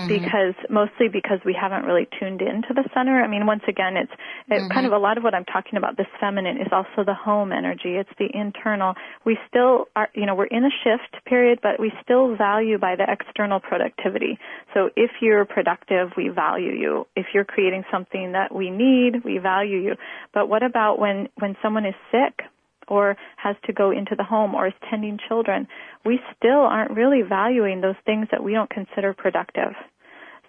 Mm-hmm. 0.00 0.24
Because 0.24 0.54
mostly 0.68 1.08
because 1.08 1.38
we 1.44 1.56
haven't 1.58 1.84
really 1.84 2.08
tuned 2.18 2.42
into 2.42 2.72
the 2.74 2.88
center. 2.94 3.22
I 3.22 3.28
mean, 3.28 3.46
once 3.46 3.62
again, 3.68 3.96
it's 3.96 4.12
it, 4.48 4.54
mm-hmm. 4.54 4.72
kind 4.72 4.86
of 4.86 4.92
a 4.92 4.98
lot 4.98 5.18
of 5.18 5.24
what 5.24 5.34
I'm 5.34 5.44
talking 5.44 5.76
about. 5.76 5.96
This 5.96 6.06
feminine 6.20 6.56
is 6.56 6.68
also 6.72 7.04
the 7.04 7.14
home 7.14 7.52
energy. 7.52 7.96
It's 7.96 8.10
the 8.18 8.28
internal. 8.32 8.94
We 9.24 9.38
still 9.48 9.86
are, 9.96 10.08
you 10.14 10.26
know, 10.26 10.34
we're 10.34 10.46
in 10.46 10.64
a 10.64 10.74
shift 10.84 11.24
period, 11.24 11.60
but 11.62 11.78
we 11.78 11.92
still 12.02 12.36
value 12.36 12.78
by 12.78 12.96
the 12.96 13.06
external 13.08 13.60
productivity. 13.60 14.38
So 14.74 14.90
if 14.96 15.10
you're 15.20 15.44
productive, 15.44 16.10
we 16.16 16.28
value 16.28 16.72
you. 16.72 17.06
If 17.16 17.26
you're 17.34 17.44
creating 17.44 17.84
something 17.90 18.32
that 18.32 18.54
we 18.54 18.70
need, 18.70 19.24
we 19.24 19.38
value 19.38 19.78
you. 19.78 19.94
But 20.32 20.48
what 20.48 20.62
about 20.62 20.98
when 20.98 21.28
when 21.38 21.56
someone 21.62 21.86
is 21.86 21.94
sick? 22.10 22.44
Or 22.90 23.16
has 23.36 23.56
to 23.64 23.72
go 23.72 23.90
into 23.90 24.14
the 24.16 24.24
home 24.24 24.54
or 24.54 24.66
is 24.66 24.74
tending 24.90 25.18
children, 25.28 25.66
we 26.04 26.20
still 26.36 26.60
aren't 26.60 26.90
really 26.90 27.22
valuing 27.22 27.80
those 27.80 27.94
things 28.04 28.26
that 28.30 28.42
we 28.42 28.52
don't 28.52 28.68
consider 28.68 29.14
productive. 29.14 29.72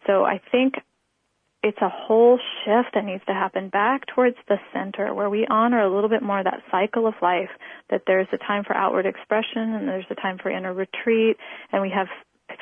So 0.07 0.25
I 0.25 0.41
think 0.51 0.73
it's 1.63 1.77
a 1.81 1.89
whole 1.89 2.39
shift 2.65 2.95
that 2.95 3.05
needs 3.05 3.23
to 3.27 3.33
happen 3.33 3.69
back 3.69 4.07
towards 4.07 4.35
the 4.47 4.57
center 4.73 5.13
where 5.13 5.29
we 5.29 5.45
honor 5.49 5.81
a 5.81 5.93
little 5.93 6.09
bit 6.09 6.23
more 6.23 6.43
that 6.43 6.63
cycle 6.71 7.05
of 7.05 7.13
life, 7.21 7.51
that 7.91 8.01
there's 8.07 8.27
a 8.33 8.37
time 8.37 8.63
for 8.63 8.75
outward 8.75 9.05
expression 9.05 9.75
and 9.75 9.87
there's 9.87 10.05
a 10.09 10.15
time 10.15 10.39
for 10.41 10.49
inner 10.49 10.73
retreat 10.73 11.37
and 11.71 11.81
we 11.81 11.91
have 11.91 12.07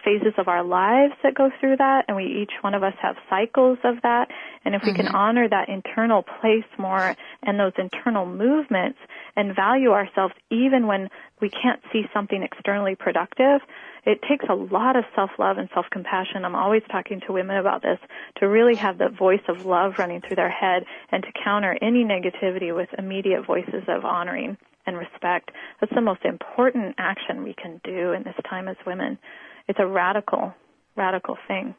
phases 0.03 0.33
of 0.37 0.47
our 0.47 0.63
lives 0.63 1.13
that 1.23 1.33
go 1.35 1.49
through 1.59 1.77
that, 1.77 2.05
and 2.07 2.17
we 2.17 2.25
each 2.25 2.51
one 2.61 2.73
of 2.73 2.83
us 2.83 2.93
have 3.01 3.15
cycles 3.29 3.77
of 3.83 4.01
that. 4.03 4.29
And 4.65 4.75
if 4.75 4.81
we 4.85 4.89
Mm-hmm. 4.89 5.01
can 5.01 5.07
honor 5.15 5.47
that 5.47 5.69
internal 5.69 6.23
place 6.23 6.65
more 6.77 7.15
and 7.43 7.59
those 7.59 7.73
internal 7.77 8.25
movements 8.25 8.99
and 9.35 9.55
value 9.55 9.91
ourselves 9.91 10.33
even 10.49 10.87
when 10.87 11.09
we 11.41 11.49
can't 11.49 11.81
see 11.91 12.03
something 12.13 12.43
externally 12.43 12.95
productive, 12.95 13.61
it 14.05 14.21
takes 14.27 14.45
a 14.49 14.55
lot 14.55 14.95
of 14.95 15.03
self-love 15.15 15.57
and 15.57 15.69
self-compassion. 15.73 16.45
I'm 16.45 16.55
always 16.55 16.83
talking 16.91 17.21
to 17.27 17.33
women 17.33 17.57
about 17.57 17.81
this 17.81 17.99
to 18.37 18.47
really 18.47 18.75
have 18.75 18.97
the 18.97 19.09
voice 19.09 19.43
of 19.47 19.65
love 19.65 19.93
running 19.99 20.21
through 20.21 20.37
their 20.37 20.49
head 20.49 20.85
and 21.11 21.23
to 21.23 21.29
counter 21.43 21.77
any 21.81 22.03
negativity 22.03 22.75
with 22.75 22.89
immediate 22.97 23.45
voices 23.45 23.83
of 23.87 24.05
honoring 24.05 24.57
and 24.85 24.97
respect. 24.97 25.51
That's 25.79 25.93
the 25.93 26.01
most 26.01 26.25
important 26.25 26.95
action 26.97 27.43
we 27.43 27.53
can 27.53 27.79
do 27.83 28.13
in 28.13 28.23
this 28.23 28.35
time 28.49 28.67
as 28.67 28.77
women. 28.87 29.19
It's 29.67 29.79
a 29.79 29.87
radical, 29.87 30.53
radical 30.95 31.37
thing. 31.47 31.75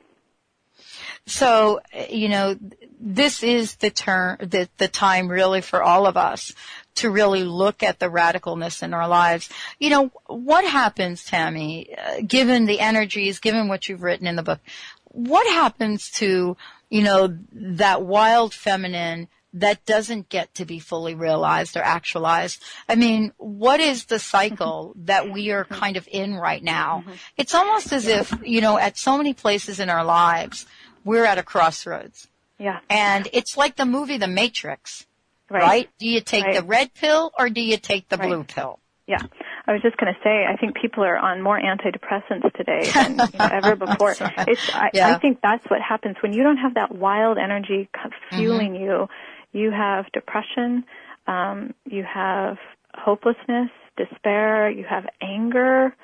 So, 1.26 1.80
you 2.08 2.28
know, 2.28 2.56
this 2.98 3.42
is 3.42 3.76
the 3.76 3.90
term, 3.90 4.38
the, 4.40 4.68
the 4.78 4.88
time 4.88 5.28
really 5.28 5.60
for 5.60 5.82
all 5.82 6.06
of 6.06 6.16
us 6.16 6.52
to 6.96 7.10
really 7.10 7.44
look 7.44 7.82
at 7.82 7.98
the 7.98 8.06
radicalness 8.06 8.82
in 8.82 8.94
our 8.94 9.08
lives. 9.08 9.48
You 9.78 9.90
know, 9.90 10.12
what 10.26 10.64
happens, 10.64 11.24
Tami, 11.24 11.96
uh, 11.98 12.22
given 12.26 12.66
the 12.66 12.80
energies, 12.80 13.38
given 13.38 13.68
what 13.68 13.88
you've 13.88 14.02
written 14.02 14.26
in 14.26 14.36
the 14.36 14.42
book, 14.42 14.60
what 15.04 15.46
happens 15.52 16.10
to, 16.12 16.56
you 16.88 17.02
know, 17.02 17.36
that 17.52 18.02
wild 18.02 18.54
feminine 18.54 19.28
that 19.54 19.84
doesn't 19.84 20.28
get 20.28 20.54
to 20.54 20.64
be 20.64 20.78
fully 20.78 21.14
realized 21.14 21.76
or 21.76 21.82
actualized. 21.82 22.62
I 22.88 22.94
mean, 22.94 23.32
what 23.36 23.80
is 23.80 24.04
the 24.04 24.18
cycle 24.18 24.92
that 25.04 25.30
we 25.30 25.50
are 25.50 25.64
kind 25.64 25.96
of 25.96 26.06
in 26.10 26.34
right 26.36 26.62
now? 26.62 27.00
Mm-hmm. 27.00 27.12
It's 27.36 27.54
almost 27.54 27.92
as 27.92 28.06
if, 28.06 28.32
you 28.44 28.60
know, 28.60 28.78
at 28.78 28.96
so 28.96 29.16
many 29.16 29.34
places 29.34 29.80
in 29.80 29.90
our 29.90 30.04
lives, 30.04 30.66
we're 31.04 31.24
at 31.24 31.38
a 31.38 31.42
crossroads. 31.42 32.28
Yeah. 32.58 32.80
And 32.88 33.26
it's 33.32 33.56
like 33.56 33.76
the 33.76 33.86
movie 33.86 34.18
The 34.18 34.28
Matrix, 34.28 35.06
right? 35.50 35.62
Right. 35.62 35.90
Do 35.98 36.06
you 36.06 36.20
take 36.20 36.44
Right. 36.44 36.56
the 36.56 36.62
red 36.62 36.94
pill 36.94 37.32
or 37.38 37.48
do 37.48 37.60
you 37.60 37.76
take 37.78 38.08
the 38.08 38.18
Right. 38.18 38.28
blue 38.28 38.44
pill? 38.44 38.78
Yeah. 39.06 39.18
I 39.66 39.72
was 39.72 39.82
just 39.82 39.96
going 39.96 40.12
to 40.12 40.20
say, 40.22 40.44
I 40.48 40.56
think 40.56 40.76
people 40.76 41.02
are 41.02 41.16
on 41.16 41.42
more 41.42 41.58
antidepressants 41.60 42.52
today 42.56 42.88
than 42.92 43.12
you 43.12 43.38
know, 43.38 43.48
ever 43.50 43.76
before. 43.86 44.12
It's, 44.20 44.70
I, 44.74 44.90
Yeah. 44.92 45.14
I 45.14 45.18
think 45.18 45.40
that's 45.42 45.64
what 45.68 45.80
happens 45.80 46.16
when 46.22 46.32
you 46.32 46.42
don't 46.44 46.58
have 46.58 46.74
that 46.74 46.94
wild 46.94 47.38
energy 47.38 47.88
c- 47.94 48.00
mm-hmm. 48.08 48.36
fueling 48.36 48.74
you. 48.76 49.08
You 49.52 49.70
have 49.70 50.06
depression, 50.12 50.84
um, 51.26 51.74
you 51.84 52.04
have 52.04 52.56
hopelessness, 52.94 53.70
despair, 53.96 54.70
you 54.70 54.84
have 54.88 55.04
anger. 55.20 55.94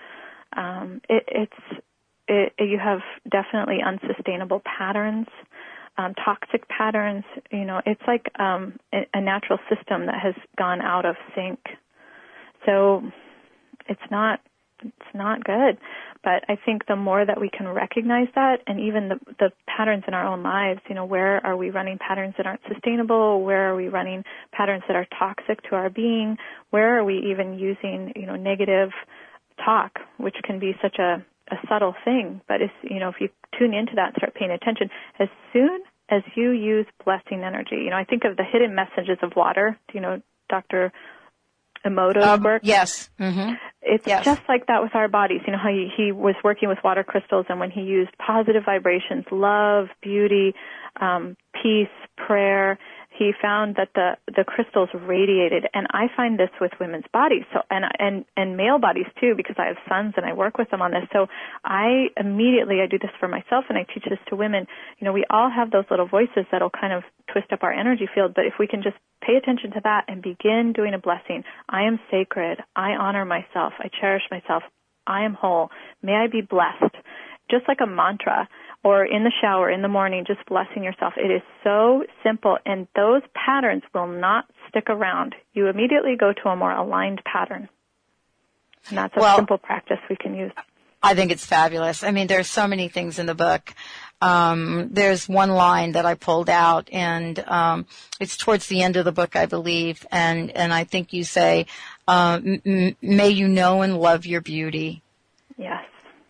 Um, 0.56 1.00
it, 1.08 1.24
it's 1.28 1.82
it, 2.28 2.52
you 2.58 2.78
have 2.78 3.00
definitely 3.30 3.78
unsustainable 3.84 4.62
patterns, 4.64 5.26
um, 5.96 6.14
toxic 6.14 6.68
patterns. 6.68 7.24
You 7.50 7.64
know, 7.64 7.80
it's 7.86 8.02
like 8.06 8.26
um, 8.38 8.78
a, 8.92 9.06
a 9.14 9.20
natural 9.20 9.58
system 9.68 10.06
that 10.06 10.20
has 10.22 10.34
gone 10.58 10.80
out 10.80 11.04
of 11.04 11.16
sync. 11.34 11.60
So 12.64 13.02
it's 13.88 14.00
not 14.10 14.40
it's 14.84 15.14
not 15.14 15.44
good. 15.44 15.78
But 16.22 16.44
I 16.48 16.56
think 16.64 16.86
the 16.86 16.96
more 16.96 17.24
that 17.24 17.40
we 17.40 17.50
can 17.50 17.68
recognize 17.68 18.28
that 18.34 18.60
and 18.66 18.80
even 18.80 19.08
the 19.08 19.18
the 19.38 19.50
patterns 19.66 20.04
in 20.08 20.14
our 20.14 20.26
own 20.26 20.42
lives, 20.42 20.80
you 20.88 20.94
know, 20.94 21.04
where 21.04 21.44
are 21.46 21.56
we 21.56 21.70
running 21.70 21.98
patterns 21.98 22.34
that 22.36 22.46
aren't 22.46 22.62
sustainable? 22.72 23.42
Where 23.42 23.70
are 23.70 23.76
we 23.76 23.88
running 23.88 24.24
patterns 24.52 24.82
that 24.88 24.96
are 24.96 25.06
toxic 25.18 25.62
to 25.68 25.76
our 25.76 25.90
being? 25.90 26.36
Where 26.70 26.98
are 26.98 27.04
we 27.04 27.18
even 27.30 27.58
using, 27.58 28.12
you 28.16 28.26
know, 28.26 28.36
negative 28.36 28.90
talk, 29.64 29.98
which 30.18 30.36
can 30.44 30.58
be 30.58 30.74
such 30.82 30.98
a, 30.98 31.24
a 31.50 31.56
subtle 31.68 31.94
thing, 32.04 32.40
but 32.48 32.60
it's, 32.60 32.72
you 32.82 33.00
know, 33.00 33.08
if 33.08 33.16
you 33.20 33.28
tune 33.58 33.74
into 33.74 33.92
that 33.96 34.08
and 34.08 34.16
start 34.16 34.34
paying 34.34 34.50
attention, 34.50 34.90
as 35.18 35.28
soon 35.52 35.80
as 36.10 36.22
you 36.34 36.50
use 36.50 36.86
blessing 37.04 37.42
energy, 37.42 37.76
you 37.76 37.90
know, 37.90 37.96
I 37.96 38.04
think 38.04 38.24
of 38.24 38.36
the 38.36 38.44
hidden 38.44 38.74
messages 38.74 39.18
of 39.22 39.32
water. 39.36 39.78
You 39.92 40.00
know 40.00 40.22
Dr. 40.48 40.92
Emoto's 41.84 42.24
Um, 42.24 42.42
work? 42.42 42.62
yes. 42.64 43.10
hmm 43.18 43.52
It's 43.82 44.06
Yes. 44.06 44.24
just 44.24 44.40
like 44.48 44.66
that 44.66 44.82
with 44.82 44.94
our 44.94 45.08
bodies. 45.08 45.42
You 45.46 45.52
know 45.52 45.58
how 45.58 45.68
he, 45.70 45.90
he 45.96 46.10
was 46.12 46.34
working 46.42 46.68
with 46.68 46.78
water 46.82 47.04
crystals, 47.04 47.46
and 47.48 47.60
when 47.60 47.70
he 47.70 47.82
used 47.82 48.10
positive 48.18 48.64
vibrations, 48.64 49.24
love, 49.30 49.88
beauty, 50.02 50.54
um, 51.00 51.36
peace, 51.62 51.88
prayer, 52.16 52.78
he 53.18 53.32
found 53.40 53.76
that 53.76 53.88
the 53.94 54.16
the 54.26 54.44
crystals 54.44 54.88
radiated. 54.94 55.66
And 55.74 55.86
I 55.90 56.06
find 56.16 56.38
this 56.38 56.50
with 56.60 56.72
women's 56.80 57.06
bodies, 57.12 57.44
so 57.52 57.60
and 57.70 57.84
and 57.98 58.24
and 58.36 58.56
male 58.56 58.78
bodies 58.78 59.06
too, 59.20 59.34
because 59.36 59.56
I 59.58 59.66
have 59.66 59.76
sons 59.88 60.14
and 60.16 60.26
I 60.26 60.32
work 60.32 60.58
with 60.58 60.70
them 60.70 60.82
on 60.82 60.90
this. 60.90 61.04
So 61.12 61.26
I 61.64 62.08
immediately 62.16 62.80
I 62.80 62.86
do 62.86 62.98
this 62.98 63.14
for 63.18 63.28
myself, 63.28 63.64
and 63.68 63.78
I 63.78 63.84
teach 63.92 64.04
this 64.08 64.18
to 64.28 64.36
women. 64.36 64.66
You 64.98 65.06
know, 65.06 65.12
we 65.12 65.24
all 65.30 65.50
have 65.50 65.70
those 65.70 65.84
little 65.90 66.08
voices 66.08 66.44
that'll 66.50 66.70
kind 66.70 66.92
of 66.92 67.02
twist 67.32 67.52
up 67.52 67.62
our 67.62 67.72
energy 67.72 68.08
field, 68.14 68.32
but 68.34 68.44
if 68.44 68.54
we 68.58 68.66
can 68.66 68.82
just 68.82 68.96
pay 69.26 69.36
attention 69.36 69.72
to 69.72 69.80
that 69.82 70.04
and 70.08 70.22
begin 70.22 70.72
doing 70.74 70.94
a 70.94 70.98
blessing. 70.98 71.42
I 71.68 71.82
am 71.82 71.98
sacred. 72.10 72.58
I 72.76 72.90
honor 72.92 73.24
myself. 73.24 73.72
I 73.78 73.88
cherish 74.00 74.22
myself. 74.30 74.62
I 75.06 75.24
am 75.24 75.34
whole. 75.34 75.70
May 76.02 76.12
I 76.12 76.26
be 76.30 76.42
blessed. 76.42 76.94
Just 77.50 77.68
like 77.68 77.78
a 77.82 77.86
mantra 77.86 78.48
or 78.86 79.04
in 79.04 79.24
the 79.24 79.32
shower 79.40 79.68
in 79.68 79.82
the 79.82 79.88
morning, 79.88 80.24
just 80.24 80.46
blessing 80.46 80.84
yourself. 80.84 81.14
It 81.16 81.28
is 81.32 81.42
so 81.64 82.04
simple 82.22 82.56
and 82.64 82.86
those 82.94 83.22
patterns 83.34 83.82
will 83.92 84.06
not 84.06 84.44
stick 84.68 84.88
around. 84.88 85.34
You 85.54 85.66
immediately 85.66 86.14
go 86.16 86.32
to 86.32 86.48
a 86.50 86.54
more 86.54 86.70
aligned 86.70 87.20
pattern. 87.24 87.68
And 88.88 88.96
that's 88.98 89.16
a 89.16 89.18
Well- 89.20 89.34
simple 89.38 89.58
practice 89.58 89.98
we 90.08 90.14
can 90.14 90.36
use. 90.36 90.52
I 91.02 91.14
think 91.14 91.32
it's 91.32 91.44
fabulous. 91.44 92.04
I 92.04 92.12
mean, 92.12 92.28
there's 92.28 92.48
so 92.48 92.68
many 92.68 92.86
things 92.88 93.18
in 93.18 93.26
the 93.26 93.34
book. 93.34 93.74
Um, 94.22 94.88
there's 94.92 95.28
one 95.28 95.50
line 95.50 95.92
that 95.92 96.06
I 96.06 96.14
pulled 96.14 96.48
out, 96.48 96.88
and 96.92 97.38
um, 97.48 97.86
it's 98.20 98.36
towards 98.36 98.66
the 98.68 98.82
end 98.82 98.96
of 98.96 99.04
the 99.04 99.12
book, 99.12 99.36
I 99.36 99.46
believe, 99.46 100.06
and 100.10 100.50
and 100.50 100.72
I 100.72 100.84
think 100.84 101.12
you 101.12 101.22
say, 101.22 101.66
uh, 102.08 102.40
m- 102.44 102.62
m- 102.64 102.96
"May 103.02 103.28
you 103.28 103.46
know 103.46 103.82
and 103.82 103.98
love 104.00 104.26
your 104.26 104.40
beauty." 104.40 105.02
Yes. 105.58 105.84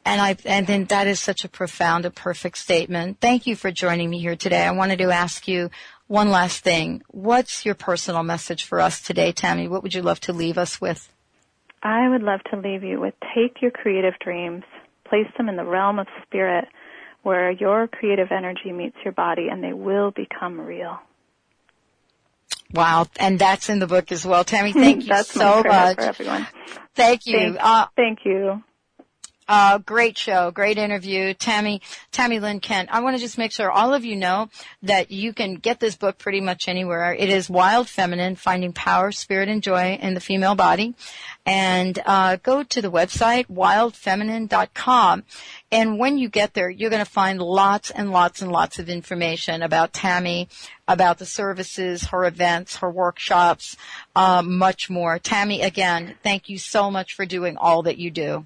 And 0.07 0.21
I 0.21 0.37
and 0.45 0.69
then 0.69 0.85
that 0.85 1.09
is 1.09 1.19
such 1.19 1.45
a 1.45 1.49
profound 1.49 2.05
and 2.07 2.15
perfect 2.15 2.59
statement. 2.59 3.19
Thank 3.21 3.45
you 3.49 3.57
for 3.57 3.73
joining 3.73 4.09
me 4.09 4.21
here 4.21 4.37
today. 4.37 4.65
I 4.65 4.71
wanted 4.71 5.01
to 5.01 5.11
ask 5.11 5.49
you 5.49 5.69
one 6.07 6.31
last 6.31 6.63
thing. 6.63 7.03
What's 7.09 7.67
your 7.67 7.75
personal 7.75 8.23
message 8.23 8.63
for 8.63 8.81
us 8.81 9.01
today, 9.01 9.33
Tami? 9.33 9.69
What 9.69 9.83
would 9.83 9.95
you 9.95 10.03
love 10.03 10.21
to 10.21 10.33
leave 10.33 10.59
us 10.59 10.81
with? 10.81 11.13
I 11.83 12.09
would 12.09 12.23
love 12.23 12.39
to 12.53 12.57
leave 12.57 12.85
you 12.85 13.01
with 13.01 13.15
take 13.35 13.61
your 13.61 13.73
creative 13.73 14.15
dreams, 14.21 14.63
place 15.09 15.27
them 15.37 15.49
in 15.49 15.57
the 15.57 15.65
realm 15.65 15.99
of 15.99 16.07
spirit 16.23 16.67
where 17.25 17.51
your 17.51 17.89
creative 17.89 18.29
energy 18.31 18.71
meets 18.71 18.97
your 19.05 19.13
body 19.13 19.49
and 19.51 19.61
they 19.61 19.73
will 19.73 20.13
become 20.13 20.61
real. 20.61 21.01
Wow, 22.73 23.07
and 23.19 23.41
that's 23.41 23.69
in 23.69 23.81
the 23.81 23.89
book 23.89 24.13
as 24.13 24.25
well. 24.25 24.45
Tami, 24.45 24.73
thank 24.73 25.07
you 25.09 25.17
so 25.25 25.65
much. 25.65 25.97
for 25.97 26.05
everyone. 26.05 26.47
Thank 26.95 27.27
you. 27.27 27.39
Thank, 27.39 27.57
Uh, 27.61 27.87
thank 27.97 28.19
you. 28.25 28.63
Uh, 29.49 29.79
great 29.79 30.19
show, 30.19 30.51
great 30.51 30.77
interview. 30.77 31.33
Tami, 31.33 31.81
Tami 32.11 32.41
Lynn 32.41 32.59
Kent. 32.59 32.89
I 32.91 33.01
want 33.01 33.17
to 33.17 33.23
just 33.23 33.39
make 33.39 33.53
sure 33.53 33.71
all 33.71 33.95
of 33.95 34.05
you 34.05 34.17
know 34.17 34.49
that 34.83 35.13
you 35.13 35.33
can 35.33 35.55
get 35.55 35.79
this 35.79 35.95
book 35.95 36.19
pretty 36.19 36.41
much 36.41 36.67
anywhere. 36.67 37.15
It 37.15 37.29
is 37.29 37.49
Wild 37.49 37.89
Feminine, 37.89 38.35
Finding 38.35 38.73
Power, 38.73 39.13
Spirit, 39.13 39.49
and 39.49 39.63
Joy 39.63 40.01
in 40.03 40.15
the 40.15 40.21
Female 40.21 40.57
Body. 40.57 40.95
And, 41.45 41.97
uh, 42.05 42.39
go 42.43 42.65
to 42.65 42.83
the 42.83 42.91
website, 42.91 43.47
wildfeminine.com. 43.47 45.23
And 45.71 45.99
when 45.99 46.19
you 46.19 46.29
get 46.29 46.55
there, 46.55 46.69
you're 46.69 46.91
going 46.91 47.05
to 47.05 47.11
find 47.11 47.41
lots 47.41 47.91
and 47.91 48.11
lots 48.11 48.43
and 48.43 48.51
lots 48.51 48.81
of 48.81 48.89
information 48.89 49.63
about 49.63 49.93
Tami, 49.93 50.49
about 50.89 51.19
the 51.19 51.27
services, 51.27 52.07
her 52.07 52.25
events, 52.25 52.77
her 52.79 52.91
workshops, 52.91 53.77
uh, 54.17 54.43
much 54.43 54.91
more. 54.91 55.21
Tami, 55.21 55.65
again, 55.65 56.17
thank 56.25 56.49
you 56.49 56.59
so 56.59 56.91
much 56.91 57.15
for 57.15 57.25
doing 57.25 57.57
all 57.57 57.83
that 57.85 57.99
you 57.99 58.11
do. 58.11 58.45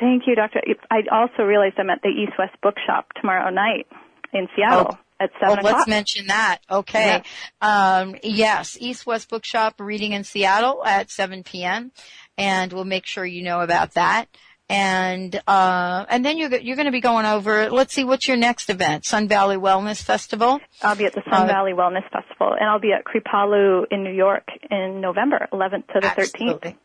Thank 0.00 0.22
you, 0.26 0.34
Doctor. 0.34 0.60
I 0.90 1.02
also 1.12 1.42
realized 1.42 1.74
I'm 1.78 1.90
at 1.90 2.00
the 2.02 2.08
East 2.08 2.32
West 2.38 2.56
Bookshop 2.62 3.12
tomorrow 3.20 3.50
night 3.50 3.86
in 4.32 4.48
Seattle 4.56 4.98
at 5.20 5.30
Oh, 5.42 5.48
seven 5.48 5.64
let's 5.64 5.86
mention 5.86 6.28
that. 6.28 6.58
Okay. 6.70 7.22
Um, 7.60 8.16
yes, 8.22 8.78
East 8.80 9.04
West 9.06 9.28
Bookshop 9.28 9.74
reading 9.78 10.12
in 10.12 10.24
Seattle 10.24 10.82
at 10.84 11.10
7 11.10 11.42
p.m. 11.44 11.92
And 12.38 12.72
we'll 12.72 12.86
make 12.86 13.04
sure 13.04 13.24
you 13.26 13.42
know 13.42 13.60
about 13.60 13.92
that. 13.94 14.26
And 14.70 15.38
uh, 15.48 16.06
and 16.08 16.24
then 16.24 16.38
you're 16.38 16.54
you're 16.56 16.76
going 16.76 16.86
to 16.86 16.92
be 16.92 17.00
going 17.00 17.26
over. 17.26 17.68
Let's 17.70 17.92
see, 17.92 18.04
what's 18.04 18.28
your 18.28 18.36
next 18.36 18.70
event? 18.70 19.04
Sun 19.04 19.26
Valley 19.26 19.56
Wellness 19.56 20.00
Festival. 20.00 20.60
I'll 20.80 20.94
be 20.94 21.06
at 21.06 21.12
the 21.12 21.22
Sun 21.28 21.42
Uh, 21.42 21.46
Valley 21.46 21.72
Wellness 21.72 22.08
Festival, 22.12 22.54
and 22.58 22.70
I'll 22.70 22.78
be 22.78 22.92
at 22.92 23.04
Kripalu 23.04 23.86
in 23.90 24.04
New 24.04 24.12
York 24.12 24.44
in 24.70 25.00
November 25.00 25.48
11th 25.52 25.88
to 25.88 26.00
the 26.00 26.06
13th. 26.06 26.76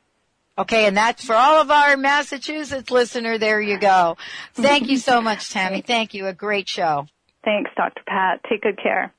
Okay, 0.57 0.85
and 0.85 0.95
that's 0.95 1.25
for 1.25 1.35
all 1.35 1.61
of 1.61 1.69
our 1.69 1.97
Massachusetts 1.97 2.89
listener. 2.89 3.37
There 3.37 3.59
you 3.59 3.77
go. 3.77 4.15
Thank 4.53 4.87
you 4.87 4.97
so 4.97 5.21
much, 5.21 5.49
Tami. 5.49 5.85
Thank 5.85 6.13
you. 6.13 6.27
A 6.27 6.33
great 6.33 6.69
show. 6.69 7.07
Thanks, 7.43 7.71
Dr. 7.75 8.01
Pat. 8.07 8.39
Take 8.49 8.61
good 8.61 8.79
care. 8.81 9.13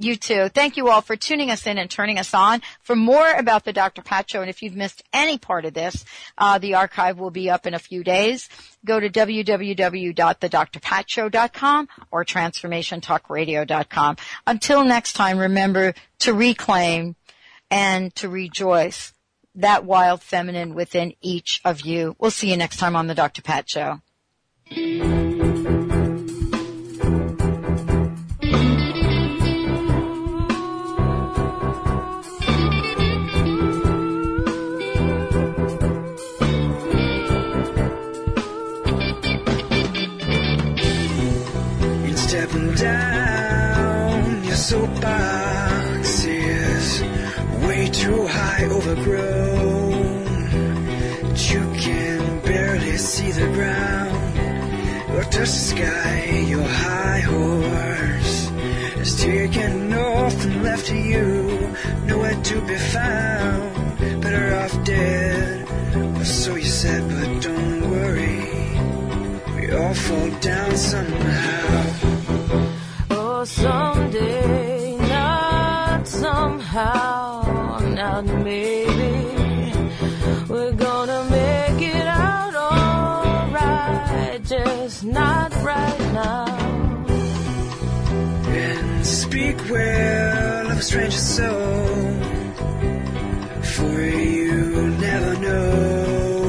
You 0.00 0.16
too. 0.16 0.48
Thank 0.48 0.76
you 0.78 0.88
all 0.88 1.02
for 1.02 1.14
tuning 1.14 1.50
us 1.50 1.66
in 1.66 1.76
and 1.76 1.90
turning 1.90 2.18
us 2.18 2.32
on. 2.32 2.62
For 2.82 2.96
more 2.96 3.30
about 3.32 3.66
the 3.66 3.72
Dr. 3.72 4.00
Pat 4.00 4.30
Show, 4.30 4.40
and 4.40 4.48
if 4.48 4.62
you've 4.62 4.74
missed 4.74 5.02
any 5.12 5.36
part 5.36 5.66
of 5.66 5.74
this, 5.74 6.06
uh, 6.38 6.56
the 6.58 6.72
archive 6.74 7.18
will 7.18 7.30
be 7.30 7.50
up 7.50 7.66
in 7.66 7.74
a 7.74 7.78
few 7.78 8.02
days. 8.02 8.48
Go 8.84 8.98
to 8.98 9.10
www.thedrpatshow.com 9.10 11.88
or 12.10 12.24
transformationtalkradio.com. 12.24 14.16
Until 14.46 14.84
next 14.84 15.12
time, 15.12 15.38
remember 15.38 15.92
to 16.20 16.32
reclaim 16.32 17.16
and 17.70 18.14
to 18.16 18.30
rejoice 18.30 19.12
that 19.56 19.84
wild 19.84 20.22
feminine 20.22 20.74
within 20.74 21.14
each 21.20 21.60
of 21.64 21.82
you. 21.82 22.16
We'll 22.18 22.30
see 22.30 22.50
you 22.50 22.56
next 22.56 22.78
time 22.78 22.96
on 22.96 23.06
the 23.06 23.14
Dr. 23.14 23.42
Pat 23.42 23.68
Show. 23.68 24.00
stepping 42.30 42.72
down 42.74 44.44
your 44.44 44.54
soapbox 44.54 46.24
is 46.24 47.02
way 47.66 47.88
too 47.88 48.24
high 48.28 48.66
overgrown 48.66 49.39
touch 55.40 55.52
the 55.52 55.74
sky 55.74 56.44
your 56.48 56.68
high 56.68 57.20
horse. 57.20 58.48
Has 58.98 59.22
taken 59.22 59.92
off 59.94 60.44
and 60.44 60.62
left 60.62 60.86
to 60.88 60.96
you 60.96 61.74
nowhere 62.04 62.38
to 62.42 62.60
be 62.66 62.76
found. 62.76 63.98
Better 64.20 64.54
off 64.60 64.84
dead 64.84 65.66
or 66.18 66.24
so 66.24 66.56
you 66.56 66.70
said 66.80 67.02
but 67.08 67.42
don't 67.42 67.90
worry. 67.90 68.40
We 69.56 69.72
all 69.72 69.94
fall 69.94 70.30
down 70.40 70.76
somehow 70.76 71.89
Will 89.70 90.70
of 90.70 90.78
a 90.78 90.82
stranger's 90.82 91.36
soul. 91.36 91.86
For 93.62 94.00
you 94.02 94.88
never 94.98 95.38
know 95.38 96.42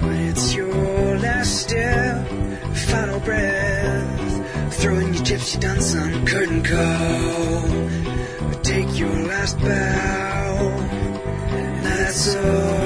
when 0.00 0.16
it's 0.28 0.54
your 0.54 1.18
last 1.18 1.64
step, 1.64 2.26
final 2.72 3.20
breath, 3.20 4.74
throwing 4.80 5.12
your 5.12 5.22
gypsy 5.22 5.60
dance 5.60 5.94
on 5.94 6.24
curtain 6.24 6.62
call. 6.62 7.62
Take 8.62 8.98
your 8.98 9.14
last 9.26 9.58
bow, 9.58 10.68
and 11.50 11.84
that's 11.84 12.36
all. 12.36 12.77